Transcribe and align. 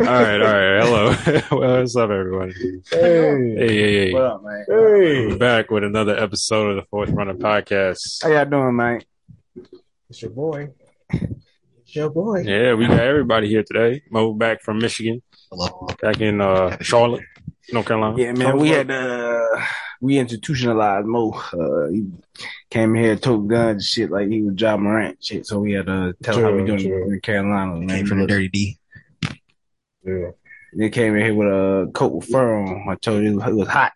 right, 0.06 0.40
all 0.40 0.46
right. 0.46 0.82
Hello. 0.82 1.12
what's 1.78 1.94
up, 1.94 2.08
everyone? 2.10 2.52
Hey, 2.90 2.90
Hey, 2.90 3.56
hey, 3.58 4.06
hey. 4.06 4.12
What 4.14 4.22
up, 4.22 4.42
man? 4.42 4.64
hey, 4.66 5.26
We're 5.26 5.36
back 5.36 5.70
with 5.70 5.84
another 5.84 6.16
episode 6.18 6.70
of 6.70 6.76
the 6.76 6.82
Fourth 6.90 7.10
Runner 7.10 7.34
Podcast. 7.34 8.22
How 8.22 8.30
y'all 8.30 8.46
doing, 8.46 8.76
man? 8.76 9.02
it's 10.08 10.22
your 10.22 10.30
boy. 10.30 10.70
It's 11.12 11.94
your 11.94 12.08
boy. 12.08 12.40
Yeah, 12.46 12.74
we 12.74 12.86
got 12.86 13.00
everybody 13.00 13.48
here 13.48 13.62
today. 13.62 14.02
Mo 14.10 14.32
back 14.32 14.62
from 14.62 14.78
Michigan, 14.78 15.20
Hello. 15.50 15.86
back 16.00 16.20
in 16.22 16.40
uh, 16.40 16.78
Charlotte, 16.80 17.24
North 17.70 17.86
Carolina. 17.86 18.16
Yeah, 18.16 18.32
man. 18.32 18.56
We 18.58 18.70
had 18.70 18.90
uh, 18.90 19.44
we 20.00 20.18
institutionalized 20.18 21.06
Mo. 21.06 21.30
Uh, 21.32 21.88
he 21.90 22.06
came 22.70 22.94
here, 22.94 23.16
took 23.16 23.46
guns, 23.46 23.86
shit 23.86 24.10
like 24.10 24.28
he 24.28 24.40
was 24.40 24.54
Ja 24.58 24.78
Morant, 24.78 25.22
shit. 25.22 25.46
So 25.46 25.58
we 25.60 25.72
had 25.72 25.86
to 25.86 26.14
tell 26.22 26.38
him 26.38 26.44
how 26.44 26.50
we 26.52 26.58
True, 26.58 26.66
doing 26.66 26.88
true. 26.88 27.12
in 27.12 27.20
Carolina. 27.20 27.76
Man. 27.76 27.88
Came 27.88 28.06
from 28.06 28.20
the 28.20 28.26
Dirty 28.26 28.48
D. 28.48 28.78
Yeah. 30.04 30.30
They 30.74 30.88
came 30.90 31.16
in 31.16 31.22
here 31.24 31.34
with 31.34 31.48
a 31.48 31.90
coat 31.92 32.12
with 32.12 32.28
fur 32.28 32.56
on. 32.56 32.88
I 32.88 32.94
told 32.94 33.22
you 33.22 33.40
it 33.40 33.54
was 33.54 33.68
hot. 33.68 33.92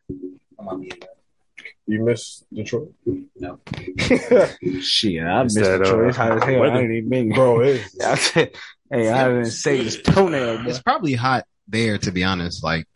You 1.87 2.02
miss 2.02 2.42
Detroit? 2.52 2.92
No. 3.37 3.60
Shit, 4.80 5.23
I 5.23 5.43
It's 5.45 5.55
missed 5.55 5.56
that, 5.70 5.79
Detroit. 5.82 6.05
uh, 6.05 6.09
It's 6.09 6.16
hot 6.16 6.32
as 6.38 6.43
hell. 6.45 6.60
weather. 6.60 6.74
I 6.74 6.80
ain't 6.82 6.93
even 6.93 7.10
been. 7.10 7.29
Bro, 7.32 7.60
it's 7.62 8.01
I 8.02 8.51
hey, 8.91 9.09
I 9.10 9.29
didn't 9.29 9.46
say 9.46 9.82
this 9.84 10.01
toenail. 10.02 10.59
Bro. 10.62 10.66
It's 10.70 10.80
probably 10.80 11.12
hot 11.15 11.45
there, 11.69 11.98
to 11.98 12.10
be 12.10 12.24
honest. 12.24 12.65
Like, 12.65 12.87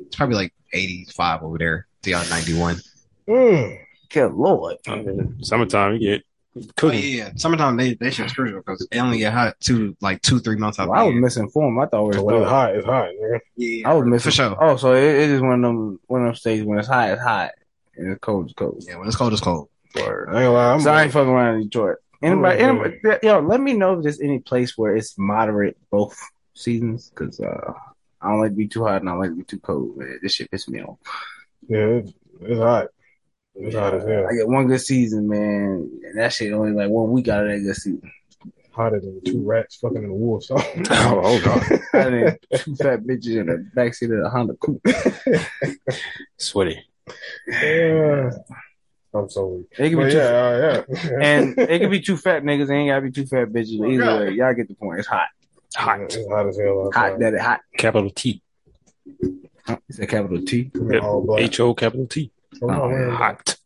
it's 0.00 0.14
probably 0.16 0.36
like 0.36 0.54
85 0.72 1.42
over 1.42 1.58
there. 1.58 1.86
See 2.04 2.12
y'all 2.12 2.28
91. 2.30 2.80
mm, 3.28 3.78
Good 4.10 4.32
lord. 4.32 4.76
I 4.86 4.96
mean, 4.96 5.42
summertime, 5.42 5.94
you 5.94 5.98
get 6.16 6.22
Oh, 6.58 6.62
cooking. 6.76 6.98
yeah, 7.00 7.06
yeah. 7.26 7.30
Summertime, 7.36 7.76
they, 7.76 7.94
they 7.94 8.10
shit's 8.10 8.32
crucial 8.32 8.58
because 8.58 8.86
it 8.90 8.98
only 8.98 9.18
get 9.18 9.32
hot 9.32 9.54
two, 9.60 9.96
like 10.00 10.20
two, 10.22 10.40
three 10.40 10.56
months 10.56 10.80
out 10.80 10.88
Well, 10.88 10.98
I 10.98 11.02
was 11.04 11.10
the 11.10 11.14
year. 11.14 11.22
misinformed. 11.22 11.78
I 11.80 11.86
thought 11.86 12.14
it 12.14 12.16
was 12.16 12.24
when 12.24 12.34
it's 12.36 12.44
hot. 12.44 12.66
hot, 12.68 12.76
it's 12.76 12.86
hot, 12.86 13.08
nigga. 13.22 13.40
Yeah, 13.56 13.88
I 13.88 13.94
was 13.94 14.06
missing. 14.06 14.30
for 14.30 14.34
sure. 14.34 14.56
Oh, 14.60 14.76
so 14.76 14.94
it, 14.94 15.04
it 15.04 15.30
is 15.30 15.40
one 15.40 15.52
of 15.52 15.62
them 15.62 16.00
one 16.08 16.22
of 16.22 16.26
them 16.26 16.34
states 16.34 16.64
when 16.64 16.78
it's 16.78 16.88
hot, 16.88 17.10
it's 17.10 17.22
hot, 17.22 17.50
and 17.96 18.10
it's 18.10 18.20
cold, 18.20 18.46
it's 18.46 18.54
cold. 18.54 18.82
Yeah, 18.86 18.96
when 18.96 19.06
it's 19.06 19.16
cold, 19.16 19.32
it's 19.32 19.40
cold. 19.42 19.68
I 19.96 20.00
ain't 20.00 20.52
lie. 20.52 20.72
I'm 20.72 20.80
so 20.80 20.92
I 20.92 21.04
ain't 21.04 21.12
fucking 21.12 21.30
around 21.30 21.54
in 21.56 21.62
Detroit. 21.64 21.98
Anybody, 22.22 22.62
I'm 22.62 22.80
anybody 22.84 23.18
yo, 23.26 23.38
let 23.40 23.60
me 23.60 23.72
know 23.74 23.94
if 23.96 24.02
there's 24.02 24.20
any 24.20 24.40
place 24.40 24.76
where 24.76 24.94
it's 24.96 25.16
moderate 25.16 25.76
both 25.90 26.18
seasons, 26.54 27.10
because 27.10 27.38
uh, 27.40 27.72
I 28.20 28.28
don't 28.28 28.40
like 28.40 28.50
to 28.50 28.56
be 28.56 28.68
too 28.68 28.84
hot 28.84 29.00
and 29.00 29.08
I 29.08 29.12
don't 29.12 29.20
like 29.20 29.30
to 29.30 29.36
be 29.36 29.44
too 29.44 29.60
cold. 29.60 29.96
Man. 29.96 30.18
This 30.20 30.34
shit 30.34 30.50
pisses 30.50 30.68
me 30.68 30.82
off. 30.82 30.98
yeah, 31.68 31.78
it's, 31.78 32.12
it's 32.42 32.58
hot. 32.60 32.88
It's 33.56 33.74
hot 33.74 33.94
as 33.94 34.04
hell. 34.04 34.26
I 34.30 34.34
get 34.34 34.48
one 34.48 34.68
good 34.68 34.80
season, 34.80 35.28
man, 35.28 35.90
and 36.04 36.18
that 36.18 36.32
shit 36.32 36.52
only 36.52 36.72
like 36.72 36.88
one 36.90 37.10
week 37.10 37.28
out 37.28 37.44
of 37.46 37.50
that 37.50 37.58
good 37.60 37.74
season. 37.76 38.10
Hotter 38.72 39.00
than 39.00 39.20
two 39.24 39.42
rats 39.42 39.76
fucking 39.76 40.02
in 40.02 40.08
a 40.10 40.14
wolf. 40.14 40.44
So. 40.44 40.56
Oh, 40.90 41.20
oh, 41.22 41.40
God. 41.44 41.80
I 41.94 42.10
did 42.10 42.38
two 42.56 42.76
fat 42.76 43.00
bitches 43.00 43.36
in 43.40 43.46
the 43.46 43.68
backseat 43.76 44.16
of 44.16 44.22
the 44.22 44.30
Honda 44.30 44.54
Coupe. 44.54 44.86
Sweaty. 46.38 46.82
yeah. 47.48 48.30
I'm 49.12 49.28
so 49.28 49.46
weak. 49.46 49.66
It 49.72 49.90
could 49.90 49.96
be 49.98 50.04
But 50.04 50.10
two, 50.12 50.16
yeah, 50.18 50.24
uh, 50.24 50.84
yeah. 50.88 51.18
and 51.20 51.58
it 51.58 51.80
could 51.80 51.90
be 51.90 52.00
two 52.00 52.16
fat 52.16 52.44
niggas. 52.44 52.70
It 52.70 52.74
ain't 52.74 52.90
gotta 52.90 53.02
be 53.02 53.10
two 53.10 53.26
fat 53.26 53.48
bitches. 53.48 53.84
Either 53.92 54.04
Okay. 54.08 54.28
way, 54.30 54.34
y'all 54.36 54.54
get 54.54 54.68
the 54.68 54.74
point. 54.74 55.00
It's 55.00 55.08
hot, 55.08 55.26
Hot. 55.74 56.00
It's 56.02 56.28
hot 56.28 56.46
as 56.46 56.56
hell. 56.56 56.90
hot, 56.94 57.06
outside. 57.14 57.20
that 57.20 57.34
it 57.34 57.40
hot. 57.40 57.60
Capital 57.76 58.10
T. 58.10 58.40
It's 59.88 59.98
a 59.98 60.06
capital 60.06 60.40
T. 60.42 60.70
I'm 60.76 60.92
in 60.92 61.00
all 61.00 61.22
black. 61.22 61.40
H 61.42 61.58
O 61.58 61.74
capital 61.74 62.06
T. 62.06 62.30
I'm 62.62 62.68
not 62.68 62.88
wearing 62.88 63.14
Hot. 63.14 63.56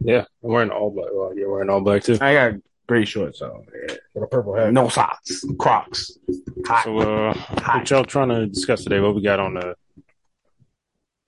Yeah, 0.00 0.24
I'm 0.44 0.50
wearing 0.50 0.70
all 0.70 0.90
black. 0.90 1.08
Well, 1.12 1.36
you're 1.36 1.50
wearing 1.50 1.70
all 1.70 1.80
black 1.80 2.02
too. 2.02 2.18
I 2.20 2.34
got 2.34 2.60
gray 2.86 3.04
shorts 3.04 3.42
on. 3.42 3.66
with 4.14 4.24
a 4.24 4.26
purple 4.26 4.54
hat. 4.54 4.72
No 4.72 4.88
socks, 4.88 5.44
Crocs. 5.58 6.18
Hot. 6.66 6.84
So, 6.84 6.98
uh, 6.98 7.34
what 7.34 7.90
y'all 7.90 8.04
trying 8.04 8.28
to 8.28 8.46
discuss 8.46 8.84
today? 8.84 9.00
What 9.00 9.14
we 9.14 9.22
got 9.22 9.40
on 9.40 9.54
the 9.54 9.74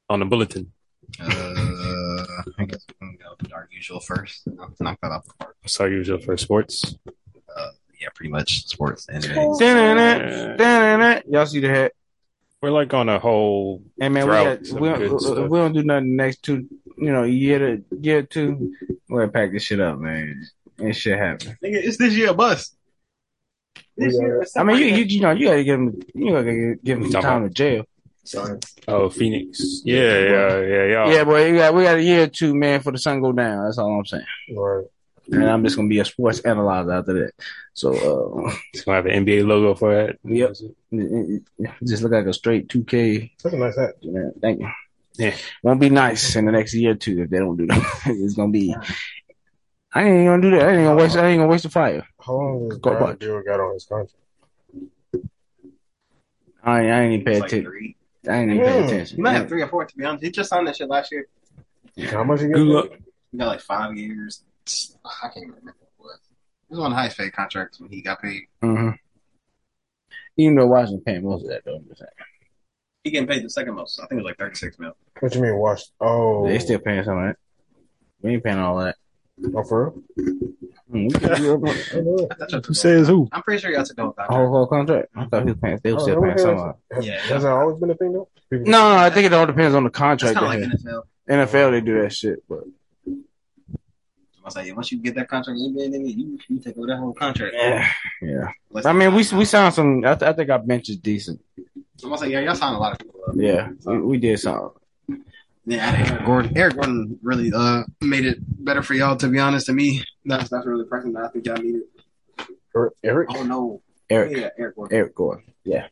on 0.09 0.21
the 0.21 0.27
bulletin? 0.27 0.73
Uh, 1.21 2.25
I 2.59 2.65
guess 2.67 2.85
we 2.89 2.95
can 2.99 3.19
go 3.21 3.35
with 3.41 3.53
our 3.53 3.69
usual 3.73 4.01
first. 4.01 4.47
Knock 4.47 4.81
knock 4.81 4.99
that 5.03 5.11
off 5.11 5.27
the 5.27 5.35
park. 5.39 5.57
What's 5.63 5.81
our 5.81 5.89
usual 5.89 6.19
for 6.19 6.37
sports? 6.37 6.97
Yeah, 8.01 8.09
pretty 8.15 8.31
much 8.31 8.67
sports. 8.67 9.07
NBA. 9.07 9.59
Da-na-na, 9.59 10.57
da-na-na. 10.57 11.21
Y'all 11.29 11.45
see 11.45 11.61
the 11.61 11.69
head? 11.69 11.91
We're 12.63 12.71
like 12.71 12.93
on 12.93 13.09
a 13.09 13.19
whole. 13.19 13.83
Hey 13.99 14.11
man, 14.11 14.27
we, 14.27 14.35
got, 14.35 14.81
we, 14.81 14.89
don't, 14.91 15.51
we 15.51 15.59
don't 15.59 15.73
do 15.73 15.83
nothing 15.83 16.17
next 16.17 16.43
two, 16.43 16.69
you 16.99 17.11
know, 17.11 17.23
year 17.23 17.59
to 17.59 17.85
year 18.03 18.23
two. 18.23 18.75
We're 19.09 19.21
gonna 19.21 19.33
pack 19.33 19.53
this 19.53 19.63
shit 19.63 19.81
up, 19.81 19.99
man. 19.99 20.47
And 20.79 20.95
shit 20.95 21.19
happen. 21.19 21.57
Nigga, 21.65 21.83
it's 21.83 21.97
this 21.97 22.15
year 22.15 22.31
a 22.31 22.35
bust. 22.35 22.77
This 23.97 24.13
year, 24.13 24.45
I 24.57 24.63
mean, 24.63 24.77
you 24.77 24.85
you, 24.87 25.05
you 25.05 25.21
know, 25.23 25.31
you 25.31 25.47
gotta 25.47 25.65
give 25.65 25.81
him, 25.81 26.03
you 26.15 26.33
gotta 26.33 26.75
give 26.85 26.99
him 26.99 27.11
some 27.11 27.23
time 27.23 27.45
to 27.45 27.51
jail. 27.51 27.85
Oh, 28.87 29.09
Phoenix. 29.09 29.81
Yeah, 29.85 30.19
yeah, 30.19 30.61
yeah, 30.61 30.85
yeah. 30.85 31.13
Yeah, 31.13 31.25
boy, 31.25 31.47
you 31.47 31.57
got 31.57 31.75
we 31.75 31.85
got 31.85 31.97
a 31.97 32.03
year 32.03 32.25
or 32.25 32.29
two, 32.29 32.55
man, 32.55 32.81
for 32.81 32.93
the 32.93 32.99
sun 32.99 33.23
go 33.23 33.33
down. 33.33 33.65
That's 33.65 33.79
all 33.79 33.99
I'm 33.99 34.05
saying. 34.05 34.25
Right. 34.55 34.85
And 35.33 35.49
I'm 35.49 35.63
just 35.63 35.77
gonna 35.77 35.89
be 35.89 36.01
a 36.01 36.05
sports 36.05 36.41
analyzer 36.41 36.93
after 36.93 37.13
that. 37.25 37.33
So, 37.75 37.93
uh, 38.47 38.53
It's 38.75 38.85
gonna 38.85 38.97
have 38.97 39.07
an 39.07 39.25
NBA 39.25 39.47
logo 39.47 39.75
for 39.75 39.95
that. 39.95 40.19
Yep. 40.25 40.57
just 41.85 42.03
look 42.03 42.13
like 42.13 42.27
a 42.27 42.33
straight 42.33 42.69
2K 42.69 43.31
That's 43.43 43.55
a 43.55 43.59
nice 43.59 43.77
hat. 43.77 43.95
Yeah, 44.01 44.31
thank 44.41 44.61
you. 44.61 44.69
Yeah. 45.17 45.37
Won't 45.63 45.81
be 45.81 45.91
nice 45.91 46.35
in 46.37 46.47
the 46.47 46.53
next 46.53 46.75
year 46.75 46.93
or 46.93 46.95
two 46.95 47.23
if 47.23 47.31
they 47.31 47.39
don't 47.39 47.57
do 47.57 47.67
that. 47.67 48.01
it's 48.07 48.35
gonna 48.35 48.51
be. 48.53 48.75
I 49.93 50.03
ain't 50.05 50.27
gonna 50.27 50.43
do 50.43 50.51
that. 50.53 50.63
I 50.69 50.73
ain't 50.73 50.85
gonna 50.85 50.97
waste. 51.03 51.17
I 51.17 51.27
ain't 51.29 51.39
gonna 51.41 51.51
waste 51.51 51.65
the 51.65 51.69
fire. 51.71 52.07
How 52.21 52.35
long 52.35 52.71
has 52.71 52.79
Go 52.79 52.91
Bradley 52.97 53.31
watch. 53.33 53.45
Got 53.45 53.61
on 53.61 53.75
his 53.75 53.85
contract? 53.85 54.15
I 56.63 56.81
ain't, 56.83 56.91
I 56.93 57.01
ain't 57.03 57.13
even 57.15 57.25
pay 57.25 57.33
It's 57.33 57.41
like 57.41 57.53
attention. 57.53 57.95
I 58.29 58.37
ain't 58.37 58.51
even 58.53 58.65
pay 58.65 58.73
Mm. 58.73 58.87
attention. 58.87 59.17
He 59.17 59.23
might 59.23 59.33
have 59.33 59.49
three 59.49 59.63
or 59.63 59.69
four, 59.69 59.85
to 59.85 59.97
be 59.97 60.05
honest. 60.05 60.25
He 60.25 60.31
just 60.31 60.51
signed 60.51 60.67
that 60.69 60.77
shit 60.77 60.89
last 60.89 61.11
year. 61.13 61.27
How 62.11 62.23
much 62.25 62.41
he 62.41 62.47
get? 62.49 62.55
Good 62.57 62.67
luck. 62.67 62.91
He 63.33 63.39
got 63.39 63.47
like 63.49 63.61
five 63.61 63.97
years. 63.97 64.43
I 65.05 65.29
can't 65.29 65.47
remember 65.47 65.75
what 65.79 65.87
it 65.87 66.03
was. 66.03 66.19
It 66.69 66.71
was 66.75 66.79
one 66.81 66.93
of 66.93 66.97
the 66.97 67.01
highest 67.01 67.19
paid 67.19 67.33
contracts 67.33 67.81
when 67.81 67.91
he 67.91 68.03
got 68.03 68.21
paid. 68.23 68.43
Mm-hmm. 68.63 68.91
Even 70.37 70.55
though 70.55 70.67
Washington 70.67 71.03
paying 71.05 71.25
most 71.25 71.43
of 71.45 71.49
that 71.51 71.65
though, 71.65 71.77
I'm 71.77 71.87
just 71.89 71.99
saying. 71.99 72.11
He 73.05 73.11
getting 73.11 73.29
paid 73.29 73.45
the 73.45 73.51
second 73.51 73.75
most. 73.75 73.99
I 73.99 74.03
think 74.07 74.21
it 74.21 74.25
was 74.25 74.31
like 74.31 74.39
36 74.39 74.79
mil. 74.79 74.93
What 75.21 75.35
you 75.35 75.41
mean, 75.43 75.57
Washington? 75.57 75.95
Oh, 76.01 76.47
they 76.47 76.59
still 76.59 76.79
paying 76.79 77.03
some 77.05 77.19
of 77.19 77.25
that. 77.29 77.37
We 78.23 78.33
ain't 78.35 78.45
paying 78.45 78.59
all 78.59 78.79
that. 78.79 78.97
Oh, 79.55 79.65
for 79.65 79.95
Mm, 80.93 81.05
we 81.07 81.11
can 81.11 81.41
do 81.41 81.55
it. 81.67 81.93
real? 81.95 82.29
I 82.31 82.35
thought 82.35 82.51
y'all 82.51 82.61
took 82.61 82.67
Who 82.67 82.75
says 82.75 83.07
who? 83.07 83.29
I'm 83.33 83.43
pretty 83.43 83.61
sure 83.63 83.71
y'all 83.71 83.85
took 83.85 83.97
the 83.97 84.03
whole 84.03 84.15
A 84.19 84.49
whole, 84.49 84.67
contract. 84.67 85.09
I 85.15 85.25
thought 85.27 85.45
he 85.45 85.51
was 85.53 85.61
paying. 85.63 85.79
They 85.83 85.93
were 85.93 86.01
still 86.01 86.19
Oh, 86.19 86.23
paying 86.23 86.39
some 86.39 86.59
of 86.59 86.77
it. 86.91 87.05
Yeah, 87.05 87.21
has 87.21 87.45
that 87.45 87.53
always 87.53 87.79
been 87.79 87.91
a 87.91 87.95
thing 87.95 88.13
though? 88.13 88.29
People- 88.51 88.67
No, 88.71 88.91
no, 88.93 88.97
I 88.97 89.09
think 89.11 89.27
it 89.27 89.33
all 89.33 89.47
depends 89.47 89.75
on 89.75 89.85
the 89.85 89.89
It's 89.89 89.97
contract. 89.97 90.35
kind 90.37 90.51
they 90.53 90.65
of 90.65 90.71
like 90.71 90.81
have. 90.83 91.03
NFL. 91.49 91.49
NFL, 91.69 91.71
they 91.71 91.81
do 91.81 92.03
that 92.03 92.13
shit, 92.13 92.43
but 92.49 92.59
I 92.59 92.65
was 94.55 94.67
like, 94.67 94.77
once 94.77 94.93
you 94.93 94.99
get 94.99 95.15
that 95.15 95.29
contract, 95.29 95.59
you 95.59 95.79
in 95.81 95.95
it, 95.95 96.01
you, 96.01 96.39
you 96.49 96.59
take 96.59 96.77
over 96.77 96.87
that 96.89 96.99
whole 96.99 97.13
contract. 97.13 97.55
yeah, 97.57 97.91
yeah. 98.23 98.53
Less 98.71 98.87
I 98.87 98.93
mean, 98.93 99.11
we 99.11 99.19
we 99.19 99.25
five 99.25 99.49
sound 99.49 99.75
some. 99.75 100.05
I, 100.05 100.15
th- 100.15 100.29
I 100.29 100.33
think 100.33 100.51
our 100.51 100.59
bench 100.59 100.89
is 100.89 100.97
decent. 100.99 101.41
now. 101.57 101.65
I'm 102.03 102.09
gonna 102.11 102.19
say, 102.19 102.31
yeah, 102.31 102.41
y'all 102.41 102.55
signed 102.55 102.77
a 102.77 102.79
lot 102.79 102.93
of 102.93 102.99
people. 102.99 103.21
Up. 103.29 103.35
Yeah, 103.37 103.69
we, 103.85 103.99
we 104.01 104.19
did 104.19 104.39
something. 104.41 104.71
Yeah, 105.67 106.07
Eric 106.09 106.25
Gordon. 106.25 106.53
Eric 106.57 106.75
Gordon 106.75 107.19
really 107.23 107.53
uh 107.55 107.85
made 108.01 108.25
it 108.27 108.39
better 108.41 108.83
for 108.83 108.95
y'all. 108.95 109.17
To 109.17 109.29
be 109.29 109.39
honest, 109.39 109.67
to 109.67 109.73
me, 109.73 110.03
that's 110.25 110.49
that's 110.49 110.67
really 110.67 110.85
the 110.85 110.89
person 110.89 111.13
that 111.13 111.25
I 111.25 111.29
think 111.29 111.47
y'all 111.47 111.57
needed. 111.57 111.83
Eric, 112.75 112.95
Eric? 113.05 113.29
Oh 113.35 113.43
no, 113.43 113.83
Eric, 114.09 114.37
yeah, 114.37 114.49
Eric 114.59 114.77
Gordon. 114.77 114.97
Eric 114.97 115.15
Gordon. 115.15 115.45
Yeah, 115.65 115.87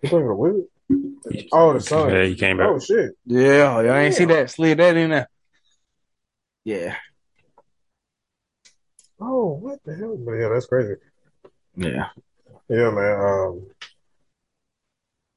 He 0.00 0.08
playing 0.08 0.24
for 0.24 0.28
the 0.28 0.34
Wizards? 0.34 1.48
Oh, 1.52 1.74
the 1.74 1.80
Suns. 1.80 2.12
Yeah, 2.12 2.24
he 2.24 2.34
came 2.34 2.56
back. 2.56 2.68
Oh 2.68 2.78
shit! 2.78 3.12
yeah. 3.26 3.80
Y'all 3.82 3.94
ain't 3.94 4.14
see 4.14 4.24
that? 4.24 4.50
Slid 4.50 4.78
that 4.78 4.96
in 4.96 5.10
there. 5.10 5.28
Yeah, 6.64 6.96
Oh, 9.20 9.54
what 9.60 9.82
the 9.84 9.94
hell? 9.94 10.16
But 10.16 10.32
yeah, 10.32 10.48
that's 10.48 10.66
crazy. 10.66 10.94
yeah. 11.76 12.08
Yeah, 12.68 12.90
man. 12.90 13.20
Um, 13.20 13.66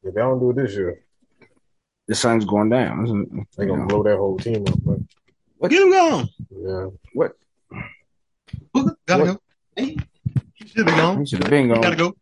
if 0.04 0.14
they 0.14 0.22
don't 0.22 0.40
do 0.40 0.52
it 0.52 0.56
this 0.58 0.74
year, 0.76 1.00
The 2.08 2.16
sun's 2.16 2.46
going 2.46 2.70
down. 2.70 3.06
isn't 3.06 3.22
it? 3.40 3.48
they 3.58 3.66
gonna 3.66 3.82
know. 3.84 3.88
blow 3.88 4.04
that 4.04 4.18
whole 4.18 4.38
team 4.38 4.64
up. 4.68 4.80
But 5.60 5.70
Get 5.70 5.82
him 5.84 5.92
gone. 5.92 6.30
yeah, 6.50 6.88
What? 7.14 7.34
Who- 8.74 8.96
Gotta 9.06 9.24
What? 9.24 9.34
go. 9.34 9.40
Hey, 9.76 9.98
he 10.56 10.68
should 10.68 10.86
be 10.86 10.92
gone. 10.92 11.20
He 11.20 11.26
should 11.26 11.40
have 11.44 11.50
been 11.50 11.70
He 11.70 11.76
gotta 11.76 11.96
gone. 11.96 12.12
go. 12.12 12.16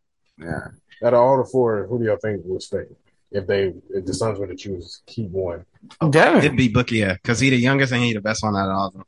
Yeah. 0.45 0.67
out 1.07 1.13
of 1.13 1.19
all 1.19 1.37
the 1.37 1.49
four, 1.49 1.87
who 1.87 1.99
do 1.99 2.05
y'all 2.05 2.17
think 2.17 2.41
will 2.45 2.59
stay? 2.59 2.83
If 3.31 3.45
they, 3.47 3.73
if 3.91 4.05
the 4.05 4.13
Suns 4.13 4.39
were 4.39 4.47
to 4.47 4.55
choose, 4.55 5.01
keep 5.05 5.29
one. 5.31 5.65
Devin. 6.09 6.39
It'd 6.39 6.57
be 6.57 6.67
Bookie, 6.67 6.97
yeah, 6.97 7.13
because 7.13 7.39
he 7.39 7.49
the 7.49 7.57
youngest 7.57 7.93
and 7.93 8.03
he 8.03 8.13
the 8.13 8.21
best 8.21 8.43
one 8.43 8.55
out 8.55 8.69
of 8.69 8.75
all 8.75 8.87
of 8.87 8.93
them. 8.93 9.05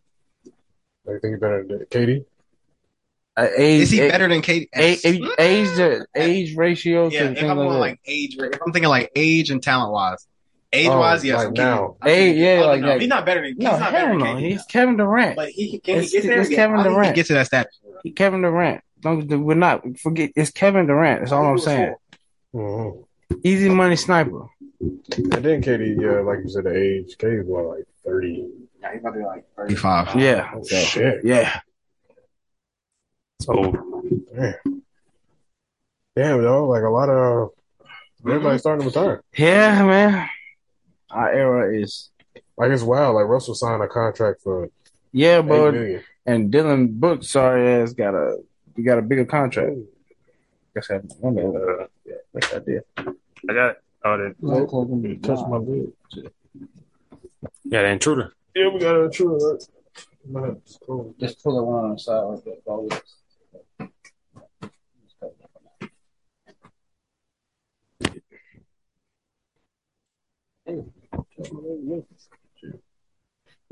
I 1.07 1.19
think 1.19 1.33
he's 1.33 1.39
better 1.39 1.63
than 1.67 1.79
KD. 1.89 2.25
Uh, 3.37 3.47
age, 3.57 3.81
Is 3.83 3.89
he 3.91 4.01
age, 4.01 4.11
better 4.11 4.27
than 4.27 4.41
Kate? 4.41 4.69
age, 4.75 4.99
age, 5.05 5.21
age, 5.39 6.01
age 6.15 6.55
ratio. 6.55 7.07
Yeah, 7.07 7.29
if 7.29 7.43
I'm 7.43 7.57
like 7.57 7.79
like 7.79 7.99
age, 8.05 8.35
if 8.37 8.59
I'm 8.65 8.73
thinking 8.73 8.89
like 8.89 9.09
age 9.15 9.49
and 9.51 9.63
talent 9.63 9.93
wise, 9.93 10.27
age 10.73 10.89
wise, 10.89 11.21
Oh, 11.23 11.27
yes. 11.27 11.45
like 11.45 11.53
now. 11.53 11.95
Age, 12.05 12.29
keeping- 12.33 12.43
yeah, 12.43 12.61
oh, 12.63 12.67
like 12.67 12.81
no, 12.81 12.87
that. 12.87 12.99
He's 12.99 13.09
not 13.09 13.25
better 13.25 13.41
than. 13.41 13.51
He's 13.55 13.59
no, 13.63 13.71
not 13.79 13.91
better 13.93 13.97
hell 13.97 14.07
than 14.09 14.19
no. 14.19 14.25
KD. 14.35 14.51
He's 14.51 14.63
Kevin 14.65 14.97
Durant. 14.97 15.35
But 15.37 15.49
he 15.49 15.79
can 15.79 15.93
he 15.95 15.99
It's- 15.99 16.11
get 16.11 16.23
there. 16.23 16.41
it's 16.41 16.49
Kevin 16.49 16.79
I 16.79 16.83
Durant. 16.83 17.15
Get 17.15 17.25
to 17.27 17.33
that 17.35 17.47
stat. 17.47 17.67
He 18.03 18.11
Kevin 18.11 18.41
Durant. 18.41 18.81
Don't 18.99 19.27
we're 19.45 19.53
not 19.55 19.97
forget. 19.99 20.31
It's 20.35 20.51
Kevin 20.51 20.87
Durant. 20.87 21.21
That's 21.21 21.31
all 21.31 21.45
I'm 21.45 21.57
saying. 21.57 21.95
Mhm. 22.53 23.05
Easy 23.43 23.69
money 23.69 23.95
sniper. 23.95 24.47
And 24.81 25.31
then 25.31 25.61
KD, 25.61 25.95
yeah, 26.01 26.19
like 26.19 26.39
you 26.43 26.49
said, 26.49 26.65
the 26.65 26.75
age. 26.75 27.15
KD's 27.17 27.45
what, 27.47 27.65
like 27.65 27.85
thirty? 28.05 28.47
Yeah, 28.81 28.91
he's 28.91 28.99
about 29.01 29.11
to 29.13 29.19
be 29.19 29.25
like 29.25 29.45
35. 29.55 30.15
Yeah. 30.19 30.51
Oh 30.55 30.63
So, 30.63 30.75
shit! 30.75 31.21
yeah. 31.23 31.59
So 33.41 33.53
Damn, 34.35 34.83
damn, 36.15 36.43
yo, 36.43 36.67
like 36.67 36.83
a 36.83 36.89
lot 36.89 37.09
of 37.09 37.49
everybody's 38.25 38.61
starting 38.61 38.81
to 38.81 38.87
retire. 38.87 39.23
Yeah, 39.35 39.83
man. 39.85 40.29
Our 41.09 41.31
era 41.33 41.75
is 41.81 42.11
Like 42.57 42.71
it's 42.71 42.83
wild. 42.83 43.15
Like 43.15 43.25
Russell 43.25 43.55
signed 43.55 43.81
a 43.81 43.87
contract 43.87 44.41
for 44.41 44.69
yeah, 45.11 45.39
eight 45.39 45.47
but 45.47 45.75
and 46.25 46.51
Dillon 46.51 46.99
Brooks, 46.99 47.29
sorry 47.29 47.67
ass, 47.81 47.93
got 47.93 48.13
a 48.13 48.37
he 48.75 48.83
got 48.83 48.99
a 48.99 49.01
bigger 49.01 49.25
contract. 49.25 49.71
I 49.75 50.79
guess 50.79 50.91
I 50.91 50.99
wonder. 51.19 51.81
uh, 51.81 51.87
Yeah, 52.05 52.13
that's 52.33 52.53
idea. 52.53 52.81
I 52.97 53.53
got 53.53 53.77
oh 54.05 54.17
the 54.17 55.19
Touch 55.21 55.39
my 55.49 55.57
lid. 55.57 55.91
yeah 57.63 57.81
the 57.81 57.87
intruder. 57.89 58.33
Yeah, 58.55 58.69
we 58.69 58.79
got 58.79 58.95
an 58.95 59.05
intruder. 59.05 59.35
alert. 59.35 59.63
Man, 60.27 60.61
it's 60.63 60.77
cool. 60.85 61.15
Just 61.19 61.43
pull 61.43 61.59
it 61.59 61.63
one 61.63 61.85
on 61.85 61.91
the 61.93 61.99
side 61.99 62.19
like 62.21 62.43
that. 62.43 63.01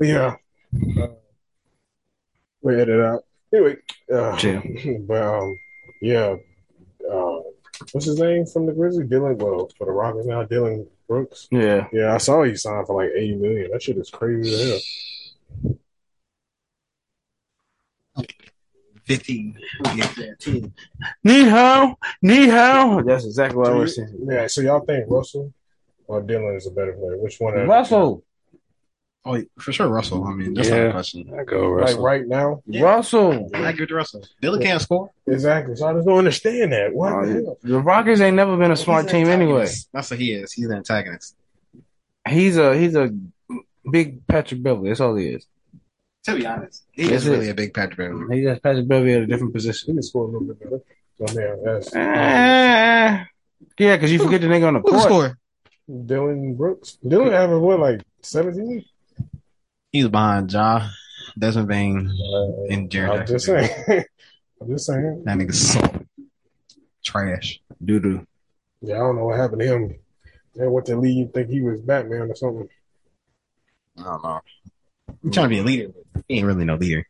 Yeah, 0.00 0.36
uh, 0.98 1.06
we 2.62 2.80
edit 2.80 3.00
out. 3.00 3.24
Anyway, 3.52 3.76
uh, 4.12 4.36
Chill. 4.36 4.62
but 5.06 5.22
um, 5.22 5.58
yeah, 6.00 6.36
uh, 7.10 7.38
what's 7.92 8.06
his 8.06 8.18
name 8.18 8.46
from 8.46 8.66
the 8.66 8.72
Grizzlies? 8.72 9.08
Dillon. 9.08 9.36
Well, 9.36 9.68
for 9.76 9.86
the 9.86 9.92
Rockets 9.92 10.26
now, 10.26 10.42
Dillon 10.44 10.86
Brooks. 11.06 11.48
Yeah. 11.50 11.86
Yeah, 11.92 12.14
I 12.14 12.18
saw 12.18 12.42
he 12.44 12.56
signed 12.56 12.86
for 12.86 13.02
like 13.02 13.12
eighty 13.14 13.34
million. 13.34 13.70
That 13.72 13.82
shit 13.82 13.98
is 13.98 14.10
crazy 14.10 14.54
as 14.54 14.68
hell. 14.70 15.74
15. 19.04 19.58
Yeah, 19.96 20.06
10. 20.38 20.72
Ni 21.24 21.42
hao, 21.48 21.96
ni 22.22 22.48
hao. 22.48 23.02
That's 23.02 23.24
exactly 23.24 23.56
what 23.58 23.68
I 23.68 23.70
So 23.72 23.78
was 23.78 23.96
saying. 23.96 24.26
yeah, 24.30 24.46
so 24.46 24.60
y'all 24.60 24.84
think 24.84 25.06
Russell 25.08 25.52
or 26.10 26.20
Dillon 26.22 26.54
is 26.56 26.66
a 26.66 26.70
better 26.70 26.92
player? 26.92 27.16
Which 27.18 27.38
one? 27.40 27.54
are- 27.54 27.66
Russell, 27.66 28.24
Oh, 29.22 29.38
for 29.58 29.70
sure, 29.70 29.86
Russell. 29.88 30.24
I 30.24 30.32
mean, 30.32 30.54
that's 30.54 30.70
not 30.70 30.86
a 30.86 30.92
question. 30.92 31.30
I 31.38 31.44
go 31.44 31.68
Russell. 31.68 31.74
Like 31.74 31.80
Russell. 31.88 32.02
right 32.04 32.26
now? 32.26 32.62
Yeah. 32.66 32.82
Russell. 32.84 33.50
I 33.52 33.68
agree 33.68 33.82
with 33.84 33.90
Russell. 33.90 34.24
Dillon 34.40 34.62
can't 34.62 34.80
score. 34.80 35.10
Exactly. 35.26 35.76
So 35.76 35.88
I 35.88 35.92
just 35.92 36.06
don't 36.06 36.16
understand 36.16 36.72
that. 36.72 36.94
What 36.94 37.12
Oh, 37.12 37.26
the 37.26 37.32
yeah. 37.34 37.40
hell? 37.44 37.58
The 37.62 37.80
Rockets 37.80 38.22
ain't 38.22 38.34
never 38.36 38.56
been 38.56 38.70
a 38.70 38.76
smart 38.76 39.10
team 39.10 39.26
anyway. 39.28 39.68
That's 39.92 40.10
what 40.10 40.18
he 40.18 40.32
is. 40.32 40.54
He's 40.54 40.64
an 40.66 40.72
antagonist. 40.78 41.36
He's 42.26 42.56
a 42.56 42.74
he's 42.78 42.94
a 42.96 43.10
big 43.90 44.26
Patrick 44.26 44.62
Beverley. 44.62 44.88
That's 44.88 45.00
all 45.00 45.14
he 45.16 45.26
is. 45.36 45.46
To 46.24 46.36
be 46.36 46.46
honest, 46.46 46.84
he 46.92 47.02
That's 47.08 47.22
is 47.24 47.28
it. 47.28 47.30
really 47.32 47.48
a 47.50 47.54
big 47.54 47.74
Patrick 47.74 47.98
Beverley. 47.98 48.38
He 48.38 48.42
just 48.44 48.62
Patrick 48.62 48.88
Beverley 48.88 49.14
at 49.14 49.22
a 49.22 49.26
different 49.26 49.52
position. 49.52 49.92
He 49.92 49.92
position. 49.92 49.96
can 49.96 50.02
score 50.02 50.24
a 50.24 50.26
little 50.28 50.46
bit 50.48 50.58
better. 50.60 50.80
So 51.28 51.38
man, 51.38 51.62
that's 51.62 51.94
Eh, 51.94 53.24
yeah, 53.78 53.96
because 53.96 54.10
you 54.10 54.18
forget 54.18 54.40
the 54.40 54.46
nigga 54.46 54.66
on 54.68 54.74
the 54.74 54.80
Who's 54.80 54.92
the 55.02 55.08
court. 55.08 55.26
score? 55.26 55.38
Dillon 56.06 56.54
Brooks. 56.54 56.98
Dillon 57.06 57.32
having 57.32 57.60
what 57.60 57.80
like 57.80 58.02
seventeen? 58.22 58.84
He's 59.92 60.08
behind 60.08 60.52
Ja, 60.52 60.88
Desmond 61.38 61.68
Bane, 61.68 62.10
Uh, 62.10 62.62
and 62.72 62.90
Jared 62.90 63.20
I'm 63.20 63.26
just 63.26 63.46
saying. 63.46 63.70
I'm 64.60 64.68
just 64.68 64.86
saying. 64.86 65.22
That 65.24 65.38
nigga's 65.38 65.72
so 65.72 66.04
trash. 67.04 67.60
Doo 67.84 67.98
doo. 67.98 68.26
Yeah, 68.82 68.96
I 68.96 68.98
don't 68.98 69.16
know 69.16 69.24
what 69.26 69.38
happened 69.38 69.60
to 69.62 69.66
him. 69.66 69.94
They 70.56 70.66
went 70.66 70.86
to 70.86 70.96
leave, 70.96 71.32
think 71.32 71.48
he 71.48 71.60
was 71.60 71.80
Batman 71.80 72.22
or 72.30 72.34
something. 72.34 72.68
I 73.98 74.02
don't 74.02 74.22
know. 74.22 74.40
He's 75.22 75.32
trying 75.34 75.46
to 75.46 75.54
be 75.54 75.58
a 75.58 75.62
leader, 75.62 75.88
but 76.12 76.24
he 76.28 76.36
ain't 76.36 76.46
really 76.46 76.64
no 76.64 76.76
leader. 76.76 77.06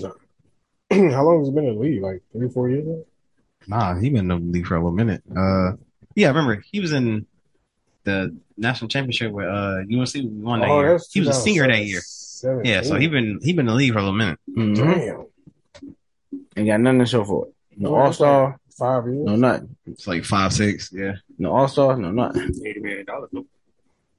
No. 0.00 0.14
How 0.90 1.24
long 1.24 1.40
has 1.40 1.48
he 1.48 1.54
been 1.54 1.66
in 1.66 1.74
the 1.74 1.80
league? 1.80 2.02
Like 2.02 2.22
three, 2.32 2.48
four 2.48 2.68
years 2.68 2.86
now? 2.86 3.02
Nah, 3.66 3.98
he 4.00 4.10
been 4.10 4.30
in 4.30 4.46
the 4.46 4.52
league 4.52 4.66
for 4.66 4.74
a 4.76 4.78
little 4.78 4.92
minute. 4.92 5.22
Uh, 5.30 5.72
yeah, 6.14 6.28
I 6.28 6.30
remember 6.30 6.62
he 6.70 6.80
was 6.80 6.92
in 6.92 7.26
the 8.08 8.36
national 8.56 8.88
championship 8.88 9.30
with 9.32 9.46
uh 9.46 9.80
UNC. 9.82 10.14
We 10.14 10.22
won 10.26 10.60
that 10.60 10.68
Oh, 10.68 10.80
year. 10.80 11.00
He 11.12 11.20
was 11.20 11.28
a 11.28 11.32
senior 11.34 11.66
that 11.68 11.84
year. 11.84 12.00
2017. 12.00 12.72
Yeah, 12.72 12.82
so 12.82 12.96
he 12.96 13.08
been 13.08 13.38
he 13.42 13.52
been 13.52 13.60
in 13.60 13.66
the 13.66 13.74
league 13.74 13.92
for 13.92 13.98
a 13.98 14.02
little 14.02 14.16
minute. 14.16 14.38
Mm-hmm. 14.56 14.74
Damn. 14.74 15.92
Ain't 16.56 16.66
got 16.68 16.80
nothing 16.80 16.98
to 17.00 17.06
show 17.06 17.24
for 17.24 17.46
it. 17.46 17.54
No 17.76 17.94
All 17.94 18.12
Star, 18.12 18.58
Five 18.76 19.06
years. 19.06 19.24
no 19.24 19.36
nothing. 19.36 19.76
It's 19.86 20.06
like 20.06 20.24
five 20.24 20.52
six, 20.52 20.90
yeah. 20.92 21.14
No 21.38 21.52
All 21.52 21.68
Star, 21.68 21.96
no 21.96 22.10
nothing. 22.10 22.50
Eighty 22.66 22.80
million 22.80 23.04
dollars. 23.06 23.30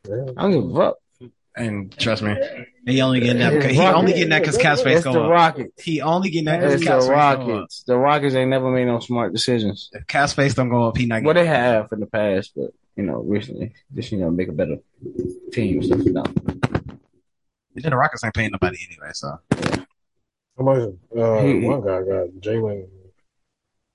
Yeah. 0.08 0.16
I 0.38 0.42
don't 0.44 0.52
give 0.52 0.72
a 0.72 0.76
fuck. 0.76 0.96
And 1.56 1.92
trust 1.98 2.22
me, 2.22 2.36
he 2.86 3.02
only 3.02 3.20
getting 3.20 3.40
that. 3.40 3.54
Because, 3.54 3.72
he 3.72 3.80
only 3.82 4.14
getting 4.14 4.30
that 4.30 4.40
because 4.42 4.58
cap 4.58 4.78
space 4.78 4.98
It's 4.98 5.04
go 5.04 5.12
the 5.14 5.22
up. 5.24 5.30
Rockets. 5.32 5.84
He 5.84 6.00
only 6.02 6.30
getting 6.30 6.46
that 6.46 6.60
because 6.62 6.76
It's 6.76 6.84
cap 6.84 6.98
the 7.00 7.02
space 7.02 7.10
go 7.10 7.14
up. 7.16 7.38
Rockets. 7.40 7.84
The 7.84 7.98
Rockets 7.98 8.36
ain't 8.36 8.50
never 8.50 8.70
made 8.72 8.86
no 8.86 9.00
smart 9.00 9.34
decisions. 9.34 9.90
If 9.92 10.08
cap 10.08 10.30
space 10.30 10.54
don't 10.54 10.70
go 10.70 10.84
up, 10.88 10.96
he 10.98 11.06
not 11.06 11.24
Well, 11.24 11.34
they 11.34 11.46
have 11.46 11.92
in 11.92 12.00
the 12.00 12.06
past, 12.06 12.52
but 12.56 12.72
you 13.00 13.06
know, 13.06 13.20
recently, 13.22 13.72
just 13.96 14.12
you 14.12 14.18
know, 14.18 14.30
make 14.30 14.50
a 14.50 14.52
better 14.52 14.76
team. 15.54 15.82
So, 15.82 15.96
no. 15.96 16.24
Then 17.76 17.92
the 17.92 17.96
Rockets 17.98 18.24
ain't 18.26 18.34
paying 18.34 18.52
nobody 18.52 18.78
anyway. 18.90 19.12
So 19.14 19.40
How 20.58 20.64
much? 20.66 20.90
Uh, 21.18 21.42
He- 21.44 21.66
one 21.66 21.80
guy 21.82 22.00
got 22.04 22.28
Jalen 22.46 22.88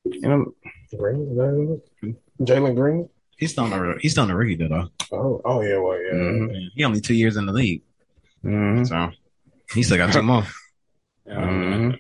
You 0.06 0.20
know, 0.22 0.54
Green. 0.98 1.28
Is 1.30 1.36
that 1.36 1.80
it? 2.02 2.16
Jalen 2.40 2.74
Green. 2.76 3.08
he's 3.36 3.52
still 3.52 3.64
on 3.64 3.70
the 3.70 3.98
he's 4.00 4.12
still 4.12 4.22
on 4.22 4.28
the 4.28 4.34
rookie 4.36 4.56
deal, 4.56 4.68
though. 4.70 4.88
Oh, 5.12 5.40
oh 5.44 5.60
yeah, 5.60 5.76
well, 5.78 6.00
yeah. 6.00 6.12
Mhm. 6.14 6.68
He 6.74 6.84
only 6.84 7.00
two 7.02 7.14
years 7.14 7.36
in 7.36 7.44
the 7.46 7.52
league, 7.52 7.82
mhm. 8.42 8.86
so 8.88 9.10
he 9.74 9.82
still 9.82 9.98
got 9.98 10.12
two 10.14 10.22
more. 10.32 10.46
Mhm. 11.28 11.98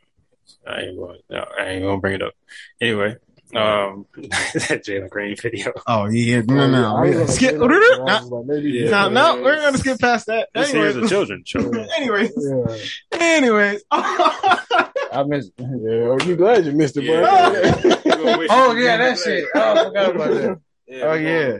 I 0.66 0.80
ain't 0.80 0.96
going. 0.96 1.20
No, 1.28 1.44
I 1.58 1.64
ain't 1.66 1.82
gonna 1.84 2.00
bring 2.00 2.14
it 2.14 2.22
up. 2.22 2.32
Anyway, 2.80 3.16
um, 3.56 4.06
that 4.14 4.82
Jalen 4.86 5.10
Green 5.10 5.36
video. 5.36 5.72
Oh 5.86 6.06
yeah, 6.06 6.42
no, 6.42 6.64
Oh, 6.64 6.70
no, 6.70 6.80
yeah, 6.80 6.92
I 6.92 7.00
was 7.00 7.16
no. 7.18 7.26
Skip. 7.26 7.50
say 7.52 7.56
that, 7.58 7.60
but 7.60 8.10
I 8.10 8.20
was 8.20 8.30
No, 8.30 8.54
Yeah. 8.56 8.88
yeah. 8.90 9.08
no, 9.08 9.42
we're 9.42 9.56
gonna 9.56 9.78
skip 9.78 9.98
past 10.00 10.26
that. 10.26 10.48
This 10.54 10.70
here's 10.70 10.94
a 10.96 10.98
Anyways, 10.98 11.10
children's 11.10 11.48
show. 11.48 11.60
anyways, 11.96 12.32
Yeah, 12.36 12.76
anyways. 13.20 13.84
I 13.92 15.22
miss. 15.26 15.50
yeah. 15.58 15.66
Oh, 15.68 16.18
you 16.24 16.36
glad 16.36 16.64
you 16.66 16.72
missed 16.72 16.96
it, 16.96 17.04
Yeah. 17.04 17.20
bro? 17.20 18.46
Oh 18.50 18.74
yeah, 18.74 18.96
that 18.96 19.18
shit. 19.18 19.44
Oh, 19.54 19.60
I 19.80 19.84
forgot 19.84 20.14
about 20.16 20.30
that. 20.30 20.60
Yeah, 20.86 21.02
Oh 21.04 21.12
we 21.16 21.24
yeah. 21.24 21.58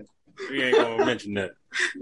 We 0.51 0.63
ain't 0.65 0.77
gonna 0.77 1.05
mention 1.07 1.35
that. 1.35 1.51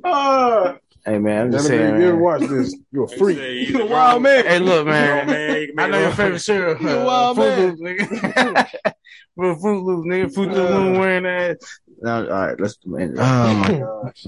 Oh, 0.04 0.78
Hey 1.04 1.18
man, 1.18 1.46
I'm 1.46 1.52
just 1.52 1.68
Damn 1.68 1.74
it, 1.74 1.78
saying. 1.82 1.94
if 1.96 2.00
you 2.00 2.06
ever 2.08 2.12
Man. 2.16 2.20
watch 2.22 2.40
this, 2.42 2.76
you're 2.92 3.04
a 3.04 3.08
freak. 3.08 3.38
He's 3.38 3.74
a 3.74 3.86
wild 3.86 4.22
man. 4.22 4.44
Hey, 4.46 4.58
look, 4.60 4.86
man. 4.86 5.26
man. 5.26 5.68
I 5.78 5.88
know 5.88 5.98
your 6.00 6.12
favorite 6.12 6.38
cereal. 6.38 6.80
You 6.80 6.88
a 6.90 7.02
Uh, 7.02 7.06
wild 7.06 7.36
Fruit 7.36 7.48
man. 7.48 7.76
Loops, 7.76 7.80
nigga. 7.80 8.68
Fruit 9.34 9.60
Fruit 9.60 9.82
Loops, 9.84 10.06
nigga. 10.06 10.32
Fruit 10.34 10.48
Loops 10.52 10.58
Uh. 10.70 10.78
moon 10.80 10.98
wearing 11.00 11.22
that. 11.24 11.58
No, 12.02 12.24
all 12.24 12.30
right, 12.30 12.60
let's. 12.60 12.76
do 12.76 12.90
Man, 12.90 13.14
oh 13.18 13.54
my 13.54 13.78
gosh. 13.78 14.26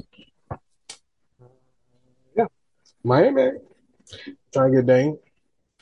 Yeah, 2.36 2.46
Miami, 3.04 3.50
trying 4.52 4.72
to 4.72 4.76
get 4.78 4.86
Dame. 4.86 5.18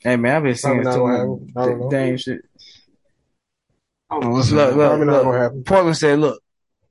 hey 0.02 0.16
man, 0.16 0.36
I've 0.36 0.42
been 0.42 0.54
seeing 0.56 0.82
Probably 0.82 0.84
not 0.84 0.94
so 0.94 1.06
much 1.06 1.16
happen. 1.16 1.52
I 1.56 1.66
don't 1.66 1.80
know. 1.80 1.90
dang 1.90 2.16
shit. 2.18 2.40
I 4.10 4.14
don't 4.20 4.24
know 4.24 4.30
what's 4.36 4.50
Look, 4.50 4.74
look, 4.76 4.88
Probably 4.88 5.06
not 5.06 5.12
look. 5.12 5.24
gonna 5.24 5.38
happen. 5.38 5.64
Portland 5.64 5.96
said, 5.96 6.18
"Look, 6.18 6.42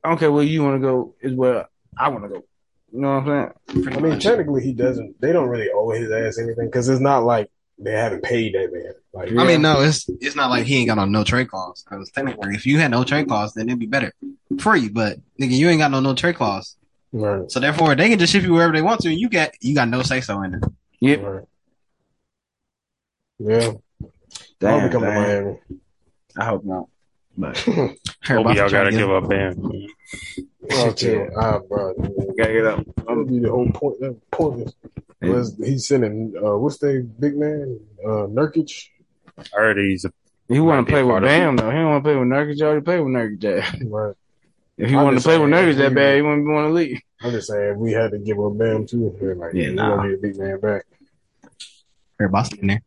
I 0.04 0.10
don't 0.10 0.18
care 0.18 0.32
where 0.32 0.44
you 0.44 0.64
want 0.64 0.82
to 0.82 0.88
go, 0.88 1.14
is 1.22 1.34
where 1.36 1.68
I 1.96 2.10
want 2.10 2.24
to 2.24 2.30
go." 2.30 2.44
You 2.94 3.02
know 3.02 3.20
what 3.20 3.28
I'm 3.28 3.54
saying? 3.76 3.96
I 3.96 4.00
mean, 4.00 4.20
technically, 4.20 4.64
he 4.64 4.74
doesn't. 4.74 5.20
They 5.22 5.32
don't 5.32 5.48
really 5.48 5.70
owe 5.74 5.92
his 5.92 6.12
ass 6.12 6.38
anything 6.38 6.66
because 6.66 6.90
it's 6.90 7.00
not 7.00 7.24
like 7.24 7.50
they 7.80 7.94
haven't 7.94 8.24
paid 8.24 8.54
that 8.54 8.72
man. 8.72 8.94
Like, 9.14 9.32
I 9.32 9.46
mean, 9.46 9.62
no, 9.62 9.82
it's 9.82 10.10
it's 10.20 10.36
not 10.36 10.50
like 10.50 10.66
he 10.66 10.78
ain't 10.78 10.88
got 10.88 10.96
no 10.96 11.06
no 11.06 11.24
trade 11.24 11.50
clause. 11.50 11.84
Because 11.84 12.12
technically, 12.12 12.54
if 12.54 12.66
you 12.66 12.80
had 12.80 12.92
no 12.92 13.04
trade 13.04 13.28
clause, 13.28 13.54
then 13.54 13.68
it'd 13.70 13.80
be 13.80 13.86
better 13.86 14.12
for 14.60 14.76
you. 14.76 14.92
But 14.92 15.18
nigga, 15.40 15.52
you 15.52 15.70
ain't 15.70 15.80
got 15.80 15.92
no 15.92 16.02
no 16.02 16.14
trade 16.14 16.36
clause, 16.36 16.76
right, 17.14 17.50
so 17.50 17.60
therefore 17.60 17.96
they 17.96 18.10
can 18.10 18.20
just 18.20 18.34
ship 18.34 18.44
you 18.44 18.54
wherever 18.54 18.74
they 18.74 18.82
want 18.82 19.02
to, 19.02 19.10
and 19.10 19.20
you 19.20 19.30
got 19.30 19.52
you 19.62 19.74
got 19.74 19.88
no 19.88 20.02
say 20.02 20.20
so 20.22 20.42
in 20.44 20.56
it. 20.56 20.64
Yep. 21.00 21.24
right. 21.24 21.44
Yeah, 23.40 23.72
I'll 23.72 24.12
Damn, 24.60 24.88
be 24.88 24.92
coming 24.92 25.10
to. 25.10 25.16
Miami. 25.16 25.60
I 26.38 26.46
hope 26.46 26.66
not. 26.66 26.88
But 27.38 27.58
Hope 27.58 28.56
y'all 28.56 28.70
gotta 28.70 28.92
give 28.92 29.10
up, 29.10 29.24
up 29.24 29.32
Bam. 30.70 30.90
Okay, 30.92 31.28
ah, 31.38 31.60
bro. 31.60 31.94
gotta 32.38 32.54
get 32.54 32.66
up. 32.66 32.86
That'll 32.98 33.26
be 33.26 33.40
the 33.40 33.50
whole 33.50 33.70
point. 33.72 34.00
That 34.00 34.32
point 34.32 34.62
is, 34.62 34.76
was 35.22 35.58
he's 35.58 35.88
sending 35.88 36.34
uh, 36.38 36.58
what's 36.58 36.78
the 36.78 37.08
big 37.20 37.36
man, 37.38 37.80
uh, 38.06 38.28
Nurkic. 38.28 38.88
I 39.38 39.44
heard 39.54 39.78
he's 39.78 40.06
a 40.06 40.14
He 40.48 40.60
want 40.60 40.86
to 40.86 40.92
play 40.92 41.02
with 41.04 41.12
part. 41.14 41.24
Bam 41.24 41.56
though. 41.56 41.70
He 41.72 41.78
don't 41.78 41.90
want 41.90 42.04
to 42.04 42.08
play 42.08 42.16
with 42.16 42.28
Nurkic. 42.28 42.56
He 42.56 42.62
already 42.64 42.82
played 42.82 43.00
with 43.00 43.14
Nurkic. 43.14 43.44
Yeah. 43.44 43.72
Right. 43.90 44.16
If 44.78 44.90
he 44.90 44.96
I'm 44.96 45.04
wanted 45.04 45.12
to 45.12 45.16
just 45.18 45.26
play 45.28 45.38
with 45.38 45.52
saying, 45.52 45.74
Nurkic 45.76 45.78
that 45.78 45.94
bad, 45.94 46.16
he 46.16 46.22
wouldn't 46.24 46.48
want 46.48 46.68
to 46.70 46.74
leave. 46.74 47.02
I'm 47.22 47.32
just 47.32 47.48
saying 47.50 47.72
if 47.74 47.78
we 47.78 47.92
had 47.92 48.12
to 48.12 48.18
give 48.20 48.40
up 48.40 48.58
Bam 48.58 48.88
too. 48.88 49.16
We're 49.22 49.36
like, 49.36 49.54
Yeah, 49.54 49.68
we 49.70 49.74
nah. 49.76 49.96
don't 49.96 50.08
need 50.10 50.16
a 50.16 50.18
big 50.18 50.38
man 50.38 50.60
back. 50.60 50.86
Everybody 52.20 52.60
in 52.62 52.68
there. 52.68 52.82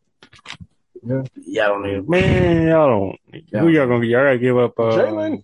Yeah. 1.07 1.23
Y'all 1.45 1.67
don't 1.81 1.83
need. 1.83 2.09
man. 2.09 2.67
Y'all 2.67 2.87
don't. 3.31 3.43
Yeah. 3.51 3.59
Who 3.61 3.69
y'all 3.69 3.87
gonna? 3.87 4.05
Y'all 4.05 4.23
gotta 4.23 4.39
give 4.39 4.57
up. 4.57 4.77
Uh, 4.79 4.83
Jalen. 4.91 5.43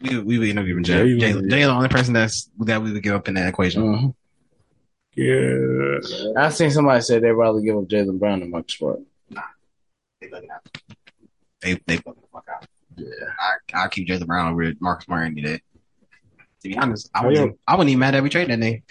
We 0.00 0.18
we 0.18 0.38
would 0.38 0.48
interview 0.48 0.80
Yeah, 0.84 1.02
you- 1.02 1.18
Jay 1.18 1.32
Jalen, 1.32 1.42
Jalen, 1.42 1.50
the 1.50 1.64
only 1.66 1.88
person 1.88 2.14
that's 2.14 2.50
that 2.60 2.82
we 2.82 2.92
would 2.92 3.02
give 3.02 3.14
up 3.14 3.28
in 3.28 3.34
that 3.34 3.48
equation. 3.48 3.82
Mhm. 3.82 4.14
Yeah. 5.14 6.42
I've 6.42 6.54
seen 6.54 6.70
somebody 6.70 7.00
say 7.02 7.18
they'd 7.18 7.32
rather 7.32 7.60
give 7.60 7.76
up 7.76 7.84
Jaylen 7.84 8.18
Brown 8.18 8.40
than 8.40 8.50
Marcus 8.50 8.74
Smart. 8.76 9.00
Nah, 9.28 9.42
they 10.20 10.30
let 10.30 10.44
it 10.44 10.50
happen. 10.50 10.70
They 11.60 11.74
they 11.86 11.96
fuck 11.98 12.14
the 12.14 12.26
fuck 12.32 12.46
out. 12.54 12.66
Yeah, 12.96 13.06
I 13.38 13.82
I'll 13.82 13.88
keep 13.88 14.08
Jaylen 14.08 14.26
Brown 14.26 14.52
over 14.52 14.72
Marcus 14.80 15.04
Smart 15.04 15.26
any 15.26 15.42
day. 15.42 15.60
To 16.62 16.68
be 16.68 16.76
honest, 16.76 17.10
I 17.14 17.26
wouldn't, 17.26 17.58
I 17.66 17.72
wouldn't 17.74 17.88
even 17.90 18.00
mad 18.00 18.12
that 18.14 18.22
we 18.22 18.28
traded 18.28 18.50
that 18.50 18.58
name. 18.58 18.82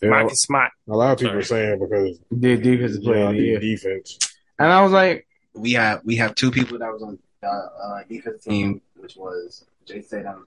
Yeah, 0.00 0.10
Mike 0.10 0.30
is 0.30 0.42
smart. 0.42 0.70
a 0.88 0.94
lot 0.96 1.12
of 1.12 1.18
people 1.18 1.42
Sorry. 1.42 1.72
are 1.72 1.76
saying 1.76 1.80
because 1.80 2.18
Did 2.38 2.62
defensive 2.62 3.02
player 3.02 3.18
yeah, 3.18 3.28
of 3.30 3.34
the 3.34 3.42
year. 3.42 3.58
defense. 3.60 4.18
And 4.60 4.72
I 4.72 4.82
was 4.82 4.92
like, 4.92 5.26
We 5.54 5.72
have 5.72 6.02
we 6.04 6.14
have 6.16 6.34
two 6.36 6.52
people 6.52 6.78
that 6.78 6.92
was 6.92 7.02
on 7.02 7.18
the 7.42 7.48
uh, 7.48 8.02
defense 8.08 8.44
team, 8.44 8.80
which 8.98 9.16
was 9.16 9.64
Jay 9.86 10.02
Tatum 10.02 10.46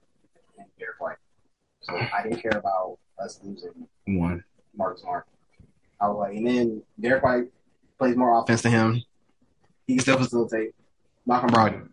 and 0.58 0.66
Derrick 0.78 1.00
White. 1.00 1.16
So 1.82 1.94
I 1.94 2.22
didn't 2.22 2.40
care 2.40 2.58
about 2.58 2.98
us 3.18 3.40
losing 3.42 3.70
one. 4.06 4.44
Marcus 4.76 5.02
Smart. 5.02 5.26
I 6.00 6.08
was 6.08 6.18
like, 6.18 6.36
and 6.36 6.46
then 6.46 6.82
Derrick 7.00 7.22
White 7.22 7.44
plays 7.98 8.16
more 8.16 8.40
offense 8.40 8.62
to 8.62 8.70
him. 8.70 9.02
He 9.86 9.94
can 9.94 10.02
still 10.02 10.18
facilitate. 10.18 10.74
Malcolm 11.26 11.50
Brogdon 11.50 11.88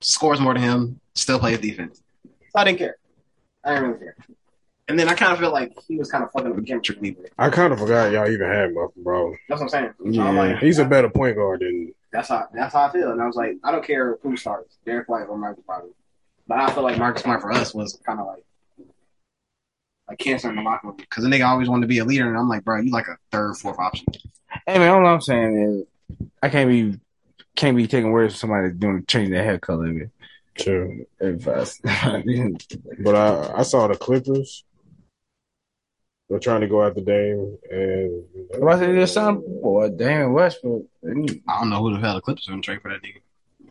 scores 0.00 0.40
more 0.40 0.54
than 0.54 0.62
him, 0.62 1.00
still 1.14 1.38
plays 1.38 1.58
defense. 1.58 2.02
So 2.24 2.30
I 2.60 2.64
didn't 2.64 2.78
care. 2.78 2.96
I 3.64 3.74
didn't 3.74 3.88
really 3.88 3.98
care. 4.00 4.16
And 4.88 4.98
then 4.98 5.08
I 5.08 5.14
kind 5.14 5.32
of 5.32 5.38
feel 5.38 5.52
like 5.52 5.72
he 5.86 5.96
was 5.96 6.10
kind 6.10 6.24
of 6.24 6.32
fucking 6.32 6.50
up 6.50 6.56
the 6.56 6.62
chemistry 6.62 6.96
with 6.96 7.02
me. 7.02 7.16
I 7.38 7.50
kind 7.50 7.72
of 7.72 7.78
forgot 7.78 8.12
y'all 8.12 8.28
even 8.28 8.48
had 8.48 8.74
Malcolm 8.74 9.04
Brogdon. 9.04 9.36
That's 9.48 9.60
what 9.60 9.74
I'm 9.74 9.92
saying. 9.98 10.14
Yeah. 10.14 10.24
I'm 10.24 10.36
like, 10.36 10.58
He's 10.58 10.78
a 10.78 10.84
better 10.84 11.08
point 11.08 11.36
guard 11.36 11.60
than 11.60 11.94
That's 12.12 12.28
how 12.28 12.46
that's 12.52 12.74
how 12.74 12.86
I 12.86 12.92
feel. 12.92 13.10
And 13.10 13.22
I 13.22 13.26
was 13.26 13.36
like, 13.36 13.56
I 13.64 13.72
don't 13.72 13.84
care 13.84 14.18
who 14.22 14.36
starts, 14.36 14.76
Derrick 14.84 15.08
White 15.08 15.26
or 15.28 15.38
Marcus 15.38 15.64
Brogdon. 15.66 15.94
But 16.46 16.58
I 16.58 16.72
feel 16.72 16.82
like 16.82 16.98
Marcus 16.98 17.22
Smart 17.22 17.40
for 17.40 17.52
us 17.52 17.74
was 17.74 17.98
kind 18.04 18.20
of 18.20 18.26
like 18.26 18.44
a 20.08 20.16
cancer 20.16 20.50
in 20.50 20.56
the 20.56 20.62
locker 20.62 20.88
room 20.88 20.96
because 20.96 21.24
the 21.24 21.30
nigga 21.30 21.46
always 21.46 21.68
wanted 21.68 21.82
to 21.82 21.86
be 21.86 21.98
a 21.98 22.04
leader, 22.04 22.28
and 22.28 22.36
I'm 22.36 22.48
like, 22.48 22.64
bro, 22.64 22.80
you 22.80 22.90
like 22.90 23.08
a 23.08 23.16
third, 23.30 23.56
fourth 23.56 23.78
option. 23.78 24.06
Hey 24.66 24.78
man, 24.78 24.90
all 24.90 25.06
I'm 25.06 25.20
saying 25.20 25.86
is 26.10 26.26
I 26.42 26.50
can't 26.50 26.68
be 26.68 27.00
can't 27.56 27.76
be 27.76 27.86
taking 27.86 28.10
words 28.10 28.34
from 28.34 28.40
somebody 28.40 28.68
that's 28.68 28.78
doing 28.78 29.04
changing 29.06 29.32
their 29.32 29.44
hair 29.44 29.58
color 29.58 29.86
man. 29.86 30.10
too. 30.56 31.06
If 31.18 31.44
fast. 31.44 31.80
But 31.84 33.14
I 33.14 33.60
I 33.60 33.62
saw 33.62 33.88
the 33.88 33.96
Clippers. 33.96 34.64
They're 36.28 36.38
trying 36.38 36.62
to 36.62 36.66
go 36.68 36.82
after 36.86 37.00
Dame, 37.00 37.58
and 37.70 38.24
If 38.50 38.62
I 38.62 38.78
say 38.78 38.92
this 38.92 39.12
son, 39.12 39.42
boy, 39.60 39.90
damn 39.90 40.32
Westbrook, 40.32 40.84
I 41.04 41.10
don't 41.58 41.68
know 41.70 41.80
who 41.82 41.94
the 41.94 42.00
hell 42.00 42.14
the 42.14 42.20
Clippers 42.22 42.48
are 42.48 42.52
gonna 42.52 42.62
trade 42.62 42.80
for 42.80 42.90
that 42.90 43.02
nigga. 43.02 43.20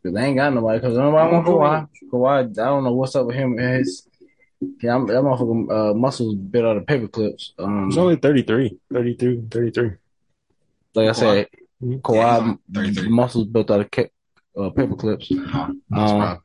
Cause 0.04 0.14
they 0.14 0.22
ain't 0.26 0.38
got 0.38 0.54
nobody 0.54 0.80
because 0.80 0.98
nobody 0.98 1.32
want 1.32 1.48
Kawhi. 1.48 1.88
Kawhi, 2.12 2.40
I 2.60 2.66
don't 2.66 2.84
know 2.84 2.94
what's 2.94 3.16
up 3.16 3.26
with 3.28 3.36
him 3.36 3.58
and 3.58 3.78
his. 3.78 4.08
Yeah, 4.82 4.96
I'm, 4.96 5.08
that 5.08 5.16
motherfucker 5.16 5.92
uh, 5.92 5.94
muscles 5.96 6.36
bit 6.36 6.66
out 6.66 6.78
of 6.78 6.86
paper 6.86 7.08
clips. 7.08 7.54
Um, 7.58 7.88
He's 7.90 7.98
only 7.98 8.16
33, 8.16 8.78
32, 8.94 9.48
33. 9.50 9.92
like 10.96 11.10
I 11.10 11.12
said, 11.14 11.48
Mhm. 11.84 12.02
Kawhi 12.02 12.60
Yeah, 12.70 13.10
muscles 13.10 13.48
built 13.48 13.72
out 13.72 13.80
of 13.82 13.90
ca- 13.90 14.10
uh, 14.56 14.70
paper 14.70 14.96
clips. 14.96 15.30
That's 15.30 16.12
Um, 16.12 16.20
problem. 16.20 16.42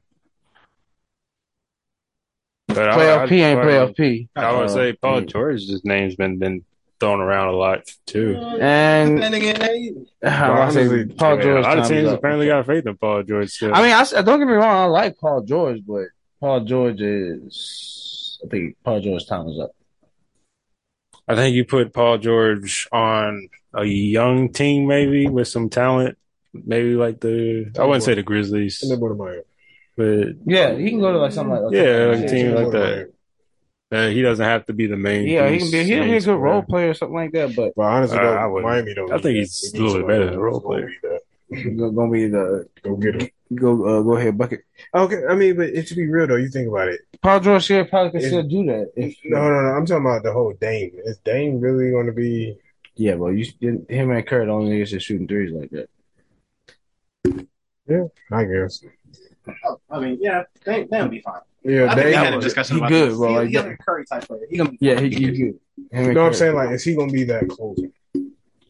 But 2.68 2.90
I- 2.90 2.96
Playoff 2.96 3.18
I- 3.18 3.28
P 3.28 3.40
ain't 3.42 3.60
I- 3.60 3.64
playoff 3.64 3.96
P. 3.96 4.28
I 4.36 4.52
would 4.52 4.64
Uh, 4.64 4.68
say 4.68 4.92
Paul 4.94 5.20
yeah. 5.20 5.26
George's 5.26 5.84
name's 5.84 6.16
been 6.16 6.38
been 6.38 6.64
thrown 6.98 7.20
around 7.20 7.48
a 7.48 7.56
lot 7.56 7.86
too. 8.06 8.36
And 8.60 9.18
That 9.22 9.32
nigga, 9.32 9.58
they- 9.58 9.92
I 10.28 10.70
say 10.70 10.82
honestly, 10.86 11.04
Paul 11.14 11.36
yeah, 11.36 11.42
George. 11.42 11.64
a 11.64 11.68
lot 11.68 11.78
of 11.78 11.88
teams 11.88 12.08
apparently 12.10 12.46
got 12.46 12.66
faith 12.66 12.86
in 12.86 12.96
Paul 12.96 13.22
George 13.22 13.50
still. 13.50 13.74
I 13.74 13.82
mean, 13.82 13.92
I, 13.92 14.00
s- 14.00 14.12
don't 14.12 14.38
get 14.38 14.46
me 14.48 14.54
wrong. 14.54 14.64
I 14.64 14.84
like 14.86 15.18
Paul 15.18 15.42
George, 15.42 15.80
but 15.86 16.06
Paul 16.40 16.60
George 16.64 17.00
is. 17.00 18.38
I 18.44 18.48
think 18.48 18.76
Paul 18.84 19.00
George's 19.00 19.26
time 19.28 19.48
is 19.48 19.58
up. 19.60 19.70
I 21.28 21.34
think 21.34 21.54
you 21.56 21.64
put 21.64 21.92
Paul 21.92 22.18
George 22.18 22.86
on 22.92 23.48
a 23.74 23.84
young 23.84 24.52
team, 24.52 24.86
maybe 24.86 25.26
with 25.28 25.48
some 25.48 25.68
talent, 25.68 26.16
maybe 26.52 26.94
like 26.94 27.20
the 27.20 27.72
I 27.78 27.84
wouldn't 27.84 28.04
say 28.04 28.14
the 28.14 28.22
Grizzlies, 28.22 28.82
and 28.82 28.90
then 28.92 29.00
go 29.00 29.08
to 29.08 29.14
Miami. 29.14 29.42
But 29.96 30.28
Yeah, 30.46 30.74
he 30.76 30.90
can 30.90 31.00
go 31.00 31.12
to 31.12 31.18
like 31.18 31.32
something 31.32 31.52
like 31.62 31.72
that. 31.72 31.76
Yeah, 31.76 32.06
like 32.14 32.24
a 32.24 32.28
team 32.28 32.54
like 32.54 32.70
to 32.72 33.10
that. 33.90 33.98
uh, 33.98 34.08
he 34.10 34.22
doesn't 34.22 34.44
have 34.44 34.66
to 34.66 34.72
be 34.72 34.86
the 34.86 34.96
main. 34.96 35.26
Yeah, 35.28 35.48
he 35.48 35.58
can 35.58 35.70
be. 35.70 35.84
He 35.84 35.90
can 35.90 36.04
be 36.10 36.16
a 36.16 36.20
good 36.20 36.36
role 36.36 36.62
player 36.62 36.90
or 36.90 36.94
something 36.94 37.14
like 37.16 37.32
that. 37.32 37.54
But 37.56 37.72
But 37.76 37.82
honestly, 37.82 38.18
Uh, 38.18 38.22
though, 38.22 38.34
I 38.36 38.46
wouldn't. 38.46 38.70
Miami 38.70 38.94
don't. 38.94 39.10
I 39.12 39.14
think 39.18 39.34
need 39.34 39.38
he's 39.40 39.72
a 39.74 39.76
little 39.76 39.92
somebody 39.92 40.06
better 40.12 40.24
than 40.26 40.34
a 40.34 40.40
role 40.40 40.60
who's 40.60 40.62
gonna 40.62 40.76
player. 40.76 40.88
be 41.02 41.08
that. 41.08 41.76
go- 41.78 41.90
gonna 41.92 42.10
be 42.12 42.26
the 42.28 42.68
Go 42.82 42.96
get 42.96 43.22
him. 43.22 43.28
go 43.54 43.70
uh, 43.84 44.02
go 44.02 44.16
ahead 44.16 44.36
bucket. 44.36 44.60
Okay, 44.94 45.22
I 45.30 45.34
mean, 45.36 45.56
but 45.56 45.68
it, 45.68 45.86
to 45.88 45.94
be 45.94 46.06
real 46.08 46.26
though, 46.26 46.36
you 46.36 46.48
think 46.48 46.68
about 46.68 46.88
it. 46.88 47.00
Paul 47.22 47.40
George 47.40 47.64
should 47.64 47.88
probably 47.88 48.10
can 48.10 48.20
If- 48.20 48.26
still 48.26 48.42
do 48.42 48.64
that. 48.66 48.92
If, 48.96 49.16
No, 49.24 49.42
no, 49.48 49.60
no. 49.62 49.68
I'm 49.68 49.86
talking 49.86 50.04
about 50.04 50.22
the 50.24 50.32
whole 50.32 50.52
Dame. 50.60 50.92
Is 51.04 51.18
Dame 51.18 51.60
really 51.60 51.90
going 51.90 52.06
to 52.06 52.12
be? 52.12 52.56
Yeah, 52.96 53.14
but 53.16 53.28
you 53.28 53.46
him 53.60 54.10
and 54.10 54.26
Curry 54.26 54.48
only 54.48 54.72
niggas 54.78 54.90
that 54.92 55.00
shooting 55.02 55.28
threes 55.28 55.52
like 55.52 55.70
that. 55.70 55.88
Yeah, 57.88 58.04
I 58.32 58.44
guess. 58.44 58.82
Oh, 59.64 59.80
I 59.90 60.00
mean, 60.00 60.18
yeah, 60.20 60.42
they 60.64 60.84
they'll 60.90 61.08
be 61.08 61.20
fine. 61.20 61.40
Yeah, 61.62 61.90
I 61.90 61.94
think 61.94 62.06
we 62.06 62.12
had 62.14 62.34
a 62.34 62.40
discussion 62.40 62.76
he 62.76 62.80
about 62.80 62.88
good, 62.90 63.10
this. 63.10 63.16
bro, 63.18 63.28
He, 63.28 63.34
like 63.36 63.46
he's 63.48 63.54
that. 63.62 63.70
a 63.72 63.76
Curry 63.78 64.04
type 64.06 64.22
player. 64.26 64.40
He 64.50 64.56
gonna 64.58 64.70
be 64.70 64.78
Yeah, 64.80 65.00
he, 65.00 65.08
he 65.10 65.26
good. 65.30 65.36
You 65.36 66.12
know 66.14 66.22
what 66.22 66.28
I'm 66.28 66.34
saying? 66.34 66.54
Like, 66.54 66.70
is 66.70 66.84
he 66.84 66.94
going 66.94 67.08
to 67.08 67.12
be 67.12 67.24
that 67.24 67.48
closer? 67.48 67.88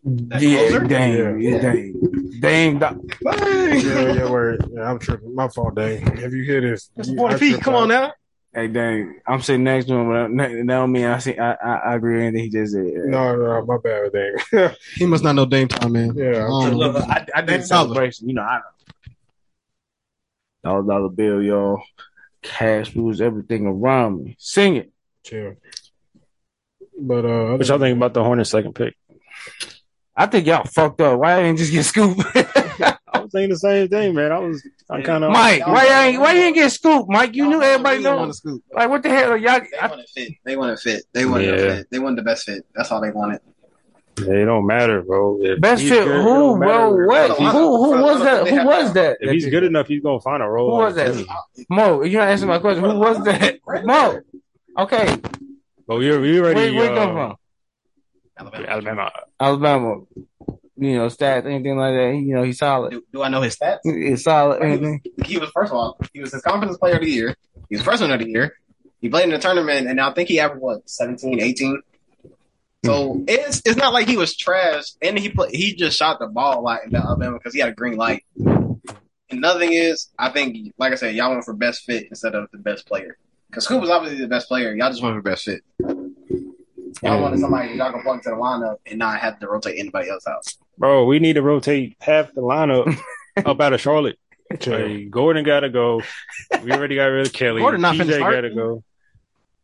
that 0.05 0.41
Yeah, 0.43 0.69
closer? 0.69 0.85
Dame, 0.85 1.41
Yeah. 1.41 1.51
yeah. 1.57 1.61
Dame, 1.61 2.41
Dame. 2.41 2.79
Doc- 2.79 2.97
yeah, 3.25 4.13
yeah, 4.15 4.31
word. 4.31 4.69
Yeah, 4.73 4.91
I'm 4.91 4.99
tripping. 4.99 5.35
My 5.35 5.49
fault, 5.49 5.75
Dame. 5.77 6.05
Have 6.19 6.33
you 6.33 6.43
hear 6.45 6.61
this? 6.61 6.91
That's 6.97 7.09
You- 7.09 7.17
40 7.17 7.37
feet. 7.39 7.61
Come 7.61 7.75
out. 7.75 7.83
on 7.83 7.89
now. 7.89 8.13
Hey, 8.55 8.69
Dame, 8.69 9.17
I'm 9.27 9.43
sitting 9.43 9.65
next 9.65 9.85
to 9.87 9.95
him. 9.95 10.09
But 10.09 10.29
that 10.43 10.51
that 10.53 10.67
don't 10.67 10.91
mean 10.93 11.05
I 11.05 11.19
see. 11.19 11.37
I, 11.37 11.53
I, 11.53 11.75
I 11.91 11.95
agree 11.97 12.15
with 12.15 12.23
anything 12.23 12.45
he 12.45 12.51
just 12.51 12.73
said. 12.73 12.85
No, 12.85 13.37
no, 13.37 13.65
my 13.67 13.77
bad, 13.79 14.13
Dame. 14.13 14.71
He 14.95 15.05
must 15.05 15.23
not 15.23 15.35
know 15.35 15.45
Dame 15.45 15.69
time, 15.69 15.93
man. 15.93 16.15
yeah, 16.17 16.47
I'm 16.47 16.51
Um, 16.53 16.63
tripping. 16.63 16.79
Look, 16.79 16.97
I, 16.97 17.27
I 17.35 17.41
did 17.43 17.47
Dame 17.49 17.61
a 17.61 17.65
celebration. 17.67 18.29
You 18.29 18.35
know, 18.37 18.43
I 18.43 18.61
dollar 20.67 20.83
dollar 20.83 21.09
bill, 21.09 21.43
y'all. 21.43 21.83
Cash 22.43 22.95
rules 22.95 23.21
everything 23.21 23.67
around 23.67 24.23
me. 24.25 24.37
Sing 24.39 24.77
it. 24.77 24.93
chill. 25.25 25.55
But 26.99 27.25
uh, 27.25 27.57
What 27.57 27.67
y'all 27.69 27.79
think 27.79 27.97
about 27.97 28.15
the 28.15 28.23
Hornets' 28.25 28.51
second 28.51 28.75
pick? 28.75 28.95
I 30.17 30.27
think 30.27 30.47
y'all 30.47 30.65
fucked 30.65 31.01
up. 31.03 31.19
Why 31.21 31.43
didn't 31.43 31.59
just 31.59 31.73
get 31.73 31.85
scooped? 31.85 32.21
I 32.35 33.21
was 33.21 33.33
saying 33.33 33.51
the 33.51 33.57
same 33.59 33.89
thing, 33.89 34.15
man. 34.15 34.33
I 34.33 34.39
was, 34.39 34.67
I 34.89 35.03
kind 35.03 35.25
of 35.25 35.31
Mike, 35.33 35.67
why 35.67 35.85
you 35.87 35.93
ain't 35.93 36.21
why 36.21 36.33
you 36.33 36.41
ain't 36.43 36.55
get 36.55 36.71
scooped? 36.73 37.11
Mike, 37.11 37.35
you 37.35 37.49
knew 37.49 37.61
everybody 37.63 38.03
They 38.03 38.09
want 38.09 38.21
know. 38.23 38.27
to 38.29 38.33
scoop. 38.35 38.63
Like 38.73 38.89
what 38.89 39.03
the 39.03 39.11
hell, 39.11 39.37
y'all? 39.37 39.61
They 39.61 39.79
I, 39.79 39.87
want 39.89 40.01
to 40.07 40.13
fit. 40.13 40.33
They 40.45 40.57
want 40.57 40.79
to 40.79 40.83
fit. 40.83 41.05
They 41.13 41.27
want 41.27 41.43
to 41.45 41.51
Yeah. 41.51 41.57
fit. 41.77 41.87
They 41.91 41.99
want 41.99 42.17
the 42.17 42.23
best 42.23 42.45
fit. 42.45 42.65
That's 42.75 42.91
all 42.93 43.01
they 43.01 43.11
wanted. 43.11 43.41
It 44.19 44.45
don't 44.47 44.67
matter, 44.67 45.03
bro. 45.03 45.39
If 45.43 45.61
best 45.61 45.83
fit. 45.83 46.05
good, 46.05 46.23
Who, 46.23 46.57
bro? 46.57 46.57
matter. 46.57 47.07
What? 47.07 47.31
Who? 47.39 47.95
Who 47.95 48.03
was 48.03 48.23
that? 48.23 48.49
Who 48.49 48.65
was 48.65 48.93
that? 48.95 49.19
If 49.21 49.31
he's 49.31 49.47
good 49.47 49.65
enough, 49.65 49.89
he's 49.89 50.03
gonna 50.03 50.21
find 50.21 50.43
a 50.43 50.47
role. 50.47 50.71
Who 50.71 50.77
was 50.85 50.95
that? 50.95 51.15
team. 51.15 51.27
Mo, 51.69 52.03
you 52.03 52.17
not 52.19 52.29
answer 52.29 52.47
my 52.47 52.59
question. 52.59 52.83
Who 52.83 52.99
was 52.99 53.23
that? 53.25 53.59
Mo. 53.85 54.21
Okay, 54.79 55.17
But 55.87 55.97
we 55.99 56.17
we 56.19 56.41
where 56.41 56.53
already 56.53 56.77
where 56.77 56.91
you 56.91 56.97
come 56.99 57.17
uh, 57.17 57.29
from? 57.29 57.37
Alabama. 58.39 58.67
Alabama. 58.69 59.13
Alabama. 59.41 60.01
You 60.79 60.99
know, 60.99 61.07
stats, 61.07 61.47
anything 61.47 61.77
like 61.79 61.95
that. 61.95 62.15
You 62.17 62.35
know, 62.35 62.43
he's 62.43 62.59
solid. 62.59 62.91
Do, 62.93 63.03
do 63.13 63.23
I 63.23 63.29
know 63.29 63.41
his 63.41 63.57
stats? 63.57 63.79
He's 63.85 64.23
solid. 64.25 64.63
Anything. 64.63 65.01
He 65.25 65.39
was 65.39 65.49
first 65.51 65.73
of 65.73 65.79
all, 65.79 65.99
he 66.13 66.21
was 66.21 66.33
his 66.33 66.43
confidence 66.43 66.77
player 66.79 66.97
of 66.97 67.01
the 67.01 67.11
year. 67.11 67.35
He 67.71 67.77
was 67.77 67.83
freshman 67.83 68.11
of 68.13 68.21
the 68.21 68.29
year. 68.29 68.55
He 69.01 69.09
played 69.09 69.25
in 69.25 69.31
the 69.31 69.39
tournament, 69.39 69.87
and 69.89 69.99
I 70.01 70.13
think 70.13 70.29
he 70.29 70.39
averaged 70.41 70.63
what 70.63 70.89
17, 70.89 71.41
18? 71.41 71.81
So 72.87 73.15
mm. 73.15 73.25
it's 73.29 73.63
it's 73.65 73.77
not 73.77 73.93
like 73.93 74.09
he 74.09 74.17
was 74.17 74.37
trash, 74.37 74.85
and 75.03 75.19
he 75.19 75.29
play, 75.29 75.51
he 75.51 75.75
just 75.75 75.99
shot 75.99 76.19
the 76.19 76.27
ball 76.27 76.61
a 76.61 76.63
lot 76.63 76.85
in 76.85 76.95
Alabama 76.95 77.39
because 77.39 77.55
he 77.55 77.61
had 77.61 77.71
a 77.71 77.75
green 77.75 77.97
light. 77.97 78.25
And 79.29 79.39
another 79.39 79.59
thing 79.59 79.73
is, 79.73 80.09
I 80.19 80.31
think, 80.31 80.73
like 80.79 80.93
I 80.93 80.97
said, 80.97 81.15
y'all 81.15 81.31
went 81.31 81.45
for 81.45 81.55
best 81.55 81.85
fit 81.85 82.07
instead 82.09 82.35
of 82.35 82.49
the 82.53 82.59
best 82.59 82.87
player. 82.87 83.19
Because 83.51 83.65
Scoot 83.65 83.81
was 83.81 83.91
obviously 83.91 84.21
the 84.21 84.29
best 84.29 84.49
player. 84.49 84.75
Y'all 84.75 84.91
just 84.91 85.03
went 85.03 85.17
for 85.17 85.23
best 85.23 85.45
fit. 85.45 85.63
Y'all 87.03 87.21
wanted 87.21 87.41
somebody 87.41 87.75
y'all 87.75 87.93
can 87.93 88.03
plug 88.03 88.17
into 88.17 88.31
the 88.31 88.37
lineup 88.37 88.77
and 88.87 88.99
not 88.99 89.19
have 89.19 89.39
to 89.41 89.49
rotate 89.49 89.79
anybody 89.79 90.09
else 90.09 90.27
out. 90.27 90.47
Bro, 90.79 91.07
we 91.07 91.19
need 91.19 91.35
to 91.35 91.43
rotate 91.43 91.97
half 92.01 92.33
the 92.35 92.41
lineup 92.41 92.97
up 93.45 93.61
out 93.61 93.73
of 93.73 93.81
Charlotte. 93.81 94.19
Chill. 94.61 95.09
Gordon 95.11 95.45
got 95.45 95.61
to 95.61 95.69
go. 95.69 96.03
We 96.63 96.73
already 96.73 96.95
got 96.95 97.07
rid 97.07 97.27
of 97.27 97.33
Kelly. 97.33 97.61
Gordon 97.61 97.81
not 97.81 97.97
finna 97.97 98.19
TJ 98.19 98.21
got 98.21 98.41
to 98.43 98.55
go. 98.55 98.85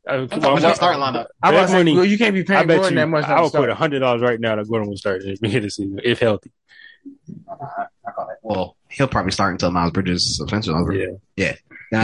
Uh, 0.09 0.27
come 0.27 0.29
I'm 0.31 0.33
on, 0.33 0.41
talking 0.41 0.59
about 0.65 0.77
starting 0.77 1.01
lineup. 1.03 1.27
I'm 1.43 1.55
about 1.55 1.67
to 1.69 1.73
money- 1.75 1.95
well, 1.95 2.05
you 2.05 2.19
can't 2.19 2.35
be 2.35 2.41
I 2.41 2.45
paying 2.45 2.67
bet 2.67 2.77
Gordon 2.79 2.95
you. 2.95 2.99
that 3.01 3.07
much. 3.09 3.25
I 3.25 3.41
would 3.41 3.53
to 3.53 3.59
put 3.59 3.69
a 3.71 3.75
hundred 3.75 4.01
dollars 4.01 4.21
right 4.23 4.41
now 4.41 4.57
that 4.57 4.69
Gordon 4.69 4.89
will 4.89 4.97
start 4.97 5.23
at 5.23 5.27
the 5.27 5.33
beginning 5.41 5.57
of 5.59 5.63
the 5.65 5.71
season 5.71 6.01
if 6.03 6.19
healthy. 6.19 6.51
I, 7.49 7.53
I 8.07 8.11
call 8.11 8.27
that. 8.27 8.37
Well, 8.43 8.77
he'll 8.89 9.09
probably 9.09 9.33
start 9.33 9.53
until 9.53 9.71
Miles 9.71 9.93
Bridges' 9.93 10.37
suspension 10.37 10.75
over. 10.75 10.93
Yeah, 10.93 11.07
Yeah. 11.37 11.55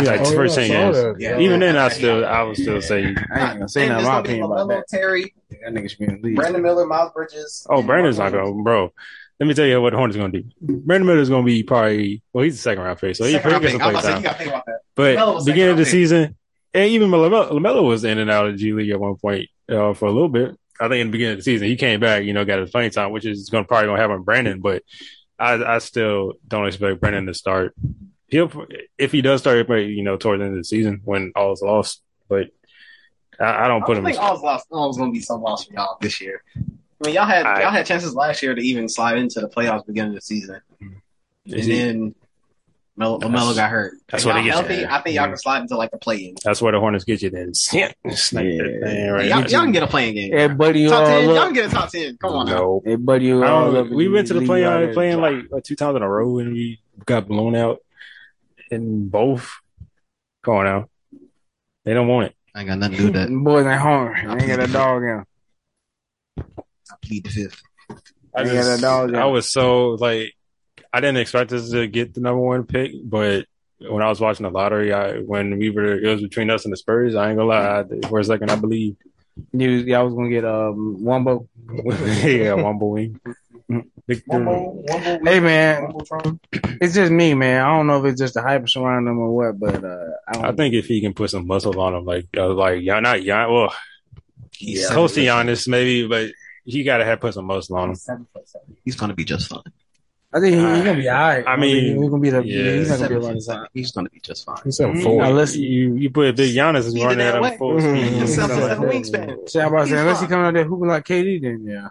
He 0.01 0.07
like 0.07 0.21
Oh, 0.21 0.33
first 0.33 0.57
yeah, 0.59 0.65
I 0.65 0.69
ten 0.69 0.95
saw 0.95 1.15
Yeah. 1.19 1.39
Even 1.41 1.61
then, 1.61 1.77
I 1.77 1.89
still, 1.89 2.25
I 2.27 2.43
would 2.43 2.57
still 2.57 2.81
say, 2.83 3.05
I 3.05 3.07
ain't 3.07 3.15
gonna 3.55 3.69
say 3.69 3.89
And 3.89 3.91
nothing. 3.93 3.99
it's 3.99 4.05
My 4.05 4.05
gonna 4.05 4.21
opinion 4.21 4.45
about 4.45 4.69
that. 4.69 4.85
Terry, 4.89 5.35
That 5.51 5.73
nigga 5.73 5.89
should 5.91 5.99
be 5.99 6.05
in 6.05 6.21
the 6.21 6.29
league. 6.29 6.37
Brandon 6.37 6.63
Miller, 6.63 6.87
Miles 6.87 7.11
Bridges. 7.15 7.67
oh, 7.71 7.83
Brandon's 7.83 8.19
Mark 8.19 8.33
not 8.35 8.45
going, 8.45 8.63
bro. 8.65 8.93
let 9.41 9.47
me 9.47 9.55
tell 9.55 9.65
you 9.67 9.81
what 9.81 9.91
the 9.91 9.97
Hornets 9.97 10.17
going 10.19 10.31
to 10.33 10.41
do. 10.43 10.49
Brandon 10.61 11.07
Miller 11.07 11.21
is 11.21 11.31
going 11.31 11.43
to 11.43 11.47
be 11.47 11.63
probably 11.63 12.23
well, 12.35 12.45
he's 12.45 12.55
a 12.57 12.59
second 12.59 12.85
round 12.85 12.99
pick, 12.99 13.17
so 13.17 13.25
he 13.25 13.33
Second 13.33 13.51
round 13.51 13.63
gets 13.63 13.73
some 13.73 13.81
play 13.81 13.91
about 13.91 14.03
time. 14.05 14.17
you 14.19 14.23
got 14.23 14.33
to 14.33 14.39
think 14.39 14.51
about 14.51 14.67
that. 14.67 14.81
But 14.95 15.45
beginning 15.47 15.71
of 15.73 15.77
the 15.79 15.87
season, 15.87 16.37
and 16.75 16.91
even 16.91 17.11
LaMelo, 17.11 17.51
LaMelo 17.51 17.83
was 17.83 18.05
in 18.05 18.19
and 18.19 18.31
out 18.31 18.47
of 18.47 18.53
the 18.53 18.59
G 18.59 18.73
League 18.73 18.91
at 18.91 19.01
one 19.01 19.17
point 19.17 19.49
uh, 19.71 19.95
for 19.95 20.07
a 20.07 20.13
little 20.13 20.29
bit. 20.29 20.57
I 20.81 20.89
think 20.89 21.01
in 21.01 21.07
the 21.09 21.13
beginning 21.13 21.33
of 21.33 21.39
the 21.39 21.43
season, 21.43 21.67
he 21.67 21.77
came 21.77 21.99
back, 21.99 22.23
you 22.25 22.33
know, 22.33 22.45
got 22.45 22.61
his 22.61 22.71
playing 22.71 22.91
time, 22.93 23.11
which 23.11 23.27
is 23.27 23.49
going 23.51 23.65
to 23.65 23.69
probably 23.69 23.87
going 23.89 23.97
to 23.97 24.03
happen 24.03 24.23
Brandon. 24.23 24.61
But 24.61 24.85
I, 25.39 25.55
I 25.55 25.79
still 25.79 26.35
don't 26.47 26.67
expect 26.69 27.01
Brandon 27.01 27.27
to 27.27 27.35
start. 27.35 27.75
He'll 28.29 28.53
if 28.97 29.11
he 29.13 29.23
does 29.23 29.41
start, 29.41 29.67
he'll 29.67 29.79
you 29.79 30.03
know, 30.05 30.17
towards 30.17 30.41
the 30.41 30.45
end 30.45 30.55
of 30.55 30.61
the 30.61 30.65
season 30.65 31.01
when 31.05 31.33
all 31.35 31.53
is 31.53 31.63
lost. 31.63 32.03
But 32.29 32.49
I, 33.41 33.65
I 33.65 33.69
don't 33.69 33.83
I 33.83 33.87
put 33.87 33.95
don't 33.95 34.05
him. 34.07 34.13
think 34.13 34.23
all's 34.23 34.43
lost. 34.43 34.67
All's 34.71 34.99
going 34.99 35.11
to 35.11 35.13
be 35.19 35.21
some 35.23 35.41
loss 35.41 35.65
for 35.65 35.73
y'all 35.73 35.97
this 36.01 36.21
year. 36.21 36.43
I 36.57 37.07
mean, 37.07 37.15
y'all 37.15 37.27
had 37.27 37.47
I- 37.47 37.63
y'all 37.63 37.71
had 37.71 37.87
chances 37.87 38.15
last 38.15 38.43
year 38.43 38.55
to 38.55 38.61
even 38.61 38.89
slide 38.89 39.19
into 39.19 39.41
the 39.41 39.49
playoffs 39.49 39.87
beginning 39.87 40.11
of 40.11 40.17
the 40.17 40.21
season, 40.21 40.61
and 40.81 41.01
he- 41.47 41.73
then 41.73 42.15
Melo, 42.99 43.19
LaMelo 43.21 43.55
got 43.55 43.71
hurt. 43.71 43.95
that's 44.11 44.25
If 44.25 44.27
what 44.27 44.35
y'all 44.35 44.43
he 44.43 44.49
gets 44.51 44.59
healthy. 44.59 44.83
at. 44.85 44.91
I 44.93 45.01
think 45.03 45.15
y'all 45.17 45.27
can 45.29 45.37
slide 45.37 45.61
into 45.63 45.77
like 45.77 45.93
the 45.93 45.99
play-in. 45.99 46.35
That's 46.43 46.61
where 46.61 46.73
the 46.73 46.81
Hornets 46.81 47.05
get 47.05 47.23
you. 47.23 47.31
Then 47.31 47.55
snap, 47.55 47.95
snap 48.11 48.45
Yeah. 48.45 48.63
that 48.65 48.81
thing 48.83 49.11
right. 49.11 49.27
y'all, 49.27 49.41
y'all 49.43 49.63
can 49.63 49.71
get 49.73 49.83
a 49.85 49.87
playing 49.87 50.15
game. 50.17 50.33
Hey, 50.33 50.49
buddy, 50.49 50.81
you 50.81 50.89
top 50.89 51.01
all 51.01 51.07
ten. 51.07 51.29
Y'all 51.31 51.45
can 51.45 51.53
get 51.55 51.67
a 51.67 51.75
top 51.75 51.91
ten. 51.91 52.17
Come 52.19 52.33
on 52.33 52.47
now. 52.47 52.57
No, 52.57 52.83
Hey, 52.85 52.97
buddy, 52.97 53.27
you 53.27 53.43
I 53.45 53.49
all 53.51 53.85
we 53.85 54.09
went 54.09 54.27
to 54.29 54.35
the 54.35 54.45
play 54.45 54.65
out 54.65 54.75
on 54.75 54.83
there. 54.83 54.93
playing 54.95 55.21
like 55.21 55.63
two 55.65 55.77
times 55.77 55.95
in 55.97 56.03
a 56.03 56.09
row 56.09 56.39
and 56.39 56.53
we 56.53 56.81
got 57.07 57.29
blown 57.29 57.55
out 57.55 57.79
in 58.71 59.09
both. 59.09 59.49
Come 60.45 60.55
on 60.57 60.65
now. 60.65 60.89
They 61.85 61.95
don't 61.95 62.09
want 62.09 62.27
it. 62.27 62.35
I 62.55 62.61
ain't 62.61 62.69
got 62.69 62.79
nothing 62.79 62.97
to 62.97 62.99
do 62.99 63.05
with 63.07 63.15
that. 63.15 63.29
Boys 63.45 63.65
ain't 63.65 63.81
hungry. 63.81 64.23
They 64.27 64.45
ain't 64.45 64.47
got 64.59 64.69
a 64.69 64.73
dog 64.73 65.03
in. 65.05 65.09
'em. 65.11 65.25
I 66.91 66.95
plead 67.01 67.25
the 67.25 67.31
fifth. 67.31 67.63
I, 68.35 68.43
They 68.43 68.51
got 68.55 68.57
just- 68.65 68.79
a 68.79 68.83
dog 68.83 69.09
in. 69.11 69.17
I 69.17 69.27
was 69.27 69.49
so 69.49 69.91
like 69.91 70.35
I 70.93 71.01
didn't 71.01 71.19
expect 71.19 71.53
us 71.53 71.71
to 71.71 71.87
get 71.87 72.15
the 72.15 72.21
number 72.21 72.41
one 72.41 72.65
pick, 72.65 72.93
but 73.05 73.47
when 73.81 74.03
I 74.03 74.09
was 74.09 74.21
watching 74.21 74.45
the 74.45 74.51
lottery, 74.51 74.93
I 74.93 75.19
when 75.19 75.59
we 75.59 75.71
were 75.71 75.95
it 75.95 76.09
was 76.09 76.23
between 76.23 76.51
us 76.51 76.65
and 76.65 76.73
the 76.73 76.77
Spurs, 76.77 77.15
I 77.15 77.29
ain't 77.29 77.39
gonna 77.39 77.49
lie, 77.49 77.81
I, 77.81 78.09
for 78.09 78.19
a 78.19 78.25
second 78.25 78.51
I 78.51 78.57
believed. 78.57 78.99
You, 79.53 79.71
y'all 79.71 80.05
was 80.05 80.15
gonna 80.15 80.31
get 80.31 80.45
um 80.45 80.99
Wumbo. 81.01 81.47
yeah, 81.69 82.57
Wumble 82.57 82.91
Wing. 82.91 83.21
Victor. 84.09 85.21
Hey 85.23 85.41
man, 85.41 85.93
it's 86.81 86.95
just 86.95 87.13
me, 87.13 87.35
man. 87.35 87.63
I 87.63 87.77
don't 87.77 87.87
know 87.87 87.99
if 87.99 88.13
it's 88.13 88.21
just 88.21 88.35
the 88.35 88.43
hype 88.43 88.69
surrounding 88.69 89.13
him 89.13 89.19
or 89.19 89.31
what, 89.31 89.61
but 89.61 89.85
uh, 89.85 90.07
I, 90.27 90.33
don't, 90.33 90.45
I 90.47 90.53
think 90.53 90.75
if 90.75 90.87
he 90.87 91.03
can 91.03 91.13
put 91.13 91.31
some 91.31 91.47
muscle 91.47 91.79
on 91.79 91.95
him, 91.95 92.07
like 92.07 92.27
uh, 92.37 92.49
like 92.49 92.83
yeah, 92.83 92.99
not 93.01 93.21
Gian, 93.21 93.53
well, 93.53 93.73
He's 94.59 94.91
close 94.91 95.15
to 95.15 95.21
Giannis 95.21 95.69
maybe, 95.69 96.07
but 96.09 96.33
he 96.65 96.83
gotta 96.83 97.05
have 97.05 97.21
put 97.21 97.35
some 97.35 97.45
muscle 97.45 97.77
on 97.77 97.91
him. 97.91 98.27
He's 98.85 98.97
gonna 98.97 99.15
be 99.15 99.25
just 99.25 99.49
fine. 99.49 99.63
I 100.31 100.41
think 100.41 100.55
he, 100.57 100.61
he's 100.61 100.85
gonna 100.85 100.95
be 100.95 101.09
alright. 101.09 101.45
I 101.47 101.57
mean, 101.57 101.97
he's 102.03 102.11
gonna 102.11 102.21
be 102.23 102.29
the 102.31 102.45
yeah. 102.45 102.73
he's 102.75 102.91
not 102.91 102.99
gonna 102.99 103.09
be 103.09 103.15
Seven 103.15 103.23
running 103.29 103.41
foot 103.41 103.55
time. 103.55 103.67
He's 103.73 103.93
gonna 103.93 104.11
be 104.11 104.21
just 104.21 104.45
fine. 104.45 104.57
He's 104.63 104.77
seven 104.77 104.97
Now, 104.99 105.03
four. 105.05 105.25
Unless- 105.25 105.57
you 105.57 105.95
you 105.95 106.11
put 106.11 106.29
a 106.29 106.33
big 106.35 106.55
Giannis 106.55 106.85
is 106.85 106.95
running 107.03 107.19
that 107.19 107.37
at 107.37 107.41
way. 107.43 107.51
him 107.53 107.59
full 107.59 107.75
Mhm. 107.77 107.81
speed, 108.09 108.21
He's 108.21 108.35
seven 108.35 108.59
Yeah. 108.59 108.67
seven 108.69 108.89
wingspan. 108.91 109.49
See, 109.49 109.61
I'm 109.61 109.69
about 109.69 109.79
to 109.81 109.85
say, 109.87 109.91
He's 109.93 110.01
unless 110.03 110.21
he 110.21 110.27
fine. 110.27 110.29
coming 110.31 110.47
out 110.47 110.55
there 110.55 110.65
hooping 110.65 110.89
like 110.89 111.05
KD, 111.07 111.39
then 111.41 111.65
yeah. 111.67 111.89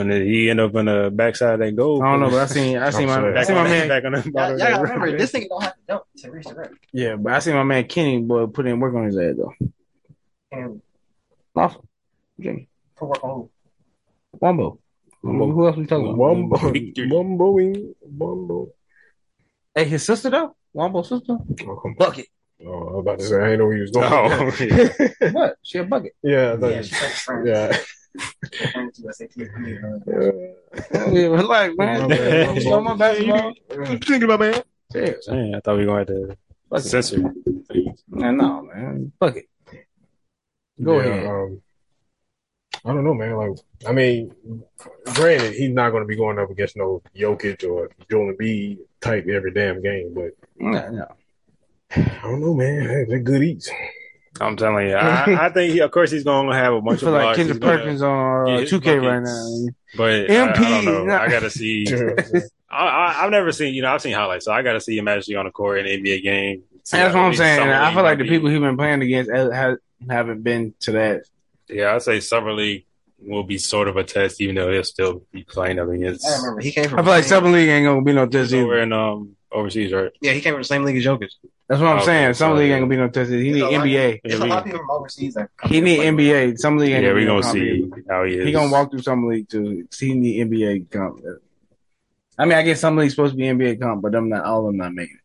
and 0.00 0.10
then 0.10 0.22
he 0.26 0.50
end 0.50 0.58
up 0.58 0.74
in 0.74 0.86
the 0.86 1.10
backside 1.14 1.54
of 1.54 1.60
that 1.60 1.76
goal. 1.76 2.02
I 2.02 2.10
don't 2.10 2.20
know, 2.20 2.30
but 2.30 2.40
I 2.40 2.46
seen 2.46 2.78
I 2.78 2.90
seen 2.90 3.06
my 3.06 3.28
I 3.28 3.32
back 3.32 3.44
seen 3.46 3.56
on 3.56 3.62
my 3.64 3.70
the- 3.70 3.76
man. 3.78 3.88
back 3.88 4.04
on 4.06 4.12
the 4.12 4.18
Y'all, 4.22 4.32
bottom 4.32 4.32
y'all 4.32 4.52
of 4.52 4.58
gotta 4.58 4.74
that 4.74 4.82
remember, 4.94 5.18
this 5.18 5.30
thing 5.30 5.46
don't 5.48 5.62
have 5.62 5.72
to 5.74 5.78
jump 5.88 6.02
to 6.16 6.30
reach 6.32 6.46
the 6.46 6.54
rim. 6.56 6.78
Yeah, 6.92 7.14
but 7.16 7.32
I 7.32 7.38
seen 7.38 7.54
my 7.54 7.62
man 7.62 7.84
Kenny 7.84 8.20
boy 8.22 8.46
put 8.46 8.66
in 8.66 8.80
work 8.80 8.94
on 8.96 9.04
his 9.04 9.16
ass 9.16 9.34
though. 9.36 9.54
And 10.50 10.82
Awesome. 11.54 11.82
Okay. 12.40 12.66
for 12.96 13.06
work 13.08 13.22
on 13.22 13.48
Wumbo. 14.42 14.78
Wumbo. 15.24 15.52
Who 15.54 15.66
else 15.66 15.76
we 15.76 15.86
talking 15.86 16.06
about? 16.08 16.18
Wumbo, 16.18 16.72
Victor. 16.72 17.06
Wumboing, 17.06 18.68
Hey, 19.74 19.84
his 19.84 20.04
sister 20.04 20.30
though. 20.30 20.56
Wumbo's 20.74 21.08
sister. 21.08 21.36
Oh, 21.66 21.94
Bucket. 21.96 22.26
Oh, 22.64 22.70
I 22.88 22.92
was 22.92 23.00
about 23.00 23.18
to 23.18 23.24
say, 23.24 23.40
I 23.42 23.50
ain't 23.50 23.58
know 23.58 23.66
where 23.66 23.76
he 23.76 23.80
was 23.82 23.90
going. 23.90 24.06
Oh. 24.12 25.30
What? 25.32 25.56
She 25.62 25.78
a 25.78 25.84
bucket. 25.84 26.12
yeah, 26.22 26.52
I 26.52 26.56
thought 26.56 26.70
Yeah, 26.70 26.76
you- 26.76 26.82
she's 26.84 27.02
like 27.02 27.12
friends. 27.12 27.48
yeah. 27.48 27.76
Friends 28.72 29.00
to 29.00 29.12
SAT. 29.12 29.30
Yeah, 31.12 31.26
relax, 31.28 31.74
man. 31.76 32.10
Yeah. 32.10 32.54
Show 32.58 32.80
my 32.80 32.94
basketball. 32.96 33.52
Thinking 33.70 34.22
about 34.24 34.40
man. 34.40 34.62
Yeah. 34.94 35.12
Dang, 35.26 35.54
I 35.54 35.60
thought 35.60 35.76
we 35.78 35.86
were 35.86 36.04
going 36.04 36.06
to 36.06 36.12
have 36.28 36.28
to 36.30 36.36
Bucket. 36.68 36.84
censor 36.86 37.32
things. 37.72 38.04
Man, 38.08 38.36
no, 38.36 38.62
man. 38.62 39.12
Bucket. 39.18 39.46
Go 40.82 41.00
Yeah, 41.00 41.06
ahead. 41.06 41.26
Um, 41.26 41.62
I 42.84 42.92
don't 42.92 43.04
know, 43.04 43.14
man. 43.14 43.36
Like, 43.36 43.50
I 43.86 43.92
mean, 43.92 44.34
granted, 45.14 45.54
he's 45.54 45.70
not 45.70 45.90
going 45.90 46.02
to 46.02 46.06
be 46.06 46.16
going 46.16 46.38
up 46.38 46.50
against 46.50 46.76
no 46.76 47.02
Jokic 47.16 47.62
or 47.68 47.90
Joel 48.10 48.32
Embiid 48.34 48.78
type 49.00 49.26
every 49.28 49.52
damn 49.52 49.80
game, 49.82 50.12
but 50.14 50.32
No, 50.58 50.88
no. 50.90 51.06
I 51.94 52.20
don't 52.22 52.40
know, 52.40 52.54
man. 52.54 52.82
Hey, 52.88 53.04
they're 53.08 53.20
good 53.20 53.42
eats. 53.42 53.70
I'm 54.40 54.56
telling 54.56 54.88
you, 54.88 54.94
I, 54.96 55.46
I 55.46 55.50
think 55.50 55.74
he, 55.74 55.80
of 55.80 55.90
course 55.90 56.10
he's 56.10 56.24
going 56.24 56.48
to 56.48 56.56
have 56.56 56.72
a 56.72 56.80
bunch 56.82 57.00
feel 57.00 57.10
of 57.10 57.14
like 57.14 57.22
blocks. 57.22 57.36
Kendrick 57.36 57.56
He's 57.56 57.60
gonna- 57.60 57.78
Perkins 57.78 58.02
on 58.02 58.46
get 58.46 58.72
uh, 58.72 58.78
2K 58.78 59.06
right 59.06 59.22
now. 59.22 59.72
But 59.96 60.30
I, 60.30 60.42
I 60.44 60.52
MP, 60.52 60.84
don't 60.84 60.84
know. 60.86 61.04
nah. 61.04 61.18
I 61.22 61.28
got 61.28 61.40
to 61.40 61.50
see. 61.50 61.86
I, 62.70 62.86
I, 62.86 63.24
I've 63.24 63.30
never 63.30 63.52
seen, 63.52 63.74
you 63.74 63.82
know, 63.82 63.92
I've 63.92 64.00
seen 64.00 64.14
highlights, 64.14 64.46
so 64.46 64.52
I 64.52 64.62
got 64.62 64.72
to 64.72 64.80
see 64.80 64.96
him 64.96 65.06
actually 65.06 65.36
on 65.36 65.44
the 65.44 65.50
court 65.50 65.80
in 65.80 65.86
an 65.86 66.02
NBA 66.02 66.22
game. 66.22 66.62
See 66.84 66.96
That's 66.96 67.14
what 67.14 67.20
I'm 67.20 67.34
saying. 67.34 67.60
I 67.68 67.92
feel 67.92 68.02
like 68.02 68.18
the 68.18 68.26
people 68.26 68.48
he's 68.48 68.58
been 68.58 68.76
playing 68.78 69.02
against 69.02 69.30
ha- 69.30 69.76
haven't 70.08 70.42
been 70.42 70.74
to 70.80 70.92
that. 70.92 71.22
Yeah, 71.72 71.94
I'd 71.94 72.02
say 72.02 72.20
summer 72.20 72.52
league 72.52 72.84
will 73.24 73.44
be 73.44 73.58
sort 73.58 73.88
of 73.88 73.96
a 73.96 74.04
test, 74.04 74.40
even 74.40 74.56
though 74.56 74.70
he'll 74.72 74.82
still 74.84 75.22
be 75.32 75.44
playing 75.44 75.78
up 75.78 75.88
against. 75.88 76.26
I 76.26 76.36
remember 76.38 76.60
he 76.60 76.72
came 76.72 76.88
from. 76.88 76.98
I 76.98 77.02
feel 77.02 77.12
like 77.12 77.22
the 77.24 77.28
Summer 77.28 77.50
League 77.50 77.68
ain't 77.68 77.86
gonna 77.86 78.02
be 78.02 78.12
no 78.12 78.26
test 78.26 78.50
He's 78.52 78.62
over 78.62 78.74
either. 78.74 78.82
in 78.82 78.92
um 78.92 79.36
overseas, 79.52 79.92
right? 79.92 80.10
Yeah, 80.20 80.32
he 80.32 80.40
came 80.40 80.54
from 80.54 80.62
the 80.62 80.66
same 80.66 80.82
league 80.84 80.96
as 80.96 81.04
Jokic. 81.04 81.28
That's 81.68 81.80
what 81.80 81.88
I'm 81.90 81.96
Okay, 81.98 82.04
saying. 82.06 82.34
Summer 82.34 82.56
so, 82.56 82.58
League 82.58 82.70
ain't 82.72 82.80
gonna 82.80 82.90
be 82.90 82.96
no 82.96 83.08
test. 83.08 83.30
He 83.30 83.36
There's 83.36 83.54
need 83.54 83.60
a 83.60 83.64
lot- 83.70 83.86
NBA. 83.86 84.20
There's 84.24 84.40
a 84.40 84.46
lot 84.46 84.58
of 84.58 84.64
people 84.64 84.80
from 84.80 84.90
overseas 84.90 85.34
that 85.34 85.50
He 85.66 85.80
to 85.80 85.84
need. 85.84 86.00
NBA. 86.00 86.58
Summer 86.58 86.80
League 86.80 86.92
ain't 86.92 87.04
Yeah, 87.04 87.10
gonna 87.10 87.20
we're 87.20 87.26
gonna 87.26 87.42
see 87.52 87.70
either. 87.84 88.02
how 88.10 88.24
he 88.24 88.34
is. 88.34 88.44
He 88.46 88.52
gonna 88.52 88.72
walk 88.72 88.90
through 88.90 89.02
Summer 89.02 89.32
League 89.32 89.48
too. 89.48 89.86
He 89.98 90.14
need 90.14 90.40
NBA 90.50 90.90
comp. 90.90 91.20
I 92.38 92.44
mean, 92.44 92.54
I 92.54 92.62
guess 92.62 92.80
Summer 92.80 93.02
League's 93.02 93.14
supposed 93.14 93.34
to 93.34 93.38
be 93.38 93.44
NBA 93.44 93.80
comp, 93.80 94.02
but 94.02 94.14
I'm 94.14 94.28
not. 94.30 94.44
All 94.44 94.60
of 94.60 94.66
them 94.66 94.78
not 94.78 94.94
making 94.94 95.18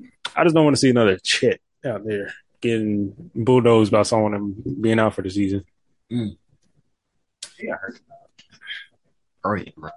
it. 0.00 0.10
I 0.34 0.42
just 0.42 0.54
don't 0.54 0.64
want 0.64 0.74
to 0.76 0.80
see 0.80 0.90
another 0.90 1.18
Chet 1.18 1.60
out 1.84 2.04
there 2.04 2.32
getting 2.60 3.12
bulldozed 3.34 3.92
by 3.92 4.02
someone 4.02 4.34
and 4.34 4.82
being 4.82 4.98
out 4.98 5.14
for 5.14 5.22
the 5.22 5.30
season. 5.30 5.64
He 6.08 6.36
got 7.66 7.78
hurt. 7.80 8.00
Great, 9.42 9.74
bro. 9.76 9.90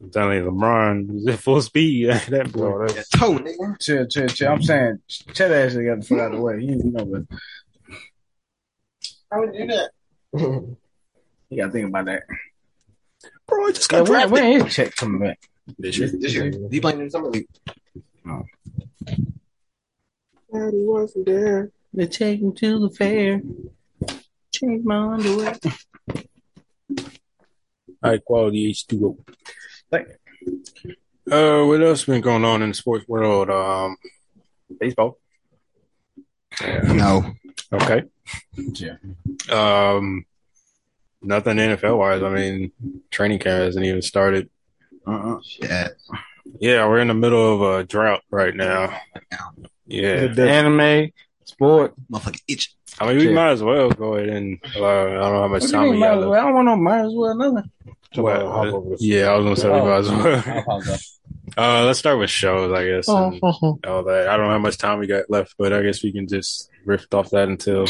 I'm 0.00 0.10
telling 0.10 0.38
you, 0.38 0.50
LeBron 0.50 1.16
is 1.16 1.26
at 1.28 1.38
full 1.38 1.62
speed. 1.62 2.08
that 2.28 2.50
boy. 2.52 2.58
Bro, 2.60 2.86
Yeah, 2.88 2.94
that's, 2.94 3.08
toe, 3.10 3.38
nigga. 3.38 3.80
Chill, 3.80 4.06
chill, 4.06 4.26
chill. 4.28 4.52
I'm 4.52 4.62
saying, 4.62 4.98
Chet 5.08 5.50
actually 5.52 5.84
got 5.86 6.00
the 6.00 6.06
foot 6.06 6.20
out 6.20 6.32
of 6.32 6.38
the 6.38 6.42
way. 6.42 6.60
You 6.60 6.76
know, 6.84 7.04
but 7.04 7.22
How 9.30 9.40
would 9.40 9.54
you 9.54 9.66
do 9.68 9.74
that? 9.74 9.90
you 11.50 11.56
got 11.56 11.66
to 11.66 11.72
think 11.72 11.88
about 11.88 12.06
that. 12.06 12.22
Bro, 13.46 13.66
I 13.66 13.72
just 13.72 13.92
Yeah, 13.92 13.98
got 14.00 14.08
when, 14.08 14.28
drafted. 14.28 14.32
when 14.60 14.66
is 14.66 14.74
Chet 14.74 14.96
coming 14.96 15.20
back? 15.20 15.38
This 15.78 15.96
year. 15.98 16.08
This 16.08 16.34
year, 16.34 16.52
he 16.70 16.80
playing 16.80 16.98
in 16.98 17.04
the 17.04 17.10
summer 17.10 17.28
league. 17.30 17.46
Oh. 18.28 18.42
Daddy 20.52 20.84
wasn't 20.84 21.26
there. 21.26 21.70
They 21.94 22.06
take 22.06 22.40
him 22.40 22.52
to 22.56 22.78
the 22.80 22.90
fair. 22.90 23.40
Change 24.52 24.84
my 24.84 25.14
underwear. 25.14 25.56
High 28.02 28.18
quality 28.18 28.72
H2O. 28.72 29.16
Thank 29.90 30.08
Uh, 31.30 31.64
what 31.64 31.82
else 31.82 32.04
been 32.04 32.20
going 32.20 32.44
on 32.44 32.62
in 32.62 32.70
the 32.70 32.74
sports 32.74 33.06
world? 33.06 33.48
Um, 33.48 33.96
baseball. 34.80 35.18
No. 36.84 37.32
Okay. 37.72 38.02
Yeah. 38.56 38.96
Um, 39.50 40.26
nothing 41.22 41.56
NFL 41.56 41.96
wise. 41.98 42.22
I 42.22 42.28
mean, 42.28 42.72
training 43.10 43.38
camp 43.38 43.62
hasn't 43.64 43.84
even 43.86 44.02
started. 44.02 44.50
Uh-uh. 45.06 45.38
Shit. 45.42 45.92
Yeah, 46.60 46.86
we're 46.88 46.98
in 47.00 47.08
the 47.08 47.14
middle 47.14 47.54
of 47.54 47.62
a 47.80 47.84
drought 47.84 48.22
right 48.30 48.54
now. 48.54 48.98
Yeah. 49.86 50.26
The- 50.26 50.34
the- 50.34 50.50
Anime, 50.50 51.12
sport. 51.44 51.94
Motherfucker 52.12 52.40
itch. 52.48 52.74
I 53.00 53.06
mean, 53.08 53.16
we 53.18 53.28
Yeah. 53.28 53.34
might 53.34 53.50
as 53.50 53.62
well 53.62 53.90
go 53.90 54.14
ahead 54.14 54.28
and. 54.28 54.58
Uh, 54.76 54.84
I 54.84 55.04
don't 55.04 55.14
know 55.14 55.40
how 55.42 55.48
much 55.48 55.62
What 55.62 55.70
time 55.70 55.88
we 55.90 55.98
might 55.98 56.06
got 56.08 56.18
well? 56.20 56.28
left. 56.30 56.40
I 56.42 56.44
don't 56.46 56.54
want 56.54 56.66
no 56.66 56.76
might 56.76 57.00
as 57.00 57.12
well 57.14 57.34
nothing. 57.34 57.70
Well, 58.16 58.50
Hop 58.52 58.84
yeah, 59.00 59.26
I 59.30 59.36
was 59.36 59.44
gonna 59.44 59.56
say 59.56 59.70
we 59.70 59.80
might 59.80 59.98
as 59.98 60.08
well. 60.88 60.98
Uh, 61.58 61.84
let's 61.84 61.98
start 61.98 62.18
with 62.18 62.30
shows, 62.30 62.72
I 62.72 62.86
guess, 62.86 63.08
and 63.08 63.38
Oh, 63.42 63.78
all 63.86 64.02
that. 64.04 64.26
I 64.28 64.36
don't 64.38 64.46
know 64.46 64.52
how 64.52 64.58
much 64.58 64.78
time 64.78 64.98
we 65.00 65.06
got 65.06 65.28
left, 65.28 65.54
but 65.58 65.70
I 65.74 65.82
guess 65.82 66.02
we 66.02 66.10
can 66.10 66.26
just 66.26 66.70
riff 66.86 67.06
off 67.12 67.28
that 67.30 67.46
until 67.48 67.86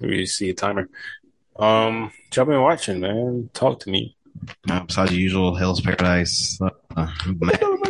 we 0.00 0.24
see 0.26 0.50
a 0.50 0.54
timer. 0.54 0.88
Um, 1.58 2.04
what 2.04 2.36
y'all 2.36 2.44
been 2.44 2.60
watching, 2.62 3.00
man? 3.00 3.50
Talk 3.54 3.80
to 3.80 3.90
me. 3.90 4.16
Uh, 4.70 4.84
besides 4.84 5.10
the 5.10 5.16
usual 5.16 5.56
Hell's 5.56 5.80
Paradise, 5.80 6.60
uh, 6.96 7.08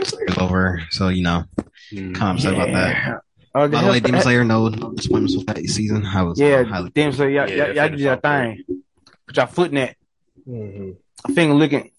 is 0.01 0.39
over. 0.39 0.83
So 0.93 1.09
you 1.09 1.23
know, 1.23 1.45
kind 1.95 2.17
of 2.17 2.23
upset 2.23 2.55
about 2.55 2.73
that. 2.73 3.21
Uh, 3.59 3.69
By 3.69 3.83
the 3.83 3.89
way, 3.91 4.01
Demon 4.01 4.21
Slayer, 4.23 4.45
no, 4.45 4.69
no 4.69 4.93
disappointments 4.93 5.37
with 5.37 5.47
that 5.49 5.59
season. 5.67 6.05
I 6.07 6.23
was 6.23 6.39
Yeah, 6.39 6.63
highly. 6.65 6.91
damn. 6.95 7.13
So 7.13 7.25
y'all, 7.27 7.49
Yeah, 7.51 7.67
y'all, 7.67 7.75
y'all 7.75 7.89
do 7.89 7.91
finish 7.97 8.01
your 8.03 8.17
thing. 8.17 8.65
Put 9.27 9.37
y'all 9.37 9.47
foot 9.47 9.69
in 9.71 9.75
that. 9.77 9.97
Mhm. 10.49 10.97
Finger 11.35 11.55
licking. 11.55 11.91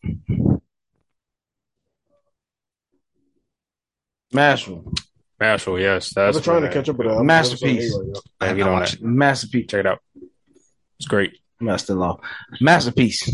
Marshall, 4.32 4.93
Marshall, 5.39 5.80
yes, 5.80 6.10
I've 6.15 6.26
that's 6.34 6.38
been 6.38 6.43
trying 6.43 6.62
to 6.62 6.67
what- 6.67 6.74
catch 6.74 6.89
up 6.89 6.98
with 6.98 7.08
that. 7.08 7.24
Masterpiece. 7.24 7.98
I 8.39 8.48
haven't 8.48 8.63
on 8.63 8.74
watched 8.74 9.02
that. 9.02 9.04
masterpiece, 9.08 9.67
Check 9.67 9.80
it 9.82 9.86
out. 9.88 10.00
It's 11.00 11.08
great. 11.08 11.38
master 11.60 11.95
law, 11.95 12.19
masterpiece. 12.62 13.28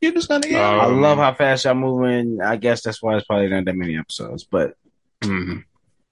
You 0.00 0.12
just 0.12 0.28
gonna 0.28 0.48
get 0.48 0.60
I 0.60 0.86
Um, 0.86 1.00
love 1.02 1.18
how 1.18 1.34
fast 1.34 1.64
y'all 1.66 1.74
moving. 1.74 2.40
I 2.40 2.56
guess 2.56 2.82
that's 2.82 3.02
why 3.02 3.16
it's 3.16 3.26
probably 3.26 3.48
not 3.48 3.66
that 3.66 3.76
many 3.76 3.96
episodes, 3.98 4.44
but 4.44 4.74
mhm. 5.20 5.64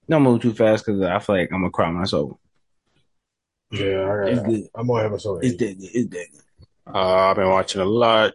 Don't 0.09 0.23
move 0.23 0.41
too 0.41 0.53
fast 0.53 0.85
because 0.85 1.01
I 1.01 1.19
feel 1.19 1.35
like 1.37 1.49
I'm 1.51 1.61
gonna 1.61 1.71
cry 1.71 1.91
myself. 1.91 2.37
Yeah, 3.71 3.99
I 4.01 4.27
It's 4.29 4.39
got. 4.41 4.49
good. 4.49 4.61
I'm 4.75 4.89
on 4.89 5.05
episode 5.05 5.43
It's 5.43 5.53
eight. 5.53 5.59
dead. 5.59 5.75
It's 5.79 6.09
dead. 6.09 6.27
Uh, 6.93 7.29
I've 7.29 7.35
been 7.35 7.49
watching 7.49 7.81
a 7.81 7.85
lot. 7.85 8.33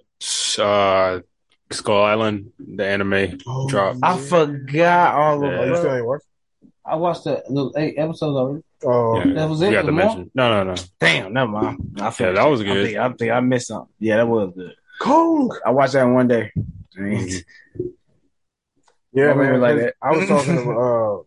Uh, 0.59 1.21
Skull 1.71 2.03
Island, 2.05 2.53
the 2.59 2.85
anime 2.87 3.39
Oh, 3.47 3.67
drop. 3.69 3.97
I 4.03 4.19
forgot 4.19 5.15
all 5.15 5.43
Oh, 5.43 5.47
of 5.47 5.67
you 5.67 5.73
it. 5.75 5.77
still 5.79 5.95
ain't 5.95 6.05
watched? 6.07 6.25
I 6.85 6.97
watched 6.97 7.25
the, 7.25 7.43
the 7.49 7.73
eight 7.81 7.95
episodes 7.97 8.37
already. 8.37 8.63
Oh, 8.85 9.17
Yeah. 9.19 9.33
That 9.35 9.49
was 9.49 9.61
You 9.63 9.69
it? 9.69 9.73
got 9.73 9.85
Was 9.85 9.87
to 9.87 9.93
mention. 9.93 10.31
No, 10.35 10.65
no, 10.65 10.75
no. 10.75 10.83
Damn, 11.01 11.33
never 11.33 11.51
mind. 11.51 11.99
I 12.03 12.11
finished 12.11 12.37
that 12.37 12.47
was 12.51 12.61
it. 12.61 12.65
good. 12.65 12.77
I 12.79 12.85
think, 12.87 12.99
I 12.99 13.13
think 13.15 13.33
I 13.33 13.41
missed 13.41 13.69
something. 13.69 13.95
Yeah, 13.99 14.17
that 14.19 14.29
was 14.29 14.53
good. 14.55 14.75
Kong. 15.01 15.57
I 15.65 15.71
watched 15.71 15.95
that 15.95 16.05
one 16.05 16.29
day. 16.29 16.53
Mhm. 16.99 17.43
Yeah, 19.15 19.29
Why 19.29 19.33
we 19.33 19.43
man. 19.45 19.53
were 19.53 19.59
like 19.59 19.75
'cause 19.77 19.81
that? 19.85 19.95
I 20.03 20.11
was 20.17 20.29
talking 20.29 20.57
to 20.57 20.71
uh, 20.73 21.23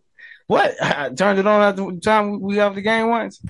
What? 0.46 0.74
I 0.82 1.10
turned 1.10 1.38
it 1.38 1.46
on 1.46 1.62
at 1.62 1.76
the 1.76 2.00
time 2.02 2.40
we 2.40 2.56
got 2.56 2.74
the 2.74 2.82
game 2.82 3.08
once. 3.08 3.40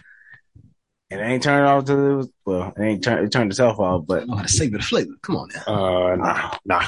And 1.11 1.21
it 1.21 1.25
ain't 1.25 1.43
turned 1.43 1.67
off 1.67 1.85
till 1.85 2.05
it 2.13 2.17
was 2.17 2.29
well, 2.45 2.73
it 2.77 2.83
ain't 2.83 3.05
turned 3.05 3.25
it 3.25 3.31
turned 3.31 3.51
itself 3.53 3.79
off, 3.79 4.07
but 4.07 4.23
I 4.23 4.25
know 4.25 4.37
how 4.37 4.43
to 4.43 4.49
savor 4.49 4.79
the 4.79 4.83
flavor. 4.83 5.13
Come 5.23 5.37
on 5.37 5.49
now. 5.55 5.63
Uh, 5.73 6.17
nah, 6.17 6.57
nah. 6.65 6.87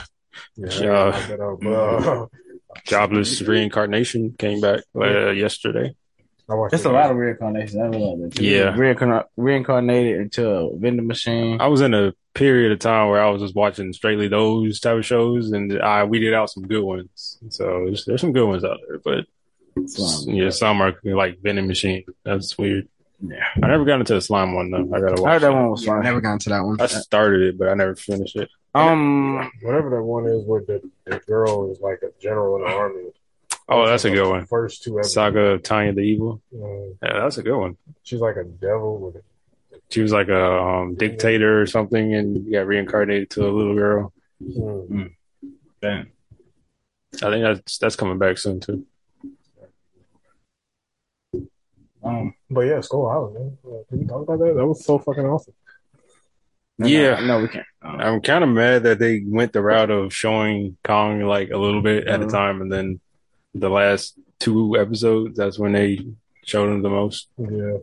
yeah, 0.56 0.80
Yeah. 0.80 0.90
I 0.90 1.04
looked 1.06 1.28
that 1.28 1.40
up, 1.40 1.58
but, 1.60 1.72
uh, 1.72 2.26
Jobless 2.84 3.40
reincarnation 3.48 4.34
came 4.36 4.60
back 4.60 4.82
uh, 4.96 5.30
yesterday. 5.30 5.94
I 6.50 6.54
it's 6.72 6.86
a 6.86 6.90
lot 6.90 7.10
of 7.10 7.16
reincarnations. 7.18 7.76
I 7.76 7.86
realize 7.86 8.30
that. 8.30 8.40
Yeah. 8.40 8.72
Reincarn- 8.74 9.24
reincarnated 9.36 10.20
into 10.22 10.48
a 10.48 10.76
vending 10.78 11.06
machine. 11.06 11.60
I 11.60 11.66
was 11.66 11.82
in 11.82 11.92
a 11.92 12.14
period 12.34 12.72
of 12.72 12.78
time 12.78 13.10
where 13.10 13.22
I 13.22 13.28
was 13.28 13.42
just 13.42 13.54
watching 13.54 13.92
straightly 13.92 14.28
those 14.28 14.80
type 14.80 14.96
of 14.96 15.04
shows, 15.04 15.52
and 15.52 15.78
I 15.82 16.04
weeded 16.04 16.32
out 16.32 16.48
some 16.48 16.66
good 16.66 16.82
ones. 16.82 17.38
So 17.50 17.84
there's, 17.84 18.06
there's 18.06 18.22
some 18.22 18.32
good 18.32 18.46
ones 18.46 18.64
out 18.64 18.78
there, 18.88 18.98
but 18.98 19.26
Slime. 19.86 20.34
yeah, 20.34 20.50
some 20.50 20.80
are 20.82 20.94
like 21.04 21.40
vending 21.40 21.66
machine. 21.66 22.04
That's 22.24 22.56
weird. 22.58 22.88
Yeah. 23.20 23.44
I 23.62 23.66
never 23.66 23.84
got 23.84 24.00
into 24.00 24.14
the 24.14 24.20
slime 24.20 24.54
one 24.54 24.70
though. 24.70 24.88
I 24.94 25.00
gotta 25.00 25.22
I 25.24 25.32
heard 25.32 25.42
that 25.42 25.50
it. 25.50 25.54
one 25.54 25.70
was 25.70 25.84
Yeah, 25.84 25.98
never 26.00 26.20
got 26.20 26.34
into 26.34 26.50
that 26.50 26.60
one. 26.64 26.80
I 26.80 26.86
started 26.86 27.42
it, 27.42 27.58
but 27.58 27.68
I 27.68 27.74
never 27.74 27.94
finished 27.96 28.36
it. 28.36 28.48
Um, 28.74 29.50
Whatever 29.62 29.90
that 29.90 30.02
one 30.02 30.26
is 30.26 30.44
with 30.44 30.66
the, 30.68 30.80
the 31.04 31.18
girl 31.20 31.70
is 31.72 31.80
like 31.80 32.00
a 32.02 32.10
general 32.22 32.56
in 32.56 32.62
the 32.62 32.68
army. 32.68 33.04
Oh, 33.68 33.86
that's 33.86 34.04
a 34.04 34.10
good 34.10 34.28
one. 34.28 34.46
First 34.46 34.84
two 34.84 34.98
episodes. 34.98 35.14
Saga 35.14 35.40
of 35.40 35.62
Tanya 35.62 35.92
the 35.92 36.00
Evil. 36.02 36.40
Um, 36.54 36.94
Yeah, 37.02 37.20
that's 37.20 37.38
a 37.38 37.42
good 37.42 37.58
one. 37.58 37.76
she's 38.02 38.20
like 38.20 38.36
a 38.36 38.44
devil 38.44 38.98
with 38.98 39.16
a 39.16 39.22
She 39.90 40.00
was 40.00 40.12
like 40.12 40.28
a 40.28 40.58
um, 40.62 40.94
dictator 40.94 41.60
or 41.60 41.66
something, 41.66 42.14
and 42.14 42.50
got 42.52 42.66
reincarnated 42.66 43.30
to 43.30 43.46
a 43.46 43.50
little 43.50 43.74
girl. 43.74 44.12
Mm. 44.42 45.14
damn. 45.82 46.10
I 47.14 47.30
think 47.30 47.42
that's 47.42 47.78
that's 47.78 47.96
coming 47.96 48.18
back 48.18 48.38
soon 48.38 48.60
too. 48.60 48.86
Um, 52.08 52.34
But 52.50 52.62
yeah, 52.62 52.80
Skull 52.80 53.06
Island, 53.08 53.34
man. 53.34 53.58
Uh, 53.64 53.82
Can 53.88 54.00
you 54.00 54.06
talk 54.06 54.22
about 54.22 54.38
that? 54.40 54.54
That 54.54 54.66
was 54.66 54.84
so 54.84 54.98
fucking 54.98 55.26
awesome. 55.26 55.54
Yeah. 56.78 57.20
no, 57.26 57.40
we 57.42 57.48
can't. 57.48 57.66
Um, 57.82 58.00
I'm 58.00 58.20
kind 58.20 58.44
of 58.44 58.50
mad 58.50 58.84
that 58.84 58.98
they 58.98 59.22
went 59.26 59.52
the 59.52 59.62
route 59.62 59.90
of 59.90 60.12
showing 60.14 60.76
Kong 60.84 61.22
like 61.22 61.50
a 61.50 61.56
little 61.56 61.82
bit 61.82 62.06
at 62.06 62.22
a 62.22 62.26
Mhm. 62.26 62.30
time, 62.30 62.62
and 62.62 62.70
then 62.72 63.00
the 63.54 63.68
last 63.68 64.16
two 64.38 64.76
episodes, 64.78 65.36
that's 65.36 65.58
when 65.58 65.72
they 65.72 66.06
showed 66.44 66.70
him 66.72 66.82
the 66.82 66.88
most. 66.90 67.28
Yeah. 67.36 67.78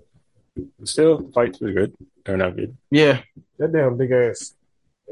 Still, 0.86 1.30
fights 1.34 1.60
were 1.60 1.74
good. 1.74 1.94
They're 2.26 2.38
not 2.38 2.56
good. 2.56 2.78
yeah, 2.90 3.20
That 3.60 3.74
damn 3.74 3.98
big 3.98 4.12
ass. 4.12 4.54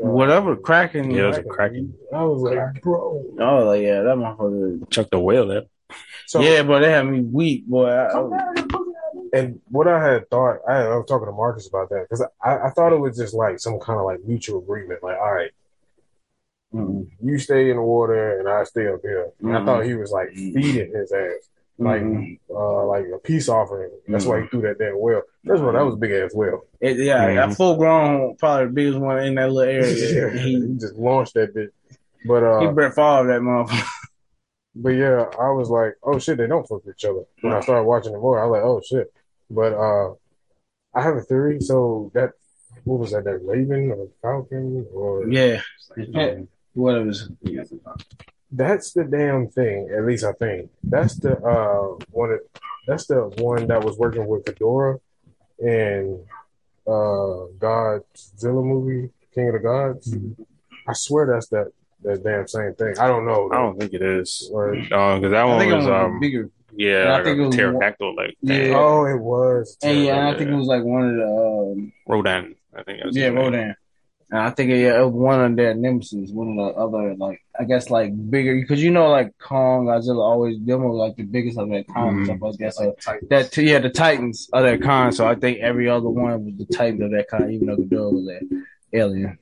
uh, 0.01 0.07
whatever 0.07 0.55
cracking. 0.55 1.11
Yeah, 1.11 1.25
it 1.25 1.27
was 1.27 1.37
a 1.39 1.43
cracking. 1.43 1.93
I 2.13 2.23
was 2.23 2.41
like, 2.41 2.81
bro. 2.81 3.21
Oh, 3.39 3.65
like, 3.65 3.81
yeah, 3.83 4.01
that 4.03 4.15
motherfucker. 4.15 4.89
Chuck 4.89 5.09
the 5.11 5.19
whale 5.19 5.45
there. 5.47 5.63
So, 6.27 6.39
yeah, 6.41 6.63
but 6.63 6.79
they 6.79 6.89
had 6.91 7.05
me 7.05 7.19
weak, 7.19 7.67
boy. 7.67 7.87
I, 7.89 8.07
I, 8.17 8.63
And 9.33 9.59
what 9.69 9.87
I 9.87 10.13
had 10.13 10.29
thought, 10.29 10.59
I, 10.67 10.73
I 10.73 10.95
was 10.95 11.07
talking 11.07 11.25
to 11.25 11.31
Marcus 11.31 11.67
about 11.67 11.89
that 11.89 12.05
because 12.07 12.23
I, 12.41 12.67
I 12.67 12.69
thought 12.69 12.93
it 12.93 12.99
was 12.99 13.17
just 13.17 13.33
like 13.33 13.59
some 13.59 13.79
kind 13.79 13.99
of 13.99 14.05
like 14.05 14.23
mutual 14.23 14.59
agreement. 14.59 15.01
Like, 15.01 15.17
all 15.17 15.33
right, 15.33 15.49
mm, 16.71 17.07
you 17.19 17.39
stay 17.39 17.71
in 17.71 17.77
the 17.77 17.81
water 17.81 18.39
and 18.39 18.47
I 18.47 18.63
stay 18.63 18.87
up 18.87 19.01
here. 19.01 19.31
And 19.41 19.57
I 19.57 19.65
thought 19.65 19.85
he 19.85 19.95
was 19.95 20.11
like 20.11 20.29
feeding 20.35 20.93
his 20.93 21.11
ass, 21.11 21.49
like 21.79 22.03
mm. 22.03 22.37
uh, 22.51 22.85
like 22.85 23.05
a 23.13 23.17
peace 23.17 23.49
offering. 23.49 23.89
That's 24.07 24.25
why 24.25 24.41
he 24.41 24.47
threw 24.47 24.61
that 24.61 24.77
damn 24.77 24.99
well. 24.99 25.23
First 25.47 25.61
of 25.61 25.65
all, 25.65 25.73
that 25.73 25.83
was 25.83 25.95
a 25.95 25.97
big 25.97 26.11
ass 26.11 26.31
well. 26.35 26.65
It, 26.79 26.97
yeah, 26.99 27.25
a 27.25 27.55
full 27.55 27.75
grown, 27.75 28.35
probably 28.35 28.67
the 28.67 28.71
biggest 28.73 28.99
one 28.99 29.17
in 29.23 29.33
that 29.33 29.51
little 29.51 29.73
area. 29.73 30.29
yeah, 30.31 30.39
he 30.39 30.61
he 30.61 30.75
just 30.75 30.93
launched 30.93 31.33
that 31.33 31.55
bitch. 31.55 31.71
But 32.27 32.43
uh, 32.43 32.59
he 32.59 32.67
Brett 32.67 32.93
Favre 32.93 33.27
that 33.27 33.41
motherfucker. 33.41 33.87
But 34.75 34.89
yeah, 34.89 35.25
I 35.39 35.51
was 35.51 35.69
like, 35.69 35.97
oh 36.01 36.17
shit, 36.17 36.37
they 36.37 36.47
don't 36.47 36.67
fuck 36.67 36.83
with 36.83 36.95
each 36.95 37.05
other. 37.05 37.25
When 37.41 37.53
I 37.53 37.59
started 37.59 37.83
watching 37.83 38.13
it 38.13 38.19
more, 38.19 38.41
I 38.41 38.47
was 38.47 38.51
like, 38.51 38.63
oh 38.63 38.81
shit. 38.83 39.13
But 39.53 39.73
uh 39.73 40.13
I 40.95 41.01
have 41.01 41.15
a 41.17 41.21
theory. 41.21 41.59
So 41.61 42.11
that 42.13 42.31
what 42.83 42.99
was 42.99 43.11
that? 43.11 43.23
That 43.25 43.39
Raven 43.45 43.91
or 43.91 44.07
Falcon 44.21 44.85
or 44.93 45.29
Yeah, 45.29 45.61
what 46.73 46.95
it 46.95 47.05
was. 47.05 47.29
that's 48.51 48.93
the 48.93 49.03
damn 49.03 49.47
thing. 49.47 49.89
At 49.95 50.05
least 50.05 50.23
I 50.23 50.33
think 50.33 50.69
that's 50.83 51.15
the 51.17 51.37
uh 51.37 52.03
one. 52.11 52.31
Of, 52.31 52.39
that's 52.87 53.05
the 53.07 53.21
one 53.39 53.67
that 53.67 53.83
was 53.83 53.97
working 53.97 54.27
with 54.27 54.43
Ghidorah 54.45 54.99
and 55.59 56.19
uh 56.87 57.47
Godzilla 57.57 58.63
movie, 58.63 59.09
King 59.33 59.47
of 59.49 59.53
the 59.53 59.59
Gods. 59.59 60.15
I 60.87 60.93
swear 60.93 61.27
that's 61.27 61.47
that 61.49 61.71
that 62.03 62.23
damn 62.23 62.47
same 62.47 62.73
thing. 62.73 62.95
I 62.99 63.07
don't 63.07 63.25
know. 63.25 63.49
I 63.51 63.55
don't 63.55 63.79
think 63.79 63.93
it 63.93 64.01
is. 64.01 64.49
Or- 64.51 64.75
because 64.75 65.21
that 65.31 65.33
I 65.35 65.45
one 65.45 65.59
think 65.59 65.71
it 65.71 65.75
was 65.75 65.85
was 65.85 66.05
um 66.05 66.19
bigger. 66.19 66.49
Yeah, 66.75 67.15
I 67.15 67.23
think 67.23 67.39
it 67.39 67.45
was 67.45 67.55
pterodactyl, 67.55 68.15
like 68.15 68.35
Yeah. 68.41 68.73
Oh, 68.75 69.05
it 69.05 69.19
was. 69.19 69.77
And 69.83 70.03
yeah, 70.03 70.29
I 70.29 70.37
think 70.37 70.49
it 70.49 70.55
was 70.55 70.67
like 70.67 70.83
one 70.83 71.09
of 71.09 71.15
the 71.15 71.25
um, 71.25 71.93
Rodan. 72.07 72.55
I 72.75 72.83
think 72.83 73.01
that's 73.03 73.15
yeah. 73.15 73.27
Rodan. 73.27 73.75
And 74.31 74.41
I 74.41 74.49
think 74.49 74.71
yeah, 74.71 74.99
it 74.99 75.05
was 75.05 75.13
one 75.13 75.41
of 75.41 75.55
their 75.55 75.75
nemesis, 75.75 76.31
one 76.31 76.57
of 76.57 76.73
the 76.73 76.79
other 76.79 77.15
like 77.15 77.41
I 77.59 77.65
guess 77.65 77.91
like 77.91 78.11
bigger 78.31 78.55
because 78.55 78.81
you 78.81 78.89
know 78.89 79.09
like 79.09 79.37
Kong, 79.37 79.85
Godzilla 79.85 80.23
always 80.23 80.57
them 80.65 80.83
were 80.83 80.91
like 80.93 81.15
the 81.15 81.23
biggest 81.23 81.59
of 81.59 81.69
their 81.69 81.83
kind. 81.83 82.27
Mhm. 82.27 82.39
So 82.39 82.47
I 82.47 82.51
guess 82.53 82.77
so 82.77 82.95
that 83.29 83.51
t- 83.51 83.69
yeah 83.69 83.79
the 83.79 83.91
Titans 83.91 84.49
of 84.51 84.63
their 84.63 84.79
kind. 84.79 85.13
So 85.13 85.27
I 85.27 85.35
think 85.35 85.59
every 85.59 85.87
other 85.87 86.09
one 86.09 86.45
was 86.45 86.55
the 86.57 86.65
Titans 86.73 87.01
of 87.01 87.11
that 87.11 87.27
kind, 87.27 87.51
even 87.51 87.67
though 87.67 87.77
Ghidorah 87.77 88.13
was 88.13 88.27
an 88.27 88.65
alien. 88.91 89.37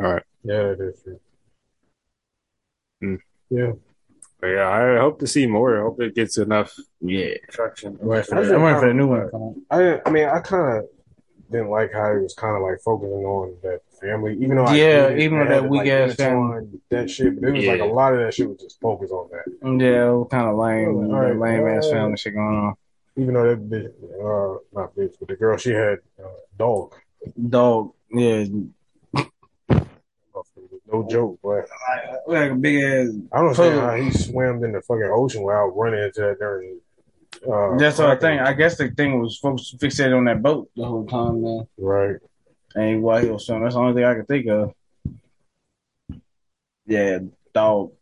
All 0.00 0.14
right. 0.14 0.22
Yeah, 0.42 0.62
that 0.62 0.80
is 0.80 1.02
true. 1.02 1.20
Hmm. 3.00 3.16
Yeah. 3.50 3.72
But 4.44 4.50
yeah, 4.50 4.68
I 4.68 4.98
hope 4.98 5.20
to 5.20 5.26
see 5.26 5.46
more. 5.46 5.78
I 5.78 5.84
hope 5.84 6.02
it 6.02 6.14
gets 6.14 6.36
enough 6.36 6.76
Yeah, 7.00 7.32
traction. 7.50 7.96
I'm 7.98 8.08
waiting 8.08 8.24
for, 8.26 8.34
I 8.36 8.40
the, 8.42 8.44
think 8.46 8.56
I'm 8.56 8.62
waiting 8.62 8.80
for 8.80 8.88
the 8.88 8.92
new 8.92 9.06
one. 9.06 9.24
to 9.24 9.30
come 9.30 9.42
out. 9.42 9.54
I 9.70 10.00
I 10.04 10.10
mean 10.12 10.28
I 10.28 10.40
kind 10.40 10.76
of 10.76 10.84
didn't 11.50 11.70
like 11.70 11.94
how 11.94 12.12
he 12.14 12.20
was 12.20 12.34
kind 12.34 12.54
of 12.54 12.60
like 12.60 12.78
focusing 12.84 13.24
on 13.24 13.56
that 13.62 13.80
family, 14.02 14.34
even 14.34 14.56
though 14.56 14.70
Yeah, 14.70 15.08
get 15.08 15.12
it, 15.12 15.20
even 15.20 15.38
they 15.38 15.44
with 15.44 15.48
had 15.48 15.56
that 15.56 15.62
to, 15.62 15.68
weak 15.70 15.78
like, 15.78 15.88
ass 15.88 16.10
intertwine 16.20 16.80
that 16.90 17.08
shit, 17.08 17.40
but 17.40 17.48
it 17.48 17.52
was 17.52 17.64
like 17.64 17.80
a 17.80 17.86
lot 17.86 18.12
of 18.12 18.20
that 18.20 18.34
shit 18.34 18.50
was 18.50 18.58
just 18.60 18.78
focused 18.82 19.12
on 19.12 19.30
that. 19.32 19.46
Yeah, 19.80 20.10
it 20.10 20.12
was 20.12 20.28
kind 20.30 20.46
of 20.46 20.58
lame, 20.58 21.10
All 21.10 21.20
right, 21.20 21.38
lame 21.38 21.66
ass 21.66 21.86
uh, 21.86 21.92
family 21.92 22.18
shit 22.18 22.34
going 22.34 22.44
on. 22.46 22.74
Even 23.16 23.32
though 23.32 23.48
that 23.48 23.70
bitch, 23.70 23.86
uh, 23.86 24.58
not 24.74 24.94
bitch, 24.94 25.14
but 25.18 25.28
the 25.28 25.36
girl 25.36 25.56
she 25.56 25.70
had 25.70 26.00
uh, 26.22 26.28
dog, 26.58 26.94
Dog, 27.48 27.94
yeah, 28.10 28.44
no 31.02 31.08
joke, 31.08 31.38
but 31.42 31.66
like 31.88 32.20
like 32.26 32.50
a 32.52 32.54
big 32.54 32.82
ass. 32.82 33.08
I 33.32 33.38
don't 33.42 33.56
know 33.58 33.80
how 33.80 33.94
he 33.96 34.10
swam 34.10 34.62
in 34.64 34.72
the 34.72 34.80
fucking 34.82 35.10
ocean 35.12 35.42
without 35.42 35.68
running 35.76 36.02
into 36.02 36.20
that 36.20 36.38
during. 36.38 36.80
Uh, 37.50 37.76
That's 37.76 37.98
what 37.98 38.10
I 38.10 38.16
think. 38.16 38.40
I 38.40 38.52
guess 38.54 38.78
the 38.78 38.88
thing 38.90 39.20
was 39.20 39.36
folks 39.38 39.74
fixated 39.78 40.16
on 40.16 40.24
that 40.24 40.42
boat 40.42 40.70
the 40.76 40.84
whole 40.84 41.06
time, 41.06 41.42
man. 41.42 41.66
Right. 41.76 42.16
And 42.74 43.02
while 43.02 43.22
he 43.22 43.28
was 43.30 43.44
swimming, 43.46 43.64
that's 43.64 43.74
the 43.74 43.80
only 43.80 43.94
thing 43.94 44.04
I 44.04 44.14
could 44.14 44.28
think 44.28 44.46
of. 44.48 44.72
Yeah, 46.86 47.18
dog. 47.54 47.92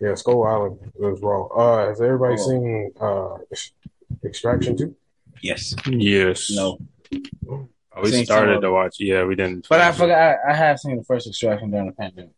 Yeah, 0.00 0.14
Skull 0.14 0.44
Island 0.44 0.78
was 0.94 1.20
wrong. 1.20 1.48
Uh, 1.54 1.88
has 1.88 2.00
everybody 2.00 2.34
Oh. 2.34 2.48
seen 2.48 2.92
uh, 3.00 3.36
Extraction 4.24 4.76
2? 4.76 4.94
Yes. 5.42 5.74
Yes. 5.86 6.50
No, 6.50 6.78
Oh, 7.48 7.68
we 8.02 8.24
started 8.24 8.60
to 8.60 8.70
watch. 8.70 8.96
Yeah, 9.00 9.24
we 9.24 9.34
didn't. 9.34 9.66
but 9.68 9.80
I 9.80 9.92
forgot. 9.92 10.16
I, 10.46 10.52
I 10.52 10.54
have 10.54 10.78
seen 10.78 10.96
the 10.96 11.04
first 11.04 11.26
extraction 11.26 11.70
during 11.70 11.86
the 11.86 11.92
pandemic. 11.92 12.30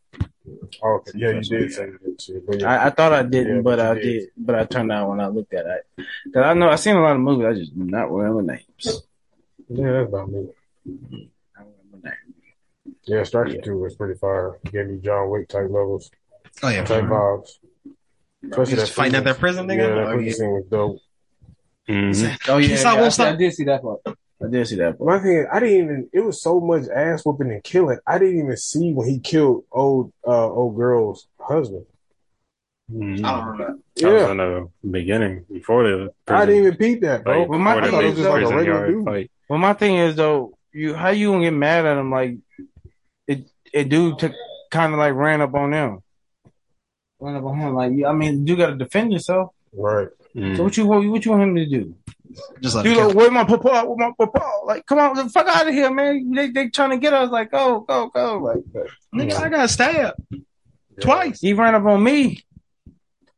Oh, 0.82 0.94
okay. 0.96 1.12
Yeah, 1.14 1.30
you 1.30 1.40
did 1.42 1.72
say 1.72 1.86
you 1.86 1.98
did 2.04 2.18
too. 2.18 2.44
Yeah, 2.58 2.70
I, 2.72 2.86
I 2.86 2.90
thought 2.90 3.12
I 3.12 3.22
didn't, 3.22 3.56
Yeah, 3.56 3.62
but 3.62 3.76
but 3.76 3.80
I 3.80 3.94
did. 3.94 4.02
did. 4.02 4.28
But 4.36 4.54
I 4.56 4.64
turned 4.64 4.90
out 4.90 5.08
when 5.08 5.20
I 5.20 5.28
looked 5.28 5.54
at 5.54 5.66
it. 5.66 5.86
Cause 6.34 6.44
I 6.44 6.54
know 6.54 6.68
I 6.68 6.74
seen 6.76 6.96
a 6.96 7.00
lot 7.02 7.14
of 7.14 7.20
movies. 7.22 7.46
I 7.46 7.54
just 7.54 7.74
do 7.78 7.84
not 7.84 8.10
remember 8.10 8.42
names. 8.42 9.02
yeah, 9.68 9.92
that's 9.92 10.08
about 10.08 10.30
me. 10.30 10.48
I 10.86 11.60
don't 11.62 11.74
remember 11.92 12.08
names. 12.08 12.96
Yeah, 13.04 13.18
Extraction 13.20 13.56
Yeah. 13.56 13.64
2 13.64 13.78
was 13.78 13.94
pretty 13.94 14.18
fire. 14.18 14.58
Gave 14.70 14.88
me 14.88 14.98
John 14.98 15.30
Wick 15.30 15.48
type 15.48 15.62
levels, 15.70 16.10
Oh 16.62 16.68
yeah. 16.68 16.84
type 16.84 17.04
vibes. 17.04 17.48
Especially 18.50 18.74
He's 18.80 18.88
fighting 18.88 19.14
at 19.14 19.24
that 19.24 19.38
prison, 19.38 19.66
nigga? 19.68 19.76
Yeah, 19.76 19.88
that 19.94 19.98
Oh, 20.08 20.14
prison 20.14 20.24
yeah. 20.26 20.32
scene 20.32 20.50
was 20.50 20.64
dope. 20.70 20.98
Mhm. 21.88 22.48
Oh 22.48 22.58
yeah, 22.58 22.76
Stop, 22.76 22.96
yeah, 22.98 23.04
I, 23.04 23.08
stop. 23.10 23.34
I 23.34 23.36
did 23.36 23.52
see 23.54 23.64
that 23.64 23.82
part. 23.82 24.00
I 24.42 24.48
didn't 24.50 24.66
see 24.66 24.76
that 24.76 24.98
part. 24.98 25.08
My 25.08 25.18
thing 25.20 25.36
is, 25.38 25.46
I 25.52 25.60
didn't 25.60 25.76
even. 25.84 26.10
It 26.12 26.20
was 26.20 26.42
so 26.42 26.60
much 26.60 26.88
ass 26.88 27.24
whooping 27.24 27.50
and 27.50 27.62
killing. 27.62 27.98
I 28.06 28.18
didn't 28.18 28.38
even 28.40 28.56
see 28.56 28.92
when 28.92 29.08
he 29.08 29.18
killed 29.20 29.64
old 29.70 30.12
uh 30.26 30.50
old 30.50 30.76
girl's 30.76 31.26
husband. 31.40 31.86
Mhm. 32.92 33.24
I 33.24 33.30
don't 33.36 33.46
remember 33.46 33.64
that. 33.96 34.02
That 34.02 34.12
was 34.12 34.22
Yeah, 34.22 34.30
in 34.32 34.36
the 34.38 34.68
beginning 34.90 35.44
before 35.50 35.84
the. 35.84 36.12
I 36.26 36.44
didn't 36.44 36.64
even 36.66 36.76
peep 36.76 37.00
that, 37.02 37.24
bro. 37.24 37.40
Like, 37.40 37.48
Well, 37.48 37.58
my 37.58 37.70
I 37.72 37.74
before 37.76 37.90
thought 37.90 38.00
the 38.00 38.06
it 38.06 38.10
was 38.10 38.18
just 38.18 38.30
like 38.30 38.44
a 38.44 38.56
regular 38.56 38.86
dude. 38.88 39.04
fight. 39.04 39.30
Well, 39.48 39.58
my 39.58 39.72
thing 39.74 39.96
is 39.96 40.16
though, 40.16 40.58
you 40.72 40.94
how 40.94 41.10
you 41.10 41.30
gonna 41.32 41.44
get 41.44 41.52
mad 41.52 41.86
at 41.86 41.96
him? 41.96 42.10
Like 42.10 42.36
it, 43.28 43.46
it 43.72 43.88
dude 43.88 44.18
took 44.18 44.32
kind 44.70 44.92
of 44.92 44.98
like 44.98 45.14
ran 45.14 45.40
up 45.40 45.54
on 45.54 45.70
them, 45.70 46.02
ran 47.20 47.36
up 47.36 47.44
on 47.44 47.58
him. 47.58 47.74
Like 47.74 47.92
I 48.06 48.12
mean, 48.12 48.46
you 48.46 48.56
got 48.56 48.68
to 48.70 48.76
defend 48.76 49.12
yourself. 49.12 49.54
Right. 49.72 50.08
Mhm. 50.34 50.56
So 50.56 50.64
what 50.64 50.76
you 50.76 50.86
what, 50.86 51.06
what 51.06 51.24
you 51.24 51.30
want 51.30 51.42
him 51.44 51.54
to 51.56 51.66
do? 51.66 51.94
Just 52.60 52.76
like, 52.76 52.84
You 52.86 52.92
him 52.92 53.08
go, 53.08 53.14
where 53.14 53.30
my 53.30 53.44
papa? 53.44 53.84
Where 53.86 53.96
my 54.08 54.12
papa? 54.18 54.50
Like, 54.64 54.86
come 54.86 54.98
on, 54.98 55.16
the 55.16 55.28
fuck 55.28 55.46
out 55.48 55.66
of 55.68 55.74
here, 55.74 55.90
man! 55.92 56.30
They 56.32 56.50
they 56.50 56.68
trying 56.68 56.90
to 56.90 56.96
get 56.98 57.12
us. 57.12 57.30
Like, 57.30 57.50
go 57.50 57.80
go 57.80 58.08
go! 58.08 58.38
Like, 58.38 58.86
Nigga, 59.14 59.34
I 59.40 59.48
got 59.48 59.70
stabbed 59.70 60.20
twice. 61.00 61.40
he 61.40 61.52
ran 61.52 61.74
up 61.74 61.84
on 61.84 62.02
me. 62.02 62.42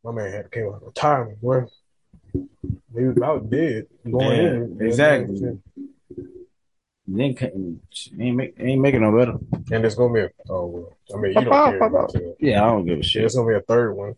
My 0.04 0.12
man 0.12 0.30
had 0.32 0.50
came 0.50 0.66
out 0.66 0.82
of 0.86 0.92
time, 0.94 1.36
boy. 1.40 1.64
He 2.32 3.04
was 3.04 3.16
about 3.16 3.48
dead. 3.50 3.86
Going 4.10 4.22
Yeah, 4.42 4.50
in. 4.52 4.78
exactly. 4.80 5.58
Then 7.06 7.80
ain't 8.18 8.36
make 8.36 8.54
ain't 8.58 8.80
making 8.80 9.02
no 9.02 9.16
better. 9.16 9.34
And 9.70 9.84
it's 9.84 9.94
gonna 9.94 10.14
be 10.14 10.20
a. 10.20 10.30
Oh, 10.48 10.66
well. 10.66 10.92
I 11.14 11.18
mean, 11.20 11.28
you 11.32 11.34
don't 11.34 11.48
Papa, 11.50 11.70
care. 11.72 11.78
papa. 11.80 11.94
about 11.96 12.14
it. 12.14 12.36
Yeah, 12.40 12.62
I 12.64 12.66
don't 12.68 12.86
give 12.86 12.98
a 12.98 13.02
shit. 13.02 13.24
it's 13.24 13.34
gonna 13.34 13.48
be 13.48 13.54
a 13.56 13.60
third 13.60 13.92
one. 13.94 14.14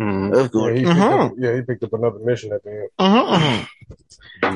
Mhm. 0.00 0.34
That's 0.34 0.54
Yeah, 0.54 0.70
he, 0.72 0.78
picked 0.84 0.88
Uh-huh. 0.90 1.24
up, 1.26 1.32
yeah, 1.38 1.54
he 1.56 1.62
picked 1.62 1.82
up 1.84 1.92
another 1.94 2.18
mission 2.18 2.52
at 2.52 2.62
the 2.62 2.70
end. 2.70 2.88
Uh-huh. 2.98 3.64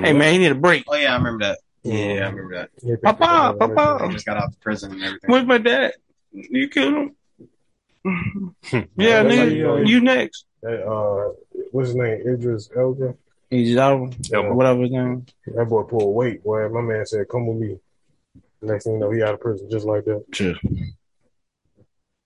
Hey 0.02 0.12
man, 0.12 0.32
he 0.34 0.38
need 0.38 0.52
a 0.52 0.54
break. 0.54 0.84
Oh 0.88 0.94
yeah, 0.96 1.12
I 1.14 1.16
remember 1.16 1.44
that. 1.46 1.58
Yeah, 1.82 2.26
I 2.26 2.28
remember 2.30 2.54
that. 2.56 2.70
He 2.82 2.90
picked 2.90 3.02
Papa, 3.04 3.56
another 3.56 3.74
papa. 3.74 4.06
He 4.08 4.12
just 4.12 4.26
got 4.26 4.36
out 4.36 4.48
of 4.48 4.60
prison 4.60 4.92
and 4.92 5.02
everything. 5.02 5.30
Where's 5.30 5.46
my 5.46 5.58
dad? 5.58 5.92
You 6.32 6.68
killed 6.68 6.94
him. 6.94 7.16
yeah, 8.72 8.84
Yeah, 8.96 9.22
that's 9.22 9.52
you 9.52 9.62
know 9.62 9.76
nigga, 9.76 9.88
you 9.88 10.00
next. 10.00 10.44
That, 10.62 10.86
uh, 10.86 11.32
what's 11.72 11.88
his 11.88 11.96
name? 11.96 12.20
Idris 12.26 12.68
Elba. 12.76 13.14
He's 13.48 13.76
out. 13.78 14.14
Elba. 14.32 14.54
Whatever 14.54 14.82
his 14.82 14.90
name. 14.92 15.24
That 15.46 15.64
boy 15.70 15.82
pulled 15.84 16.14
weight. 16.14 16.44
Boy, 16.44 16.68
my 16.68 16.82
man 16.82 17.06
said, 17.06 17.28
"Come 17.28 17.46
with 17.46 17.56
me." 17.56 17.78
Next 18.62 18.84
thing 18.84 18.94
you 18.94 18.98
know, 19.00 19.10
he 19.10 19.22
out 19.22 19.32
of 19.34 19.40
prison 19.40 19.70
just 19.70 19.86
like 19.86 20.04
that. 20.04 20.22
Sure. 20.32 20.54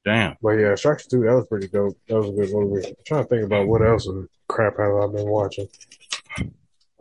Damn. 0.05 0.37
But 0.43 0.51
yeah, 0.53 0.73
Extraction 0.73 1.11
Two, 1.11 1.21
that 1.23 1.35
was 1.35 1.47
pretty 1.47 1.69
dope. 1.69 1.97
That 2.09 2.17
was 2.17 2.29
a 2.29 2.33
good 2.33 2.53
movie. 2.53 2.87
I'm 2.89 2.95
trying 3.07 3.23
to 3.25 3.29
think 3.29 3.45
about 3.45 3.67
what 3.67 3.81
else 3.83 4.07
of 4.07 4.29
crap 4.49 4.79
have 4.79 4.93
I 4.95 5.07
been 5.07 5.29
watching. 5.29 5.69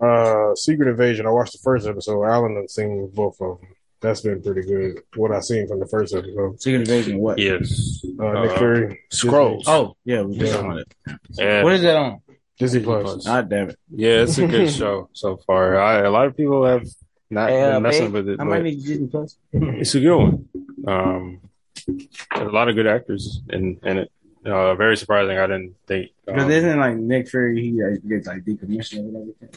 Uh, 0.01 0.53
Secret 0.55 0.89
Invasion. 0.89 1.25
I 1.25 1.29
watched 1.29 1.53
the 1.53 1.59
first 1.63 1.87
episode. 1.87 2.23
Alan 2.23 2.55
had 2.55 2.69
seen 2.69 3.09
both 3.13 3.39
of 3.41 3.59
them. 3.59 3.69
That's 4.01 4.19
been 4.21 4.41
pretty 4.41 4.63
good. 4.63 5.01
What 5.15 5.31
I 5.31 5.39
seen 5.39 5.67
from 5.67 5.79
the 5.79 5.85
first 5.87 6.13
episode. 6.13 6.61
Secret 6.61 6.81
Invasion. 6.81 7.19
What? 7.19 7.37
Yes. 7.39 8.03
Uh, 8.19 8.33
Nick 8.41 8.51
Uh, 8.51 8.57
Fury. 8.57 8.99
Skrulls. 9.11 9.63
Oh 9.67 9.95
yeah, 10.03 10.21
we 10.23 10.37
just 10.37 10.53
Yeah. 10.53 10.59
on 10.59 10.77
it. 10.79 10.93
Yeah. 11.31 11.63
What 11.63 11.73
is 11.73 11.81
that 11.83 11.95
on? 11.95 12.19
Disney 12.59 12.79
Disney 12.79 12.83
Plus. 12.83 13.03
Plus. 13.03 13.25
God 13.25 13.49
damn 13.49 13.69
it. 13.69 13.79
Yeah, 13.89 14.23
it's 14.23 14.37
a 14.37 14.47
good 14.47 14.69
show 14.81 15.09
so 15.13 15.37
far. 15.47 15.77
I, 15.79 15.99
a 16.01 16.09
lot 16.09 16.27
of 16.27 16.35
people 16.35 16.65
have 16.65 16.85
not 17.29 17.49
Hey, 17.49 17.61
uh, 17.61 17.73
been 17.73 17.83
messing 17.83 18.05
babe, 18.05 18.13
with 18.13 18.29
it, 18.29 18.39
I 18.41 18.43
might 18.43 18.63
need 18.63 18.83
Disney 18.83 19.07
Plus. 19.07 19.37
it's 19.53 19.95
a 19.95 19.99
good 20.01 20.17
one. 20.17 20.49
Um, 20.85 21.41
there's 21.87 22.07
a 22.35 22.43
lot 22.51 22.69
of 22.69 22.75
good 22.75 22.87
actors 22.87 23.41
in 23.49 23.79
in 23.83 23.97
it. 23.99 24.11
Uh, 24.45 24.75
very 24.75 24.97
surprising. 24.97 25.37
I 25.37 25.47
didn't 25.47 25.75
think. 25.87 26.11
Because 26.25 26.43
Um, 26.43 26.51
isn't 26.51 26.79
like 26.79 26.97
Nick 26.97 27.29
Fury, 27.29 27.61
he 27.61 27.81
like, 27.81 28.05
gets 28.07 28.27
like 28.27 28.43
decommissioned 28.43 28.99
and 28.99 29.15
everything. 29.15 29.49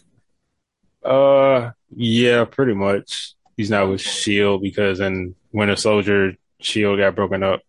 uh, 1.05 1.71
yeah, 1.95 2.45
pretty 2.45 2.75
much. 2.75 3.35
He's 3.57 3.71
not 3.71 3.89
with 3.89 4.01
Shield 4.01 4.62
because 4.62 5.01
in 5.01 5.35
Winter 5.53 5.77
Soldier, 5.77 6.35
Shield 6.61 6.99
got 6.99 7.15
broken 7.17 7.43
up. 7.43 7.62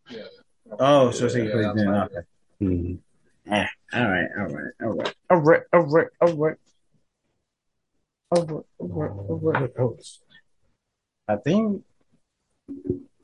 Oh, 0.79 1.09
so 1.11 1.27
he 1.29 1.43
Yeah, 1.45 1.51
plays 1.51 1.65
that's 1.65 1.77
then. 1.77 1.85
fine. 1.87 2.01
Okay. 2.03 2.19
Mhm. 2.61 2.99
All 3.93 4.09
right, 4.09 4.27
all 4.35 4.45
right, 4.47 4.71
all 4.81 4.87
right, 4.89 5.13
all 5.31 5.37
right, 5.39 5.63
all 5.73 5.79
right, 5.79 6.07
all 6.21 6.33
right. 6.35 6.57
All 8.29 8.45
right, 8.45 8.65
all 8.79 8.87
right, 8.87 9.11
all 9.11 9.39
right. 9.39 9.71
What 9.71 9.79
else? 9.79 10.19
I 11.29 11.37
think. 11.37 11.83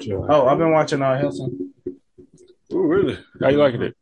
Chill. 0.02 0.26
Oh, 0.30 0.48
I've 0.48 0.58
been 0.58 0.72
watching 0.72 1.02
uh, 1.02 1.18
Hellsing. 1.20 1.70
Oh, 2.72 2.78
really? 2.78 3.18
How 3.42 3.50
you 3.50 3.58
liking 3.58 3.82
it? 3.84 3.96